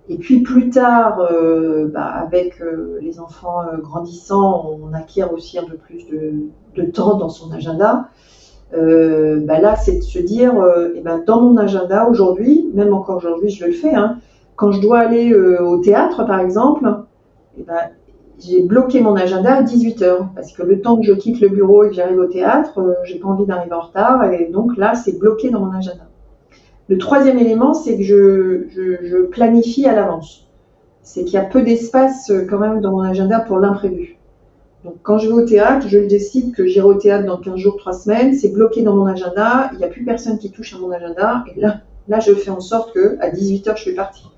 Et 0.09 0.17
puis 0.17 0.41
plus 0.41 0.71
tard, 0.71 1.21
euh, 1.31 1.89
bah, 1.89 2.07
avec 2.07 2.61
euh, 2.61 2.99
les 3.01 3.21
enfants 3.21 3.63
grandissant, 3.81 4.79
on 4.81 4.95
acquiert 4.95 5.33
aussi 5.33 5.59
un 5.59 5.65
peu 5.65 5.77
plus 5.77 6.07
de, 6.07 6.85
temps 6.85 7.17
dans 7.17 7.29
son 7.29 7.53
agenda. 7.53 8.09
Bah, 8.73 9.61
là, 9.61 9.77
c'est 9.77 9.99
de 9.99 10.03
se 10.03 10.19
dire, 10.19 10.55
et 10.95 11.01
ben, 11.01 11.23
dans 11.27 11.43
mon 11.43 11.59
agenda 11.59 12.09
aujourd'hui, 12.09 12.71
même 12.73 12.95
encore 12.95 13.17
aujourd'hui, 13.19 13.51
je 13.51 13.67
le 13.67 13.73
fais, 13.73 13.95
hein, 13.95 14.19
quand 14.57 14.73
je 14.73 14.81
dois 14.81 14.99
aller 14.99 15.35
au 15.35 15.79
théâtre, 15.79 16.25
par 16.27 16.41
exemple, 16.41 16.87
et 17.59 17.63
ben, 17.63 17.91
j'ai 18.39 18.63
bloqué 18.63 19.01
mon 19.01 19.15
agenda 19.15 19.55
à 19.55 19.63
18h 19.63 20.35
parce 20.35 20.53
que 20.53 20.63
le 20.63 20.81
temps 20.81 20.97
que 20.97 21.05
je 21.05 21.13
quitte 21.13 21.41
le 21.41 21.49
bureau 21.49 21.85
et 21.85 21.89
que 21.89 21.95
j'arrive 21.95 22.19
au 22.19 22.27
théâtre, 22.27 22.97
j'ai 23.05 23.19
pas 23.19 23.29
envie 23.29 23.47
d'arriver 23.47 23.75
en 23.75 23.81
retard 23.81 24.25
et 24.25 24.49
donc 24.51 24.77
là, 24.77 24.95
c'est 24.95 25.19
bloqué 25.19 25.51
dans 25.51 25.61
mon 25.61 25.73
agenda. 25.73 26.05
Le 26.89 26.99
troisième 26.99 27.39
élément, 27.39 27.75
c'est 27.75 27.97
que 27.97 28.03
je, 28.03 29.25
planifie 29.27 29.87
à 29.87 29.95
l'avance. 29.95 30.49
C'est 31.03 31.25
qu'il 31.25 31.35
y 31.35 31.39
a 31.39 31.45
peu 31.45 31.63
d'espace 31.63 32.31
euh, 32.31 32.47
quand 32.49 32.59
même 32.59 32.81
dans 32.81 32.93
mon 32.93 33.01
agenda 33.01 33.41
pour 33.41 33.59
l'imprévu. 33.59 34.19
Donc 34.85 34.95
quand 35.03 35.19
je 35.19 35.29
vais 35.29 35.35
au 35.35 35.45
théâtre, 35.45 35.87
je 35.89 35.99
décide 35.99 36.55
que 36.55 36.67
j'irai 36.67 36.87
au 36.87 36.95
théâtre 36.95 37.25
dans 37.25 37.39
15 37.39 37.57
jours, 37.57 37.77
3 37.77 37.93
semaines, 37.93 38.35
c'est 38.35 38.51
bloqué 38.51 38.83
dans 38.83 38.95
mon 38.95 39.07
agenda, 39.07 39.71
il 39.73 39.79
n'y 39.79 39.85
a 39.85 39.89
plus 39.89 40.05
personne 40.05 40.39
qui 40.39 40.51
touche 40.51 40.75
à 40.75 40.79
mon 40.79 40.91
agenda, 40.91 41.45
et 41.55 41.61
là, 41.61 41.81
là 42.09 42.21
je 42.21 42.33
fais 42.35 42.51
en 42.51 42.61
sorte 42.61 42.93
que 42.93 43.17
à 43.21 43.31
18h 43.31 43.77
je 43.77 43.83
suis 43.83 43.95
partie. 43.95 44.32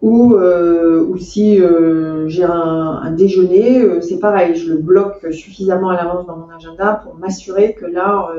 Ou, 0.00 0.34
euh, 0.34 1.16
si 1.18 1.60
euh, 1.60 2.28
j'ai 2.28 2.44
un, 2.44 3.10
déjeuner, 3.10 4.00
c'est 4.00 4.20
pareil, 4.20 4.54
je 4.54 4.72
le 4.72 4.78
bloque 4.78 5.26
suffisamment 5.32 5.90
à 5.90 5.96
l'avance 5.96 6.26
dans 6.26 6.36
mon 6.36 6.50
agenda 6.50 7.00
pour 7.02 7.16
m'assurer 7.16 7.74
que 7.74 7.84
là, 7.84 8.30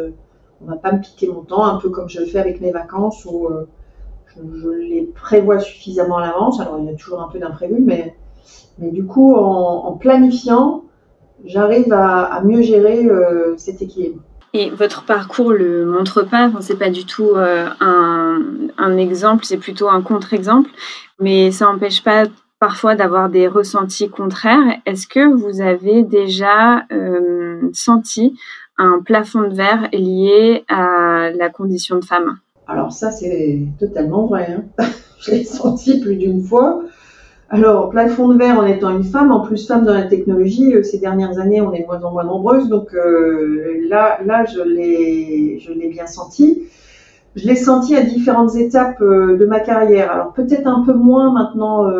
on 0.61 0.65
va 0.65 0.75
pas 0.75 0.91
me 0.91 0.99
piquer 0.99 1.27
mon 1.27 1.41
temps, 1.41 1.65
un 1.65 1.79
peu 1.79 1.89
comme 1.89 2.09
je 2.09 2.19
le 2.19 2.25
fais 2.25 2.39
avec 2.39 2.61
mes 2.61 2.71
vacances 2.71 3.25
où 3.25 3.47
euh, 3.47 3.67
je, 4.37 4.69
les 4.69 5.03
prévois 5.03 5.59
suffisamment 5.59 6.17
à 6.17 6.27
l'avance. 6.27 6.59
Alors 6.59 6.79
il 6.79 6.85
y 6.85 6.89
a 6.89 6.95
toujours 6.95 7.21
un 7.21 7.29
peu 7.29 7.39
d'imprévu, 7.39 7.81
mais, 7.81 8.15
mais 8.77 8.91
du 8.91 9.05
coup, 9.05 9.35
en, 9.35 9.93
planifiant, 9.93 10.83
j'arrive 11.45 11.93
à, 11.93 12.41
mieux 12.43 12.61
gérer 12.61 13.05
euh, 13.05 13.55
cet 13.57 13.81
équilibre. 13.81 14.21
Et 14.53 14.69
votre 14.69 15.03
parcours 15.03 15.51
le 15.51 15.85
montre 15.85 16.23
pas, 16.23 16.47
enfin, 16.47 16.61
c'est 16.61 16.77
pas 16.77 16.89
du 16.89 17.05
tout 17.05 17.31
euh, 17.35 17.67
un, 17.79 18.41
un, 18.77 18.97
exemple, 18.97 19.45
c'est 19.45 19.57
plutôt 19.57 19.89
un 19.89 20.01
contre-exemple, 20.01 20.69
mais 21.19 21.51
ça 21.51 21.65
n'empêche 21.65 22.03
pas 22.03 22.23
parfois 22.59 22.95
d'avoir 22.95 23.29
des 23.29 23.47
ressentis 23.47 24.09
contraires. 24.09 24.79
Est-ce 24.85 25.07
que 25.07 25.33
vous 25.33 25.61
avez 25.61 26.03
déjà 26.03 26.85
senti 27.73 28.37
un 28.77 29.01
plafond 29.05 29.41
de 29.41 29.53
verre 29.53 29.89
lié 29.93 30.65
à 30.67 31.29
la 31.31 31.49
condition 31.49 31.97
de 31.99 32.05
femme? 32.05 32.39
Alors 32.67 32.91
ça, 32.91 33.11
c'est 33.11 33.65
totalement 33.79 34.27
vrai. 34.27 34.57
Hein. 34.79 34.85
Je 35.19 35.31
l'ai 35.31 35.43
senti 35.43 35.99
plus 35.99 36.15
d'une 36.15 36.41
fois. 36.43 36.83
Alors, 37.51 37.89
plafond 37.89 38.27
de 38.27 38.37
verre 38.37 38.59
en 38.59 38.65
étant 38.67 38.91
une 38.91 39.03
femme, 39.03 39.31
en 39.31 39.39
plus 39.39 39.65
femme 39.67 39.83
dans 39.83 39.93
la 39.93 40.03
technologie, 40.03 40.75
euh, 40.75 40.83
ces 40.83 40.99
dernières 40.99 41.39
années, 41.39 41.61
on 41.61 41.73
est 41.73 41.81
de 41.81 41.87
moins 41.87 42.03
en 42.03 42.11
moins 42.11 42.23
nombreuses, 42.23 42.69
donc 42.69 42.93
euh, 42.93 43.87
là, 43.89 44.19
je 44.45 44.61
l'ai, 44.61 45.87
bien 45.89 46.05
senti. 46.05 46.61
Je 47.35 47.47
l'ai 47.47 47.55
senti 47.55 47.95
à 47.95 48.03
différentes 48.03 48.55
étapes 48.55 49.01
euh, 49.01 49.35
de 49.35 49.45
ma 49.45 49.61
carrière. 49.61 50.11
Alors 50.11 50.33
peut-être 50.33 50.67
un 50.67 50.83
peu 50.85 50.93
moins 50.93 51.31
maintenant, 51.33 51.91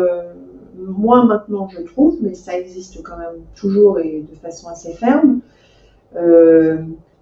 moins 0.86 1.24
maintenant, 1.24 1.68
je 1.68 1.82
trouve, 1.82 2.18
mais 2.22 2.34
ça 2.34 2.56
existe 2.56 3.02
quand 3.02 3.18
même 3.18 3.42
toujours 3.56 3.98
et 3.98 4.24
de 4.30 4.36
façon 4.36 4.68
assez 4.68 4.92
ferme. 4.92 5.40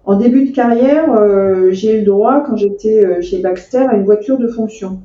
En 0.05 0.15
début 0.17 0.49
de 0.49 0.55
carrière, 0.55 1.07
j'ai 1.71 1.95
eu 1.95 1.99
le 2.01 2.05
droit, 2.05 2.43
quand 2.45 2.55
j'étais 2.55 3.23
chez 3.23 3.41
Baxter, 3.41 3.85
à 3.89 3.95
une 3.95 4.05
voiture 4.05 4.37
de 4.37 4.47
fonction. 4.47 4.99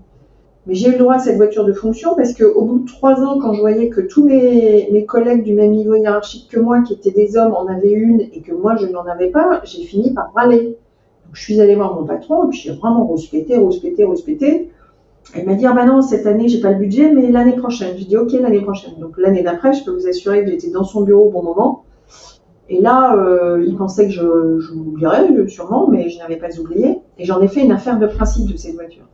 Mais 0.67 0.75
j'ai 0.75 0.89
eu 0.89 0.93
le 0.93 0.99
droit 0.99 1.17
à 1.17 1.19
cette 1.19 1.37
voiture 1.37 1.67
de 1.67 1.75
fonction 1.75 2.15
parce 2.17 2.33
qu'au 2.33 2.65
bout 2.65 2.79
de 2.81 2.87
trois 2.87 3.23
ans, 3.23 3.39
quand 3.39 3.53
je 3.53 3.61
voyais 3.61 3.91
que 3.91 4.01
tous 4.01 4.25
mes, 4.25 5.05
collègues 5.07 5.43
du 5.43 5.53
même 5.53 5.73
niveau 5.73 5.95
hiérarchique 5.95 6.49
que 6.51 6.59
moi, 6.59 6.81
qui 6.81 6.95
étaient 6.95 7.11
des 7.11 7.37
hommes, 7.37 7.53
en 7.53 7.67
avaient 7.67 7.93
une 7.93 8.21
et 8.21 8.41
que 8.41 8.53
moi, 8.53 8.77
je 8.77 8.87
n'en 8.87 9.05
avais 9.05 9.29
pas, 9.29 9.61
j'ai 9.65 9.83
fini 9.83 10.15
par 10.15 10.33
râler. 10.35 10.63
Donc, 11.27 11.35
je 11.35 11.43
suis 11.43 11.61
allée 11.61 11.75
voir 11.75 11.95
mon 11.95 12.05
patron 12.05 12.47
et 12.47 12.49
puis 12.49 12.59
j'ai 12.59 12.73
vraiment 12.73 13.05
rouspété, 13.05 13.59
rouspété, 13.59 14.05
rouspété. 14.05 14.71
Elle 15.35 15.47
m'a 15.47 15.55
dit, 15.55 15.67
ah 15.67 15.73
bah 15.73 15.85
non, 15.85 16.01
cette 16.01 16.27
année, 16.27 16.49
j'ai 16.49 16.61
pas 16.61 16.71
le 16.71 16.79
budget, 16.79 17.13
mais 17.13 17.31
l'année 17.31 17.57
prochaine. 17.57 17.97
J'ai 17.99 18.05
dit, 18.07 18.17
ok, 18.17 18.33
l'année 18.33 18.61
prochaine. 18.61 18.95
Donc, 18.99 19.19
l'année 19.19 19.43
d'après, 19.43 19.75
je 19.75 19.85
peux 19.85 19.91
vous 19.91 20.07
assurer 20.07 20.45
que 20.45 20.51
j'étais 20.51 20.71
dans 20.71 20.85
son 20.85 21.03
bureau 21.03 21.27
au 21.27 21.31
bon 21.31 21.43
moment. 21.43 21.85
Et 22.71 22.81
là, 22.81 23.15
euh, 23.17 23.63
il 23.67 23.77
pensait 23.77 24.07
que 24.07 24.13
je, 24.13 24.59
je 24.61 24.73
l'oublierais 24.73 25.29
sûrement, 25.49 25.89
mais 25.89 26.09
je 26.09 26.19
n'avais 26.19 26.37
pas 26.37 26.59
oublié. 26.59 27.01
Et 27.19 27.27
j'en 27.27 27.43
ai 27.43 27.49
fait 27.49 27.63
une 27.63 27.73
affaire 27.73 27.99
de 27.99 28.07
principe 28.07 28.51
de 28.51 28.57
cette 28.57 28.75
voiture. 28.75 29.05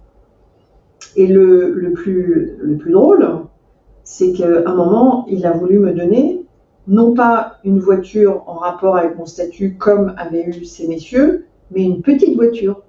Et 1.16 1.26
le, 1.26 1.72
le, 1.72 1.92
plus, 1.92 2.56
le 2.61 2.76
plus 2.76 2.92
drôle, 2.92 3.26
c'est 4.04 4.32
qu'à 4.32 4.46
un 4.66 4.74
moment, 4.74 5.26
il 5.28 5.44
a 5.46 5.52
voulu 5.52 5.78
me 5.78 5.92
donner 5.92 6.44
non 6.86 7.14
pas 7.14 7.58
une 7.64 7.78
voiture 7.78 8.42
en 8.46 8.54
rapport 8.54 8.96
avec 8.96 9.16
mon 9.16 9.26
statut 9.26 9.76
comme 9.76 10.14
avaient 10.16 10.44
eu 10.44 10.64
ces 10.64 10.88
messieurs, 10.88 11.46
mais 11.70 11.82
une 11.82 12.02
petite 12.02 12.34
voiture. 12.34 12.82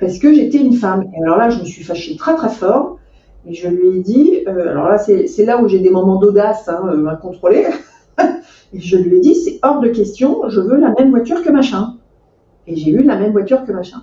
Parce 0.00 0.18
que 0.18 0.34
j'étais 0.34 0.58
une 0.58 0.72
femme. 0.72 1.04
Et 1.14 1.22
alors 1.22 1.36
là, 1.36 1.48
je 1.50 1.60
me 1.60 1.64
suis 1.64 1.84
fâchée 1.84 2.16
très 2.16 2.34
très 2.34 2.48
fort. 2.48 2.98
Et 3.46 3.54
je 3.54 3.68
lui 3.68 3.98
ai 3.98 4.00
dit, 4.00 4.40
euh, 4.46 4.70
alors 4.70 4.88
là, 4.88 4.98
c'est 4.98 5.44
là 5.44 5.62
où 5.62 5.68
j'ai 5.68 5.80
des 5.80 5.90
moments 5.90 6.16
d'audace 6.16 6.68
hein, 6.68 6.82
euh, 6.86 7.06
incontrôlés. 7.06 7.66
Et 8.72 8.80
je 8.80 8.96
lui 8.96 9.16
ai 9.16 9.20
dit, 9.20 9.34
c'est 9.34 9.58
hors 9.62 9.80
de 9.80 9.88
question, 9.88 10.48
je 10.48 10.60
veux 10.60 10.76
la 10.76 10.94
même 10.98 11.10
voiture 11.10 11.42
que 11.42 11.50
machin. 11.50 11.98
Et 12.66 12.76
j'ai 12.76 12.90
eu 12.90 13.02
la 13.02 13.16
même 13.16 13.32
voiture 13.32 13.64
que 13.64 13.72
machin. 13.72 14.02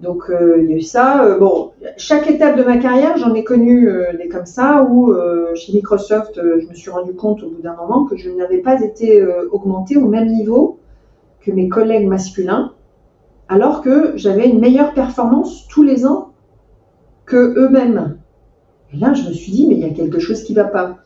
Donc 0.00 0.28
euh, 0.28 0.58
il 0.62 0.70
y 0.70 0.74
a 0.74 0.76
eu 0.76 0.82
ça. 0.82 1.24
Euh, 1.24 1.38
bon, 1.38 1.70
chaque 1.96 2.28
étape 2.28 2.56
de 2.56 2.64
ma 2.64 2.78
carrière, 2.78 3.16
j'en 3.16 3.32
ai 3.34 3.44
connu 3.44 3.88
euh, 3.88 4.16
des 4.16 4.28
comme 4.28 4.46
ça 4.46 4.82
où 4.82 5.14
chez 5.54 5.72
Microsoft, 5.72 6.34
je 6.36 6.68
me 6.68 6.74
suis 6.74 6.90
rendu 6.90 7.14
compte 7.14 7.42
au 7.42 7.50
bout 7.50 7.62
d'un 7.62 7.76
moment 7.76 8.04
que 8.04 8.16
je 8.16 8.30
n'avais 8.30 8.58
pas 8.58 8.82
été 8.82 9.24
augmentée 9.52 9.96
au 9.96 10.08
même 10.08 10.28
niveau 10.28 10.78
que 11.40 11.50
mes 11.50 11.68
collègues 11.68 12.06
masculins, 12.06 12.72
alors 13.48 13.82
que 13.82 14.12
j'avais 14.16 14.48
une 14.48 14.58
meilleure 14.58 14.94
performance 14.94 15.68
tous 15.68 15.82
les 15.82 16.06
ans 16.06 16.32
que 17.26 17.54
eux-mêmes. 17.58 18.18
Et 18.92 18.96
là, 18.96 19.12
je 19.14 19.28
me 19.28 19.32
suis 19.32 19.52
dit, 19.52 19.66
mais 19.66 19.74
il 19.74 19.80
y 19.80 19.90
a 19.90 19.94
quelque 19.94 20.18
chose 20.18 20.42
qui 20.42 20.54
ne 20.54 20.62
va 20.62 20.68
pas. 20.68 20.98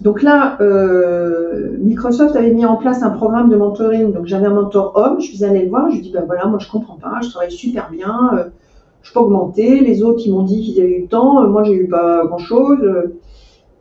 Donc 0.00 0.22
là, 0.22 0.56
euh, 0.60 1.76
Microsoft 1.78 2.34
avait 2.36 2.52
mis 2.52 2.64
en 2.64 2.76
place 2.76 3.02
un 3.02 3.10
programme 3.10 3.50
de 3.50 3.56
mentoring. 3.56 4.12
Donc 4.12 4.26
j'avais 4.26 4.46
un 4.46 4.54
mentor 4.54 4.92
homme, 4.94 5.20
je 5.20 5.26
suis 5.26 5.44
allée 5.44 5.64
le 5.64 5.70
voir, 5.70 5.90
je 5.90 5.96
lui 5.96 5.98
ai 6.00 6.02
dit 6.02 6.12
ben 6.12 6.24
voilà, 6.26 6.46
moi 6.46 6.58
je 6.58 6.70
comprends 6.70 6.96
pas, 6.96 7.20
je 7.22 7.28
travaille 7.28 7.52
super 7.52 7.90
bien, 7.90 8.30
euh, 8.34 8.44
je 9.02 9.12
peux 9.12 9.20
augmenter. 9.20 9.80
Les 9.80 10.02
autres 10.02 10.22
ils 10.24 10.32
m'ont 10.32 10.42
dit 10.42 10.62
qu'ils 10.62 10.80
avaient 10.82 10.98
eu 10.98 11.02
le 11.02 11.08
temps, 11.08 11.42
euh, 11.42 11.48
moi 11.48 11.64
j'ai 11.64 11.74
eu 11.74 11.88
pas 11.88 12.24
grand 12.24 12.38
chose. 12.38 12.78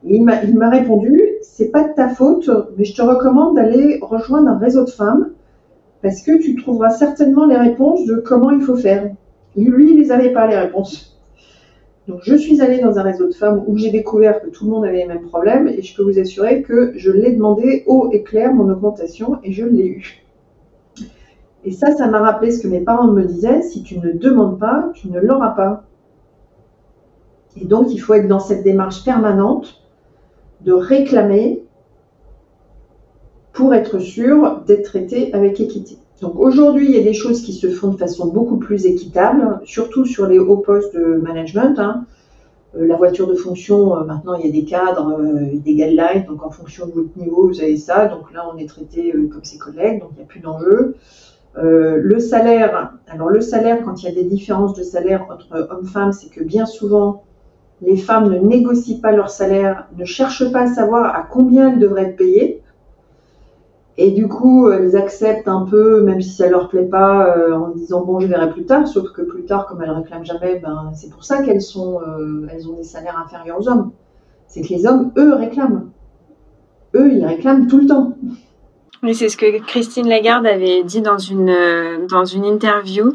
il 0.03 0.23
m'a 0.23 0.69
répondu 0.69 1.29
c'est 1.59 1.71
pas 1.71 1.83
de 1.83 1.93
ta 1.93 2.07
faute, 2.07 2.49
mais 2.77 2.85
je 2.85 2.95
te 2.95 3.01
recommande 3.01 3.57
d'aller 3.57 3.99
rejoindre 4.01 4.47
un 4.47 4.57
réseau 4.57 4.85
de 4.85 4.89
femmes 4.89 5.31
parce 6.01 6.21
que 6.21 6.41
tu 6.41 6.55
trouveras 6.55 6.91
certainement 6.91 7.45
les 7.45 7.57
réponses 7.57 8.05
de 8.05 8.15
comment 8.15 8.49
il 8.51 8.61
faut 8.61 8.77
faire. 8.77 9.11
Lui, 9.57 9.91
il 9.91 9.99
les 9.99 10.13
avait 10.13 10.31
pas 10.31 10.47
les 10.47 10.57
réponses. 10.57 11.18
Donc 12.10 12.22
je 12.24 12.34
suis 12.34 12.60
allée 12.60 12.82
dans 12.82 12.97
un 12.97 13.03
réseau 13.03 13.28
de 13.28 13.34
femmes 13.34 13.64
où 13.68 13.78
j'ai 13.78 13.91
découvert 13.91 14.41
que 14.41 14.47
tout 14.47 14.66
le 14.66 14.72
monde 14.72 14.84
avait 14.84 14.97
les 14.97 15.05
mêmes 15.05 15.28
problèmes 15.28 15.68
et 15.68 15.84
je 15.84 15.95
peux 15.95 16.01
vous 16.01 16.18
assurer 16.18 16.64
que 16.64 16.91
je 16.95 17.12
l'ai 17.12 17.34
demandé 17.34 17.84
haut 17.86 18.10
et 18.12 18.24
clair 18.24 18.51
mon 18.51 18.68
augmentation 18.68 19.38
et 19.43 19.51
je 19.51 19.64
l'ai 19.64 19.86
eu. 19.86 20.26
Et 21.66 21.72
ça, 21.72 21.91
ça 21.95 22.07
m'a 22.07 22.18
rappelé 22.18 22.51
ce 22.51 22.64
que 22.64 22.68
mes 22.68 22.80
parents 22.80 23.12
me 23.12 23.26
disaient, 23.26 23.62
si 23.62 23.84
tu 23.84 23.99
ne 23.99 24.12
demandes 24.12 24.57
pas, 24.57 24.89
tu 24.95 25.07
ne 25.07 25.20
l'auras 25.20 25.51
pas. 25.51 25.84
Et 27.62 27.66
donc 27.66 27.93
il 27.93 27.99
faut 27.99 28.16
être 28.16 28.28
dans 28.28 28.39
cette 28.39 28.64
démarche 28.64 29.05
permanente 29.05 29.80
de 30.62 30.74
réclamer 30.74 31.64
pour 33.53 33.76
être 33.76 33.99
sûr 33.99 34.64
d'être 34.66 34.86
traité 34.86 35.32
avec 35.36 35.60
équité. 35.60 35.99
Donc 36.22 36.38
aujourd'hui, 36.38 36.88
il 36.89 36.95
y 36.95 36.99
a 36.99 37.03
des 37.03 37.13
choses 37.13 37.41
qui 37.41 37.53
se 37.53 37.70
font 37.70 37.89
de 37.89 37.97
façon 37.97 38.28
beaucoup 38.28 38.57
plus 38.57 38.86
équitable, 38.86 39.61
surtout 39.63 40.05
sur 40.05 40.28
les 40.28 40.38
hauts 40.39 40.57
postes 40.57 40.93
de 40.93 41.15
management. 41.15 41.80
Hein. 41.80 42.05
Euh, 42.76 42.86
la 42.86 42.97
voiture 42.97 43.28
de 43.28 43.36
fonction, 43.36 43.95
euh, 43.95 44.03
maintenant 44.03 44.36
il 44.36 44.45
y 44.45 44.49
a 44.49 44.51
des 44.51 44.65
cadres, 44.65 45.17
euh, 45.20 45.57
des 45.57 45.74
guidelines, 45.74 46.26
donc 46.28 46.45
en 46.45 46.51
fonction 46.51 46.86
de 46.86 46.91
votre 46.91 47.17
niveau, 47.17 47.47
vous 47.47 47.61
avez 47.61 47.78
ça. 47.78 48.07
Donc 48.07 48.32
là, 48.34 48.45
on 48.53 48.57
est 48.57 48.67
traité 48.67 49.11
comme 49.11 49.43
ses 49.43 49.57
collègues, 49.57 50.01
donc 50.01 50.09
il 50.13 50.17
n'y 50.17 50.24
a 50.24 50.28
plus 50.28 50.39
d'enjeu. 50.39 50.95
le 51.55 52.20
salaire, 52.20 52.93
alors 53.07 53.30
le 53.30 53.41
salaire, 53.41 53.84
quand 53.84 54.01
il 54.01 54.05
y 54.05 54.07
a 54.09 54.15
des 54.15 54.24
différences 54.24 54.74
de 54.76 54.84
salaire 54.84 55.26
entre 55.30 55.67
hommes-femmes, 55.72 56.13
c'est 56.13 56.30
que 56.30 56.43
bien 56.43 56.65
souvent, 56.65 57.24
les 57.82 57.97
femmes 57.97 58.30
ne 58.30 58.38
négocient 58.38 58.99
pas 59.01 59.11
leur 59.11 59.30
salaire, 59.30 59.88
ne 59.97 60.05
cherchent 60.05 60.51
pas 60.51 60.61
à 60.61 60.67
savoir 60.67 61.15
à 61.15 61.24
combien 61.24 61.72
elles 61.72 61.80
devraient 61.80 62.09
être 62.09 62.17
payées. 62.17 62.61
Et 64.01 64.11
du 64.11 64.29
coup, 64.29 64.71
elles 64.71 64.95
acceptent 64.95 65.49
un 65.49 65.65
peu, 65.65 66.01
même 66.03 66.21
si 66.21 66.29
ça 66.29 66.47
leur 66.47 66.69
plaît 66.69 66.85
pas, 66.85 67.35
euh, 67.35 67.53
en 67.53 67.67
disant 67.71 68.05
bon, 68.05 68.21
je 68.21 68.27
verrai 68.27 68.49
plus 68.49 68.63
tard. 68.63 68.87
Sauf 68.87 69.11
que 69.11 69.21
plus 69.21 69.43
tard, 69.43 69.65
comme 69.65 69.81
elles 69.81 69.91
réclament 69.91 70.23
jamais, 70.23 70.57
ben 70.57 70.91
c'est 70.95 71.09
pour 71.09 71.25
ça 71.25 71.43
qu'elles 71.43 71.61
sont, 71.61 71.99
euh, 71.99 72.47
elles 72.49 72.69
ont 72.69 72.77
des 72.77 72.83
salaires 72.83 73.21
inférieurs 73.21 73.59
aux 73.59 73.67
hommes. 73.67 73.91
C'est 74.47 74.61
que 74.61 74.69
les 74.69 74.85
hommes, 74.85 75.11
eux, 75.17 75.33
réclament. 75.33 75.89
Eux, 76.95 77.11
ils 77.11 77.25
réclament 77.25 77.67
tout 77.67 77.81
le 77.81 77.87
temps. 77.87 78.15
Oui, 79.03 79.13
c'est 79.13 79.27
ce 79.27 79.35
que 79.35 79.59
Christine 79.65 80.07
Lagarde 80.07 80.45
avait 80.45 80.83
dit 80.83 81.01
dans 81.01 81.17
une, 81.17 82.07
dans 82.09 82.23
une 82.23 82.45
interview, 82.45 83.11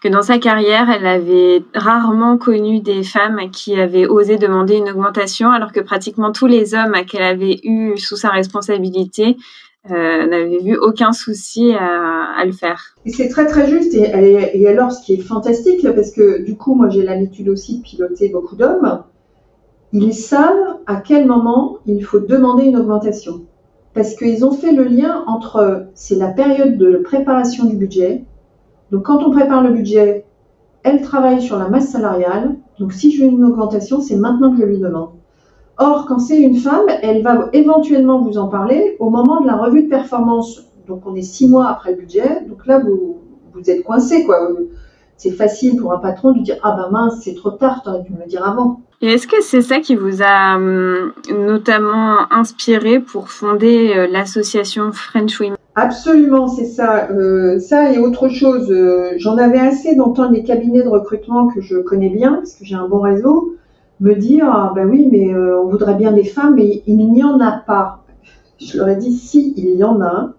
que 0.00 0.08
dans 0.08 0.22
sa 0.22 0.38
carrière, 0.38 0.88
elle 0.88 1.06
avait 1.06 1.64
rarement 1.74 2.38
connu 2.38 2.78
des 2.78 3.02
femmes 3.02 3.40
qui 3.52 3.80
avaient 3.80 4.06
osé 4.06 4.36
demander 4.36 4.76
une 4.76 4.88
augmentation, 4.88 5.50
alors 5.50 5.72
que 5.72 5.80
pratiquement 5.80 6.30
tous 6.30 6.46
les 6.46 6.74
hommes 6.74 6.94
qu'elle 7.08 7.24
avait 7.24 7.58
eu 7.64 7.98
sous 7.98 8.16
sa 8.16 8.28
responsabilité 8.28 9.36
euh, 9.90 10.26
n'avait 10.26 10.58
vu 10.58 10.76
aucun 10.76 11.12
souci 11.12 11.72
à, 11.72 12.44
le 12.44 12.52
faire. 12.52 12.96
Et 13.04 13.10
c'est 13.10 13.28
très 13.28 13.46
très 13.46 13.68
juste. 13.68 13.94
Et, 13.94 14.68
alors, 14.68 14.92
ce 14.92 15.04
qui 15.04 15.14
est 15.14 15.22
fantastique, 15.22 15.86
parce 15.94 16.10
que 16.10 16.42
du 16.42 16.56
coup, 16.56 16.74
moi 16.74 16.88
j'ai 16.88 17.02
l'habitude 17.02 17.48
aussi 17.48 17.78
de 17.78 17.82
piloter 17.82 18.28
beaucoup 18.28 18.56
d'hommes, 18.56 19.02
ils 19.92 20.14
savent 20.14 20.78
à 20.86 20.96
quel 20.96 21.26
moment 21.26 21.78
il 21.86 22.04
faut 22.04 22.20
demander 22.20 22.64
une 22.64 22.76
augmentation. 22.76 23.42
Parce 23.94 24.14
qu'ils 24.14 24.44
ont 24.44 24.52
fait 24.52 24.72
le 24.72 24.84
lien 24.84 25.24
entre, 25.26 25.86
c'est 25.94 26.16
la 26.16 26.28
période 26.28 26.76
de 26.76 26.98
préparation 26.98 27.64
du 27.64 27.76
budget. 27.76 28.24
Donc 28.90 29.04
quand 29.04 29.24
on 29.24 29.30
prépare 29.30 29.62
le 29.62 29.70
budget, 29.70 30.24
elle 30.82 31.02
travaille 31.02 31.42
sur 31.42 31.58
la 31.58 31.68
masse 31.68 31.88
salariale. 31.88 32.56
Donc 32.78 32.92
si 32.92 33.12
je 33.12 33.24
veux 33.24 33.30
une 33.30 33.44
augmentation, 33.44 34.00
c'est 34.00 34.16
maintenant 34.16 34.52
que 34.54 34.60
je 34.60 34.66
lui 34.66 34.78
demande. 34.78 35.10
Or, 35.78 36.06
quand 36.06 36.18
c'est 36.18 36.40
une 36.40 36.56
femme, 36.56 36.86
elle 37.02 37.22
va 37.22 37.48
éventuellement 37.52 38.20
vous 38.20 38.36
en 38.36 38.48
parler 38.48 38.96
au 38.98 39.10
moment 39.10 39.40
de 39.40 39.46
la 39.46 39.56
revue 39.56 39.84
de 39.84 39.88
performance. 39.88 40.64
Donc, 40.88 41.02
on 41.06 41.14
est 41.14 41.22
six 41.22 41.48
mois 41.48 41.68
après 41.68 41.92
le 41.92 41.98
budget. 41.98 42.44
Donc 42.48 42.66
là, 42.66 42.80
vous, 42.80 43.18
vous 43.54 43.70
êtes 43.70 43.84
coincé, 43.84 44.24
quoi. 44.24 44.48
C'est 45.16 45.32
facile 45.32 45.76
pour 45.76 45.92
un 45.92 45.98
patron 45.98 46.32
de 46.32 46.40
dire 46.42 46.56
Ah 46.62 46.76
ben 46.76 46.90
mince, 46.90 47.20
c'est 47.22 47.34
trop 47.34 47.50
tard, 47.50 47.82
t'aurais 47.82 48.02
dû 48.02 48.12
me 48.12 48.20
le 48.20 48.26
dire 48.26 48.46
avant. 48.46 48.80
Et 49.00 49.12
est-ce 49.12 49.26
que 49.26 49.40
c'est 49.40 49.62
ça 49.62 49.80
qui 49.80 49.94
vous 49.94 50.22
a 50.22 50.56
hum, 50.56 51.12
notamment 51.30 52.32
inspiré 52.32 53.00
pour 53.00 53.28
fonder 53.28 53.92
euh, 53.96 54.06
l'association 54.10 54.90
French 54.92 55.38
Women? 55.40 55.56
Absolument, 55.74 56.48
c'est 56.48 56.64
ça. 56.64 57.08
Euh, 57.10 57.60
ça 57.60 57.92
et 57.92 57.98
autre 57.98 58.28
chose. 58.28 58.70
Euh, 58.70 59.12
j'en 59.16 59.36
avais 59.36 59.60
assez 59.60 59.94
d'entendre 59.94 60.32
les 60.32 60.42
cabinets 60.42 60.82
de 60.82 60.88
recrutement 60.88 61.46
que 61.48 61.60
je 61.60 61.78
connais 61.78 62.10
bien, 62.10 62.34
parce 62.34 62.54
que 62.54 62.64
j'ai 62.64 62.74
un 62.74 62.88
bon 62.88 63.00
réseau, 63.00 63.54
me 64.00 64.14
dire 64.14 64.46
ah 64.48 64.72
ben 64.74 64.88
oui 64.88 65.08
mais 65.10 65.32
euh, 65.32 65.60
on 65.60 65.68
voudrait 65.68 65.94
bien 65.94 66.12
des 66.12 66.24
femmes 66.24 66.54
mais 66.54 66.82
il 66.86 66.96
n'y 66.96 67.24
en 67.24 67.40
a 67.40 67.52
pas. 67.52 68.04
Je 68.58 68.76
leur 68.76 68.88
ai 68.88 68.96
dit 68.96 69.12
si 69.12 69.54
il 69.56 69.76
y 69.76 69.84
en 69.84 70.00
a, 70.00 70.32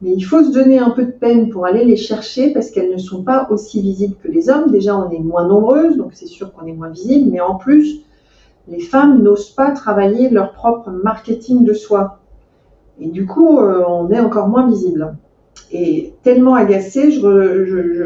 mais 0.00 0.12
il 0.12 0.22
faut 0.22 0.42
se 0.42 0.52
donner 0.52 0.78
un 0.78 0.90
peu 0.90 1.04
de 1.04 1.12
peine 1.12 1.50
pour 1.50 1.66
aller 1.66 1.84
les 1.84 1.96
chercher 1.96 2.52
parce 2.52 2.70
qu'elles 2.70 2.90
ne 2.90 2.98
sont 2.98 3.22
pas 3.22 3.48
aussi 3.50 3.80
visibles 3.80 4.16
que 4.22 4.28
les 4.28 4.48
hommes. 4.48 4.70
Déjà 4.70 4.96
on 4.96 5.10
est 5.10 5.20
moins 5.20 5.46
nombreuses 5.46 5.96
donc 5.96 6.12
c'est 6.14 6.26
sûr 6.26 6.52
qu'on 6.52 6.66
est 6.66 6.72
moins 6.72 6.90
visible, 6.90 7.30
mais 7.30 7.40
en 7.40 7.56
plus 7.56 8.04
les 8.68 8.80
femmes 8.80 9.22
n'osent 9.22 9.50
pas 9.50 9.70
travailler 9.70 10.28
leur 10.28 10.52
propre 10.52 10.90
marketing 10.90 11.64
de 11.64 11.72
soi 11.72 12.18
et 13.00 13.08
du 13.08 13.26
coup 13.26 13.58
euh, 13.58 13.84
on 13.86 14.10
est 14.10 14.20
encore 14.20 14.48
moins 14.48 14.68
visible. 14.68 15.16
Et 15.70 16.14
tellement 16.22 16.54
agacée, 16.54 17.10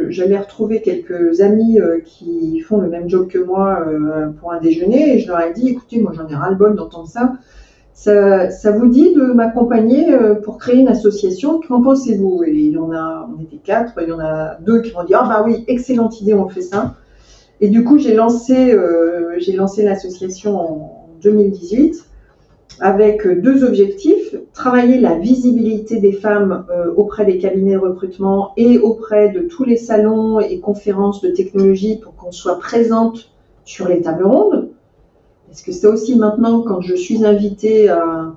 j'allais 0.09 0.39
retrouver 0.39 0.83
quelques 0.83 1.41
amis 1.41 1.79
euh, 1.79 2.01
qui 2.05 2.59
font 2.61 2.79
le 2.79 2.89
même 2.89 3.09
job 3.09 3.29
que 3.29 3.39
moi 3.39 3.87
euh, 3.87 4.31
pour 4.41 4.53
un 4.53 4.61
déjeuner 4.61 5.15
et 5.15 5.19
je 5.21 5.29
leur 5.29 5.41
ai 5.41 5.53
dit, 5.53 5.69
écoutez, 5.69 6.01
moi 6.01 6.13
j'en 6.15 6.27
ai 6.27 6.35
ras-le-bol 6.35 6.75
d'entendre 6.75 7.07
ça. 7.07 7.35
ça. 7.95 8.71
vous 8.73 8.89
dit 8.89 9.15
de 9.15 9.33
m'accompagner 9.33 10.13
euh, 10.13 10.35
pour 10.35 10.59
créer 10.59 10.81
une 10.81 10.89
association? 10.89 11.61
Qu'en 11.61 11.81
pensez-vous? 11.83 12.43
Et 12.45 12.53
il 12.53 12.73
y 12.73 12.79
en 12.79 12.91
a, 12.91 13.29
on 13.33 13.41
était 13.41 13.61
quatre, 13.63 13.95
il 14.03 14.09
y 14.09 14.13
en 14.13 14.21
a 14.21 14.57
deux 14.61 14.83
qui 14.83 14.93
m'ont 14.93 15.05
dit, 15.05 15.15
ah 15.15 15.25
bah 15.29 15.45
oui, 15.47 15.65
excellente 15.69 16.21
idée, 16.21 16.35
on 16.35 16.49
fait 16.49 16.63
ça. 16.63 16.97
Et 17.61 17.69
du 17.69 17.85
coup, 17.85 17.97
j'ai 17.97 18.15
lancé, 18.15 18.77
j'ai 19.39 19.53
lancé 19.53 19.85
l'association 19.85 20.59
en 20.59 21.09
2018 21.23 22.05
avec 22.81 23.25
deux 23.41 23.63
objectifs, 23.63 24.22
travailler 24.53 24.99
la 25.01 25.17
visibilité 25.17 25.99
des 25.99 26.13
femmes 26.13 26.67
euh, 26.71 26.93
auprès 26.97 27.25
des 27.25 27.39
cabinets 27.39 27.75
de 27.75 27.79
recrutement 27.79 28.53
et 28.57 28.79
auprès 28.79 29.31
de 29.31 29.41
tous 29.41 29.65
les 29.65 29.77
salons 29.77 30.41
et 30.41 30.61
conférences 30.61 31.21
de 31.23 31.31
technologie 31.31 31.97
pour 31.97 32.15
qu'on 32.17 32.33
soit 32.33 32.59
présente 32.59 33.31
sur 33.65 33.89
les 33.89 34.03
tables 34.03 34.27
rondes. 34.27 34.69
Parce 35.49 35.63
que 35.63 35.73
c'est 35.73 35.87
aussi 35.87 36.17
maintenant, 36.17 36.63
quand 36.63 36.81
je 36.81 36.95
suis 36.95 37.25
invitée 37.25 37.89
à, 37.89 38.35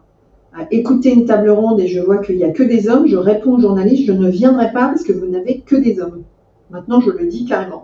écouter 0.72 1.12
une 1.12 1.26
table 1.26 1.50
ronde 1.50 1.82
et 1.82 1.88
je 1.88 2.00
vois 2.00 2.20
qu'il 2.20 2.38
n'y 2.38 2.46
a 2.46 2.52
que 2.52 2.64
des 2.64 2.88
hommes, 2.88 3.08
je 3.08 3.18
réponds 3.18 3.56
aux 3.56 3.60
journalistes, 3.60 4.06
je 4.06 4.14
ne 4.14 4.30
viendrai 4.30 4.72
pas 4.72 4.88
parce 4.88 5.04
que 5.04 5.12
vous 5.12 5.26
n'avez 5.26 5.60
que 5.60 5.76
des 5.76 6.00
hommes. 6.00 6.24
Maintenant, 6.70 7.02
je 7.02 7.12
le 7.12 7.28
dis 7.28 7.46
carrément 7.46 7.84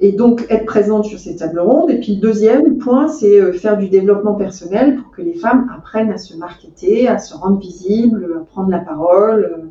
et 0.00 0.12
donc 0.12 0.46
être 0.48 0.64
présente 0.64 1.04
sur 1.04 1.18
ces 1.18 1.36
tables 1.36 1.60
rondes. 1.60 1.90
Et 1.90 1.98
puis 1.98 2.16
le 2.16 2.20
deuxième 2.20 2.78
point, 2.78 3.08
c'est 3.08 3.40
euh, 3.40 3.52
faire 3.52 3.76
du 3.76 3.88
développement 3.88 4.34
personnel 4.34 4.96
pour 4.96 5.10
que 5.10 5.22
les 5.22 5.34
femmes 5.34 5.70
apprennent 5.76 6.12
à 6.12 6.18
se 6.18 6.36
marketer, 6.36 7.08
à 7.08 7.18
se 7.18 7.34
rendre 7.34 7.58
visibles, 7.58 8.36
à 8.40 8.44
prendre 8.44 8.70
la 8.70 8.78
parole 8.78 9.44
euh, 9.44 9.64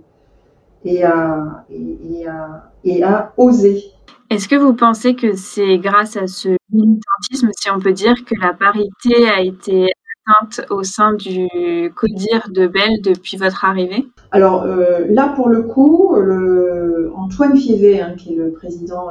et 0.84 1.04
à, 1.04 1.66
et, 1.70 2.28
à, 2.28 2.72
et 2.84 3.04
à 3.04 3.34
oser. 3.38 3.84
Est-ce 4.30 4.50
que 4.50 4.56
vous 4.56 4.74
pensez 4.74 5.16
que 5.16 5.34
c'est 5.36 5.78
grâce 5.78 6.18
à 6.18 6.28
ce 6.28 6.50
militantisme, 6.72 7.50
si 7.58 7.72
on 7.72 7.80
peut 7.80 7.94
dire, 7.94 8.16
que 8.26 8.36
la 8.42 8.54
parité 8.54 9.30
a 9.30 9.42
été 9.42 9.88
atteinte 10.26 10.66
au 10.70 10.84
sein 10.84 11.14
du 11.14 11.48
CODIR 11.96 12.50
de 12.50 12.68
Belle 12.68 13.02
depuis 13.02 13.38
votre 13.38 13.64
arrivée? 13.64 14.06
Alors 14.32 14.64
euh, 14.64 15.06
là, 15.08 15.32
pour 15.34 15.48
le 15.48 15.62
coup, 15.62 16.14
le, 16.18 17.10
Antoine 17.16 17.56
Fievé, 17.56 18.02
hein, 18.02 18.16
qui 18.18 18.34
est 18.34 18.38
le 18.38 18.52
président 18.52 19.08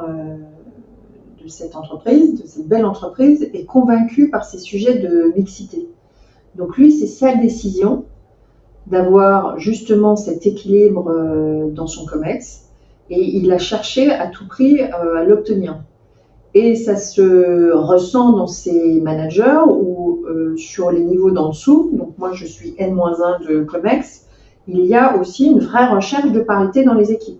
de 1.47 1.51
cette 1.51 1.75
entreprise, 1.75 2.41
de 2.41 2.45
cette 2.45 2.67
belle 2.67 2.85
entreprise, 2.85 3.49
est 3.53 3.65
convaincu 3.65 4.29
par 4.29 4.45
ces 4.45 4.59
sujets 4.59 4.99
de 4.99 5.33
mixité. 5.35 5.87
Donc 6.55 6.77
lui, 6.77 6.91
c'est 6.91 7.07
sa 7.07 7.35
décision 7.35 8.05
d'avoir 8.87 9.57
justement 9.59 10.15
cet 10.15 10.45
équilibre 10.45 11.09
euh, 11.09 11.69
dans 11.71 11.87
son 11.87 12.05
COMEX 12.05 12.65
et 13.09 13.37
il 13.37 13.51
a 13.51 13.57
cherché 13.57 14.11
à 14.11 14.27
tout 14.27 14.47
prix 14.47 14.81
euh, 14.81 15.15
à 15.15 15.23
l'obtenir. 15.23 15.81
Et 16.53 16.75
ça 16.75 16.95
se 16.95 17.71
ressent 17.73 18.33
dans 18.33 18.47
ses 18.47 18.99
managers 19.01 19.61
ou 19.69 20.25
euh, 20.27 20.55
sur 20.57 20.91
les 20.91 21.01
niveaux 21.01 21.31
d'en 21.31 21.49
dessous. 21.49 21.91
Donc 21.93 22.17
moi, 22.17 22.31
je 22.33 22.45
suis 22.45 22.75
N-1 22.77 23.47
de 23.47 23.63
COMEX. 23.63 24.25
Il 24.67 24.85
y 24.85 24.95
a 24.95 25.17
aussi 25.17 25.45
une 25.45 25.59
vraie 25.59 25.87
recherche 25.87 26.31
de 26.31 26.41
parité 26.41 26.83
dans 26.83 26.93
les 26.93 27.11
équipes. 27.11 27.39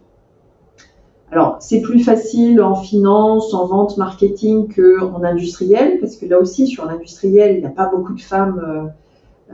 Alors, 1.31 1.57
c'est 1.59 1.81
plus 1.81 1.99
facile 1.99 2.61
en 2.61 2.75
finance, 2.75 3.53
en 3.53 3.65
vente, 3.65 3.97
marketing 3.97 4.73
qu'en 4.73 5.23
industriel, 5.23 5.99
parce 5.99 6.15
que 6.15 6.25
là 6.25 6.39
aussi, 6.39 6.67
sur 6.67 6.85
l'industriel, 6.85 7.55
il 7.55 7.59
n'y 7.59 7.65
a 7.65 7.69
pas 7.69 7.89
beaucoup 7.89 8.13
de 8.13 8.21
femmes 8.21 8.91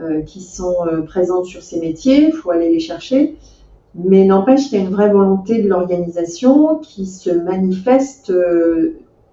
euh, 0.02 0.22
qui 0.22 0.40
sont 0.40 0.76
euh, 0.86 1.02
présentes 1.02 1.46
sur 1.46 1.62
ces 1.62 1.80
métiers, 1.80 2.28
il 2.28 2.32
faut 2.32 2.52
aller 2.52 2.70
les 2.70 2.80
chercher. 2.80 3.36
Mais 3.96 4.24
n'empêche 4.24 4.68
qu'il 4.68 4.78
y 4.78 4.82
a 4.82 4.84
une 4.84 4.92
vraie 4.92 5.10
volonté 5.10 5.62
de 5.62 5.68
l'organisation 5.68 6.78
qui 6.78 7.06
se 7.06 7.30
manifeste 7.30 8.32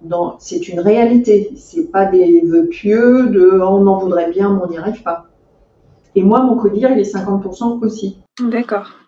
dans. 0.02 0.36
C'est 0.38 0.68
une 0.68 0.78
réalité, 0.78 1.50
c'est 1.56 1.90
pas 1.90 2.04
des 2.04 2.42
vœux 2.46 2.66
pieux 2.66 3.26
de 3.26 3.58
oh, 3.60 3.66
on 3.66 3.86
en 3.88 3.98
voudrait 3.98 4.30
bien, 4.30 4.54
mais 4.54 4.60
on 4.64 4.70
n'y 4.70 4.78
arrive 4.78 5.02
pas. 5.02 5.26
Et 6.14 6.22
moi, 6.22 6.44
mon 6.44 6.56
codir, 6.56 6.92
il 6.92 7.00
est 7.00 7.12
50% 7.12 7.84
aussi. 7.84 8.18
D'accord. 8.40 9.01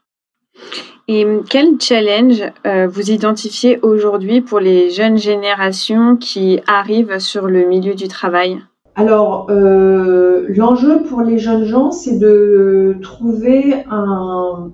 Et 1.07 1.27
quel 1.51 1.79
challenge 1.81 2.43
euh, 2.67 2.87
vous 2.87 3.11
identifiez 3.11 3.79
aujourd'hui 3.83 4.41
pour 4.41 4.59
les 4.59 4.89
jeunes 4.89 5.19
générations 5.19 6.17
qui 6.17 6.61
arrivent 6.67 7.19
sur 7.19 7.47
le 7.47 7.67
milieu 7.67 7.95
du 7.95 8.09
travail? 8.09 8.59
Alors, 8.95 9.49
euh, 9.51 10.47
l'enjeu 10.49 11.03
pour 11.03 11.21
les 11.21 11.39
jeunes 11.39 11.65
gens, 11.65 11.91
c'est 11.91 12.19
de 12.19 12.97
trouver 13.03 13.85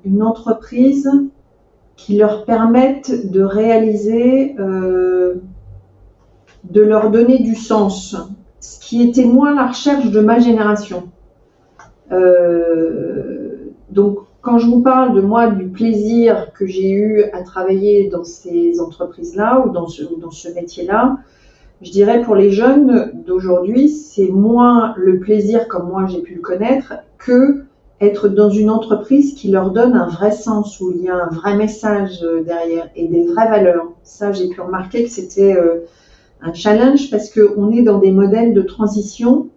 une 0.05 0.23
entreprise 0.23 1.11
qui 1.97 2.17
leur 2.17 2.45
permette 2.45 3.31
de 3.31 3.43
réaliser, 3.43 4.55
euh, 4.59 5.37
de 6.65 6.81
leur 6.81 7.11
donner 7.11 7.41
du 7.41 7.57
sens, 7.57 8.17
ce 8.61 8.79
qui 8.79 9.03
était 9.03 9.25
moins 9.25 9.55
la 9.55 9.67
recherche 9.69 10.11
de 10.11 10.21
ma 10.21 10.39
génération. 10.39 11.09
donc, 13.91 14.19
quand 14.43 14.59
je 14.59 14.67
vous 14.67 14.81
parle 14.81 15.15
de 15.15 15.21
moi, 15.21 15.49
du 15.49 15.67
plaisir 15.67 16.53
que 16.55 16.67
j'ai 16.67 16.91
eu 16.91 17.25
à 17.33 17.43
travailler 17.43 18.09
dans 18.09 18.25
ces 18.25 18.81
entreprises-là 18.81 19.65
ou 19.67 19.71
dans 19.71 19.87
ce, 19.87 20.55
métier-là, 20.55 21.19
je 21.83 21.91
dirais 21.91 22.23
pour 22.23 22.35
les 22.35 22.51
jeunes 22.51 23.13
d'aujourd'hui, 23.27 23.89
c'est 23.89 24.29
moins 24.29 24.95
le 24.97 25.19
plaisir 25.19 25.69
comme 25.69 25.89
moi 25.89 26.07
j'ai 26.07 26.21
pu 26.21 26.35
le 26.35 26.41
connaître 26.41 26.95
que 27.19 27.65
être 28.01 28.29
dans 28.29 28.49
une 28.49 28.71
entreprise 28.71 29.35
qui 29.35 29.49
leur 29.49 29.73
donne 29.73 29.95
un 29.95 30.09
vrai 30.09 30.33
sens, 30.33 30.81
où 30.81 30.91
il 30.91 31.03
y 31.03 31.09
a 31.11 31.17
un 31.17 31.29
vrai 31.29 31.55
message 31.57 32.23
euh, 32.23 32.43
derrière 32.43 32.89
et 32.97 33.07
des 33.09 33.27
vraies 33.27 33.51
valeurs. 33.51 33.93
Ça, 34.05 34.33
j'ai 34.33 34.49
pu 34.49 34.59
remarquer 34.63 35.05
que 35.05 35.11
c'était 35.11 35.55
euh, 35.55 35.85
un 36.41 36.55
challenge 36.55 37.11
parce 37.11 37.31
qu'on 37.31 37.71
est 37.73 37.83
dans 37.83 37.99
des 37.99 38.11
modèles 38.11 38.55
de 38.55 38.63
transition 38.63 39.51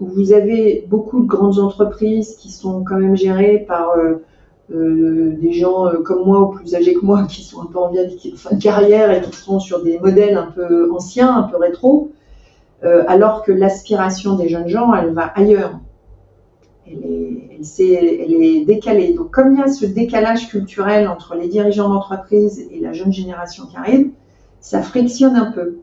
vous 0.00 0.32
avez 0.32 0.86
beaucoup 0.88 1.20
de 1.20 1.26
grandes 1.26 1.58
entreprises 1.58 2.36
qui 2.36 2.50
sont 2.50 2.82
quand 2.82 2.96
même 2.96 3.16
gérées 3.16 3.64
par 3.68 3.90
euh, 3.90 4.24
euh, 4.72 5.36
des 5.38 5.52
gens 5.52 5.86
euh, 5.86 5.98
comme 6.02 6.24
moi 6.24 6.40
ou 6.40 6.48
plus 6.48 6.74
âgés 6.74 6.94
que 6.94 7.04
moi 7.04 7.24
qui 7.28 7.42
sont 7.42 7.60
un 7.60 7.66
peu 7.66 7.78
en 7.78 7.92
fin 8.36 8.56
de 8.56 8.62
carrière 8.62 9.10
et 9.10 9.20
qui 9.20 9.36
sont 9.36 9.60
sur 9.60 9.82
des 9.82 9.98
modèles 9.98 10.36
un 10.36 10.50
peu 10.50 10.90
anciens, 10.92 11.36
un 11.36 11.42
peu 11.42 11.56
rétro, 11.56 12.12
alors 12.82 13.42
que 13.42 13.52
l'aspiration 13.52 14.36
des 14.36 14.48
jeunes 14.48 14.68
gens, 14.68 14.94
elle 14.94 15.12
va 15.12 15.24
ailleurs. 15.26 15.78
Elle 16.86 17.04
est, 17.04 18.24
elle 18.24 18.42
est 18.42 18.64
décalée. 18.64 19.12
Donc 19.12 19.30
comme 19.30 19.52
il 19.52 19.58
y 19.58 19.62
a 19.62 19.68
ce 19.68 19.84
décalage 19.84 20.48
culturel 20.48 21.06
entre 21.06 21.34
les 21.34 21.48
dirigeants 21.48 21.90
d'entreprise 21.90 22.66
et 22.70 22.80
la 22.80 22.94
jeune 22.94 23.12
génération 23.12 23.66
qui 23.66 23.76
arrive, 23.76 24.08
ça 24.60 24.80
frictionne 24.80 25.36
un 25.36 25.52
peu. 25.52 25.80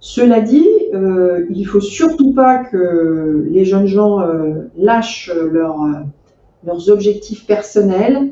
Cela 0.00 0.40
dit, 0.40 0.66
euh, 0.94 1.46
il 1.50 1.64
faut 1.64 1.80
surtout 1.80 2.32
pas 2.32 2.62
que 2.62 3.46
les 3.50 3.64
jeunes 3.64 3.86
gens 3.86 4.20
euh, 4.20 4.68
lâchent 4.76 5.30
euh, 5.34 5.50
leurs 6.64 6.90
objectifs 6.90 7.46
personnels 7.46 8.30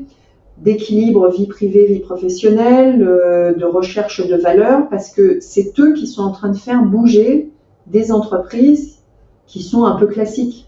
d'équilibre 0.59 1.29
vie 1.29 1.45
privée, 1.45 1.85
vie 1.85 1.99
professionnelle, 1.99 2.99
de 2.99 3.65
recherche 3.65 4.25
de 4.25 4.35
valeur, 4.35 4.89
parce 4.89 5.11
que 5.11 5.37
c'est 5.39 5.71
eux 5.79 5.93
qui 5.93 6.07
sont 6.07 6.23
en 6.23 6.31
train 6.31 6.49
de 6.49 6.57
faire 6.57 6.83
bouger 6.83 7.51
des 7.85 8.11
entreprises 8.11 9.03
qui 9.45 9.61
sont 9.61 9.85
un 9.85 9.97
peu 9.97 10.07
classiques 10.07 10.67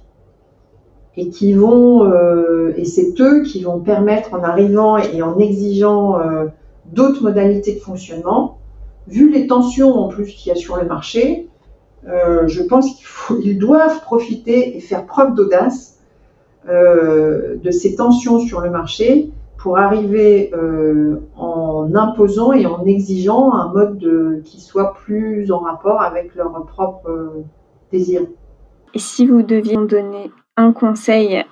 et 1.17 1.23
et 1.23 2.85
c'est 2.85 3.19
eux 3.19 3.41
qui 3.41 3.63
vont 3.63 3.79
permettre 3.79 4.35
en 4.35 4.43
arrivant 4.43 4.99
et 4.99 5.23
en 5.23 5.39
exigeant 5.39 6.19
d'autres 6.93 7.23
modalités 7.23 7.73
de 7.73 7.79
fonctionnement 7.79 8.59
vu 9.07 9.29
les 9.31 9.47
tensions 9.47 9.93
en 9.93 10.07
plus 10.07 10.25
qu'il 10.25 10.49
y 10.49 10.51
a 10.51 10.55
sur 10.55 10.77
le 10.77 10.85
marché, 10.85 11.49
euh, 12.07 12.47
je 12.47 12.63
pense 12.63 12.95
qu'ils 12.95 13.57
doivent 13.57 14.01
profiter 14.01 14.77
et 14.77 14.79
faire 14.79 15.05
preuve 15.05 15.35
d'audace 15.35 15.99
euh, 16.67 17.57
de 17.57 17.71
ces 17.71 17.95
tensions 17.95 18.39
sur 18.39 18.61
le 18.61 18.69
marché 18.69 19.31
pour 19.57 19.77
arriver 19.77 20.51
euh, 20.53 21.17
en 21.35 21.93
imposant 21.93 22.53
et 22.53 22.65
en 22.65 22.85
exigeant 22.85 23.51
un 23.53 23.73
mode 23.73 24.41
qui 24.45 24.61
soit 24.61 24.93
plus 24.93 25.51
en 25.51 25.59
rapport 25.59 26.01
avec 26.01 26.35
leurs 26.35 26.65
propres 26.65 27.33
désirs. 27.91 28.27
Et 28.93 28.99
si 28.99 29.25
vous 29.27 29.43
deviez 29.43 29.75
donner 29.75 30.31
conseil 30.73 31.43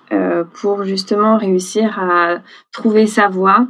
pour 0.53 0.84
justement 0.84 1.38
réussir 1.38 1.99
à 1.99 2.38
trouver 2.72 3.08
sa 3.08 3.28
voie 3.28 3.68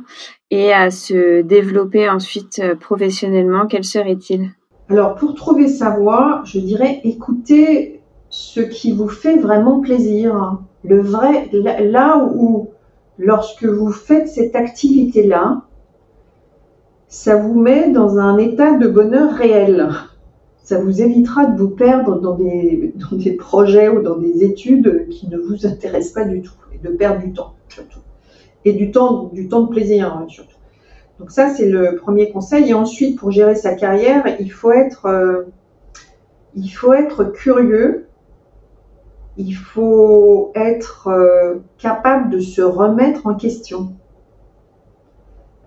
et 0.50 0.72
à 0.74 0.92
se 0.92 1.42
développer 1.42 2.10
ensuite 2.10 2.60
euh, 2.60 2.76
professionnellement, 2.76 3.68
quel 3.68 3.84
serait-il? 3.84 4.52
Alors, 4.90 5.16
pour 5.16 5.36
trouver 5.36 5.68
sa 5.68 5.90
voie, 5.90 6.42
je 6.46 6.60
dirais 6.60 7.02
écoutez 7.04 8.02
ce 8.30 8.62
qui 8.62 8.94
vous 8.94 9.10
fait 9.10 9.38
vraiment 9.38 9.80
plaisir. 9.80 10.60
Le 10.84 11.02
vrai, 11.02 11.50
là 11.52 12.26
où, 12.34 12.70
lorsque 13.18 13.66
vous 13.66 13.92
faites 13.92 14.30
cette 14.30 14.56
activité-là, 14.56 15.64
ça 17.10 17.36
vous 17.36 17.60
met 17.60 17.90
dans 17.92 18.18
un 18.18 18.38
état 18.38 18.78
de 18.78 18.88
bonheur 18.88 19.34
réel. 19.34 19.90
Ça 20.68 20.78
vous 20.78 21.02
évitera 21.02 21.46
de 21.46 21.58
vous 21.58 21.70
perdre 21.70 22.20
dans 22.20 22.36
des, 22.36 22.92
projets 23.40 23.88
ou 23.88 24.02
dans 24.02 24.18
des 24.18 24.44
études 24.44 25.08
qui 25.08 25.30
ne 25.30 25.38
vous 25.38 25.66
intéressent 25.66 26.12
pas 26.12 26.26
du 26.26 26.42
tout 26.42 26.52
et 26.74 26.86
de 26.86 26.94
perdre 26.94 27.22
du 27.22 27.32
temps 27.32 27.54
surtout 27.70 28.02
et 28.66 28.74
du 28.74 28.92
temps, 28.92 29.32
de 29.32 29.70
plaisir 29.70 30.14
hein, 30.14 30.26
surtout. 30.28 30.58
Donc 31.20 31.32
ça, 31.32 31.48
c'est 31.48 31.70
le 31.70 31.96
premier 31.96 32.32
conseil. 32.32 32.72
Et 32.72 32.74
ensuite, 32.74 33.18
pour 33.18 33.32
gérer 33.32 33.56
sa 33.56 33.76
carrière, 33.76 34.26
il 34.42 34.52
faut 34.52 34.74
être, 34.74 35.06
euh, 35.06 35.46
curieux. 37.34 38.10
Il 39.38 39.54
faut 39.54 40.52
être 40.54 41.08
euh, 41.08 41.60
capable 41.78 42.30
de 42.30 42.42
se 42.42 42.62
remettre 42.62 43.26
en 43.26 43.36
question. 43.36 43.94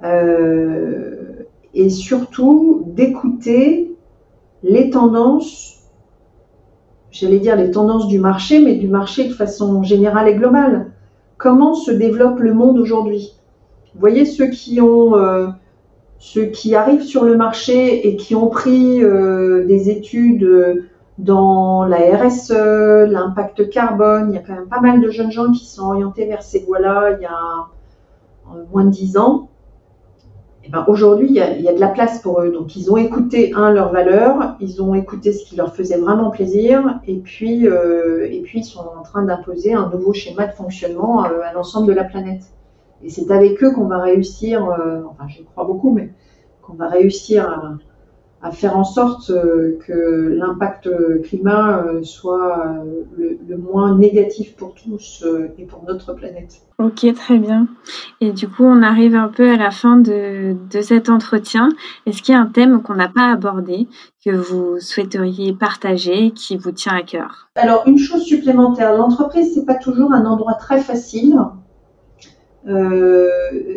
Euh, 0.04 1.46
et 1.72 1.88
surtout 1.88 2.82
d'écouter 2.86 3.90
les 4.62 4.90
tendances, 4.90 5.82
j'allais 7.10 7.38
dire 7.38 7.56
les 7.56 7.70
tendances 7.70 8.08
du 8.08 8.18
marché, 8.18 8.60
mais 8.60 8.74
du 8.74 8.88
marché 8.88 9.28
de 9.28 9.32
façon 9.32 9.82
générale 9.82 10.28
et 10.28 10.34
globale 10.34 10.92
comment 11.40 11.74
se 11.74 11.90
développe 11.90 12.38
le 12.38 12.54
monde 12.54 12.78
aujourd'hui? 12.78 13.34
Vous 13.94 14.00
voyez 14.00 14.24
ceux 14.24 14.48
qui 14.48 14.80
ont 14.80 15.16
euh, 15.16 15.48
ceux 16.18 16.44
qui 16.44 16.76
arrivent 16.76 17.02
sur 17.02 17.24
le 17.24 17.36
marché 17.36 18.06
et 18.06 18.16
qui 18.16 18.36
ont 18.36 18.48
pris 18.48 19.02
euh, 19.02 19.64
des 19.66 19.90
études 19.90 20.86
dans 21.18 21.84
la 21.84 21.98
RSE, 22.16 22.52
l'impact 23.08 23.68
carbone, 23.70 24.30
il 24.30 24.34
y 24.34 24.38
a 24.38 24.42
quand 24.42 24.54
même 24.54 24.68
pas 24.68 24.80
mal 24.80 25.00
de 25.00 25.10
jeunes 25.10 25.32
gens 25.32 25.50
qui 25.50 25.66
sont 25.66 25.86
orientés 25.86 26.26
vers 26.26 26.42
ces 26.42 26.60
voies-là 26.60 27.16
il 27.18 27.22
y 27.22 27.26
a 27.26 27.66
moins 28.72 28.84
de 28.84 28.90
dix 28.90 29.16
ans. 29.16 29.48
Eh 30.64 30.68
ben, 30.68 30.84
aujourd'hui, 30.88 31.28
il, 31.30 31.56
il, 31.58 31.62
y 31.62 31.68
a 31.68 31.72
de 31.72 31.80
la 31.80 31.88
place 31.88 32.20
pour 32.20 32.40
eux. 32.42 32.50
Donc, 32.50 32.76
ils 32.76 32.90
ont 32.90 32.96
écouté, 32.96 33.52
un, 33.54 33.72
leurs 33.72 33.92
valeurs, 33.92 34.56
ils 34.60 34.82
ont 34.82 34.94
écouté 34.94 35.32
ce 35.32 35.44
qui 35.44 35.56
leur 35.56 35.74
faisait 35.74 35.98
vraiment 35.98 36.30
plaisir, 36.30 37.00
et 37.06 37.16
puis, 37.16 37.66
euh, 37.66 38.28
et 38.30 38.40
puis 38.42 38.60
ils 38.60 38.64
sont 38.64 38.80
en 38.80 39.02
train 39.02 39.22
d'imposer 39.22 39.72
un 39.72 39.88
nouveau 39.88 40.12
schéma 40.12 40.46
de 40.46 40.52
fonctionnement 40.52 41.24
euh, 41.24 41.40
à 41.42 41.52
l'ensemble 41.52 41.86
de 41.86 41.92
la 41.92 42.04
planète. 42.04 42.42
Et 43.02 43.08
c'est 43.08 43.30
avec 43.30 43.62
eux 43.64 43.72
qu'on 43.72 43.86
va 43.86 43.98
réussir, 43.98 44.68
euh, 44.68 45.02
enfin, 45.10 45.26
j'y 45.28 45.44
crois 45.44 45.64
beaucoup, 45.64 45.92
mais 45.92 46.12
qu'on 46.60 46.74
va 46.74 46.88
réussir 46.88 47.48
à, 47.48 47.78
à 48.42 48.52
faire 48.52 48.76
en 48.76 48.84
sorte 48.84 49.30
euh, 49.30 49.78
que 49.86 50.34
l'impact 50.38 50.88
climat 51.24 51.84
euh, 51.84 52.02
soit 52.02 52.66
euh, 53.18 53.36
le, 53.46 53.56
moins 53.58 53.96
négatif 53.96 54.56
pour 54.56 54.74
tous 54.74 55.24
et 55.58 55.64
pour 55.64 55.84
notre 55.84 56.14
planète. 56.14 56.62
Ok, 56.78 57.06
très 57.14 57.38
bien. 57.38 57.68
Et 58.22 58.32
du 58.32 58.48
coup, 58.48 58.64
on 58.64 58.82
arrive 58.82 59.14
un 59.14 59.28
peu 59.28 59.50
à 59.50 59.56
la 59.56 59.70
fin 59.70 59.96
de, 59.96 60.56
de 60.70 60.80
cet 60.80 61.10
entretien. 61.10 61.68
Est-ce 62.06 62.22
qu'il 62.22 62.34
y 62.34 62.38
a 62.38 62.40
un 62.40 62.46
thème 62.46 62.82
qu'on 62.82 62.94
n'a 62.94 63.08
pas 63.08 63.30
abordé, 63.30 63.86
que 64.24 64.30
vous 64.30 64.80
souhaiteriez 64.80 65.52
partager, 65.52 66.30
qui 66.30 66.56
vous 66.56 66.72
tient 66.72 66.94
à 66.94 67.02
cœur? 67.02 67.50
Alors, 67.54 67.82
une 67.86 67.98
chose 67.98 68.22
supplémentaire, 68.22 68.96
l'entreprise, 68.96 69.52
c'est 69.54 69.66
pas 69.66 69.74
toujours 69.74 70.12
un 70.14 70.24
endroit 70.24 70.54
très 70.54 70.80
facile. 70.80 71.36
Euh, 72.68 73.28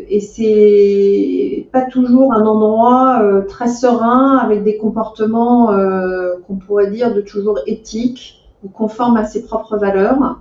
et 0.09 0.19
c'est 0.19 1.67
pas 1.71 1.83
toujours 1.83 2.33
un 2.33 2.45
endroit 2.45 3.21
euh, 3.21 3.41
très 3.43 3.69
serein 3.69 4.37
avec 4.37 4.63
des 4.63 4.77
comportements 4.77 5.71
euh, 5.71 6.33
qu'on 6.45 6.55
pourrait 6.55 6.91
dire 6.91 7.13
de 7.13 7.21
toujours 7.21 7.59
éthiques 7.65 8.43
ou 8.63 8.69
conformes 8.69 9.17
à 9.17 9.25
ses 9.25 9.43
propres 9.43 9.77
valeurs. 9.77 10.39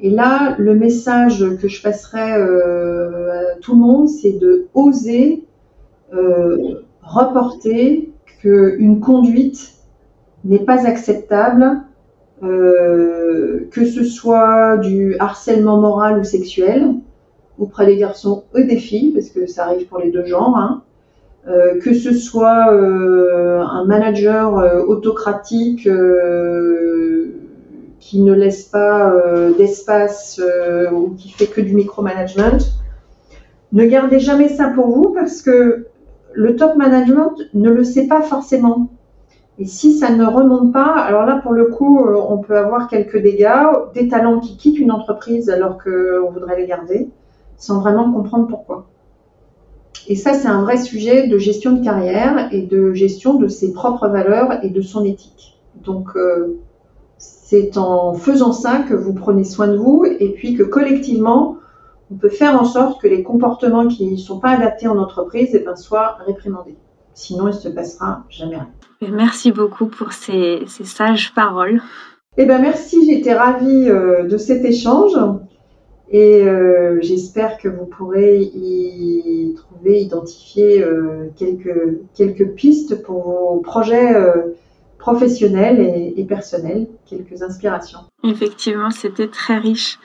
Et 0.00 0.10
là, 0.10 0.54
le 0.58 0.74
message 0.74 1.44
que 1.60 1.68
je 1.68 1.82
passerai 1.82 2.32
à 2.32 3.56
tout 3.60 3.72
le 3.72 3.80
monde, 3.80 4.08
c'est 4.08 4.38
de 4.38 4.68
oser 4.72 5.44
reporter 7.02 8.12
qu'une 8.40 9.00
conduite 9.00 9.74
n'est 10.44 10.60
pas 10.60 10.86
acceptable, 10.86 11.82
que 12.40 13.84
ce 13.84 14.04
soit 14.04 14.76
du 14.76 15.16
harcèlement 15.18 15.80
moral 15.80 16.20
ou 16.20 16.24
sexuel, 16.24 16.94
auprès 17.58 17.86
des 17.86 17.96
garçons 17.96 18.44
et 18.54 18.64
des 18.64 18.76
filles, 18.76 19.12
parce 19.12 19.30
que 19.30 19.46
ça 19.46 19.64
arrive 19.64 19.86
pour 19.88 19.98
les 19.98 20.10
deux 20.10 20.24
genres, 20.24 20.56
hein. 20.56 20.82
euh, 21.48 21.78
que 21.80 21.92
ce 21.92 22.12
soit 22.12 22.72
euh, 22.72 23.60
un 23.60 23.84
manager 23.84 24.58
euh, 24.58 24.80
autocratique 24.82 25.88
qui 28.00 28.22
ne 28.22 28.32
laisse 28.32 28.62
pas 28.64 29.12
d'espace 29.58 30.40
ou 30.92 31.10
qui 31.10 31.30
fait 31.30 31.46
que 31.46 31.60
du 31.60 31.74
micromanagement, 31.74 32.58
ne 33.72 33.84
gardez 33.84 34.18
jamais 34.18 34.48
ça 34.48 34.68
pour 34.68 34.88
vous 34.88 35.12
parce 35.12 35.42
que 35.42 35.86
le 36.32 36.56
top 36.56 36.76
management 36.76 37.34
ne 37.52 37.70
le 37.70 37.84
sait 37.84 38.06
pas 38.06 38.22
forcément. 38.22 38.88
Et 39.58 39.66
si 39.66 39.92
ça 39.92 40.10
ne 40.10 40.24
remonte 40.24 40.72
pas, 40.72 40.94
alors 40.94 41.26
là, 41.26 41.40
pour 41.42 41.52
le 41.52 41.66
coup, 41.66 41.98
on 41.98 42.38
peut 42.38 42.56
avoir 42.56 42.88
quelques 42.88 43.20
dégâts, 43.20 43.66
des 43.92 44.08
talents 44.08 44.38
qui 44.38 44.56
quittent 44.56 44.78
une 44.78 44.92
entreprise 44.92 45.50
alors 45.50 45.78
qu'on 45.82 46.30
voudrait 46.30 46.56
les 46.56 46.66
garder, 46.66 47.10
sans 47.58 47.80
vraiment 47.80 48.10
comprendre 48.10 48.46
pourquoi. 48.46 48.86
Et 50.06 50.16
ça, 50.16 50.32
c'est 50.32 50.48
un 50.48 50.62
vrai 50.62 50.78
sujet 50.78 51.28
de 51.28 51.36
gestion 51.36 51.72
de 51.72 51.84
carrière 51.84 52.48
et 52.50 52.62
de 52.62 52.94
gestion 52.94 53.34
de 53.34 53.48
ses 53.48 53.74
propres 53.74 54.08
valeurs 54.08 54.64
et 54.64 54.70
de 54.70 54.80
son 54.80 55.04
éthique. 55.04 55.58
Donc, 55.84 56.16
euh, 56.16 56.58
c'est 57.18 57.76
en 57.76 58.14
faisant 58.14 58.52
ça 58.52 58.80
que 58.88 58.94
vous 58.94 59.12
prenez 59.12 59.44
soin 59.44 59.68
de 59.68 59.76
vous 59.76 60.04
et 60.06 60.32
puis 60.32 60.54
que 60.54 60.62
collectivement, 60.62 61.58
on 62.10 62.14
peut 62.14 62.30
faire 62.30 62.58
en 62.58 62.64
sorte 62.64 63.02
que 63.02 63.08
les 63.08 63.22
comportements 63.22 63.86
qui 63.86 64.10
ne 64.10 64.16
sont 64.16 64.40
pas 64.40 64.50
adaptés 64.50 64.88
en 64.88 64.96
entreprise 64.96 65.50
eh 65.52 65.58
ben, 65.58 65.76
soient 65.76 66.16
réprimandés. 66.26 66.76
Sinon, 67.12 67.48
il 67.48 67.54
ne 67.54 67.60
se 67.60 67.68
passera 67.68 68.24
jamais 68.30 68.56
rien. 68.56 68.68
Merci 69.10 69.52
beaucoup 69.52 69.86
pour 69.86 70.12
ces, 70.12 70.64
sages 70.66 71.34
paroles. 71.34 71.82
Eh 72.36 72.46
ben 72.46 72.60
merci, 72.60 73.04
j'étais 73.04 73.34
ravie 73.34 73.90
euh, 73.90 74.24
de 74.24 74.36
cet 74.36 74.64
échange 74.64 75.16
et 76.10 76.42
euh, 76.42 76.98
j'espère 77.02 77.58
que 77.58 77.68
vous 77.68 77.86
pourrez 77.86 78.40
y 78.40 79.54
trouver, 79.54 80.00
identifier 80.00 80.82
euh, 80.82 81.30
quelques, 81.36 81.98
quelques 82.14 82.54
pistes 82.54 83.02
pour 83.02 83.22
vos 83.22 83.60
projets 83.60 84.14
professionnels 84.98 85.80
et, 85.80 86.20
et 86.20 86.24
personnels, 86.24 86.88
quelques 87.06 87.42
inspirations. 87.42 88.00
Effectivement, 88.24 88.90
c'était 88.90 89.28
très 89.28 89.58
riche. 89.58 89.98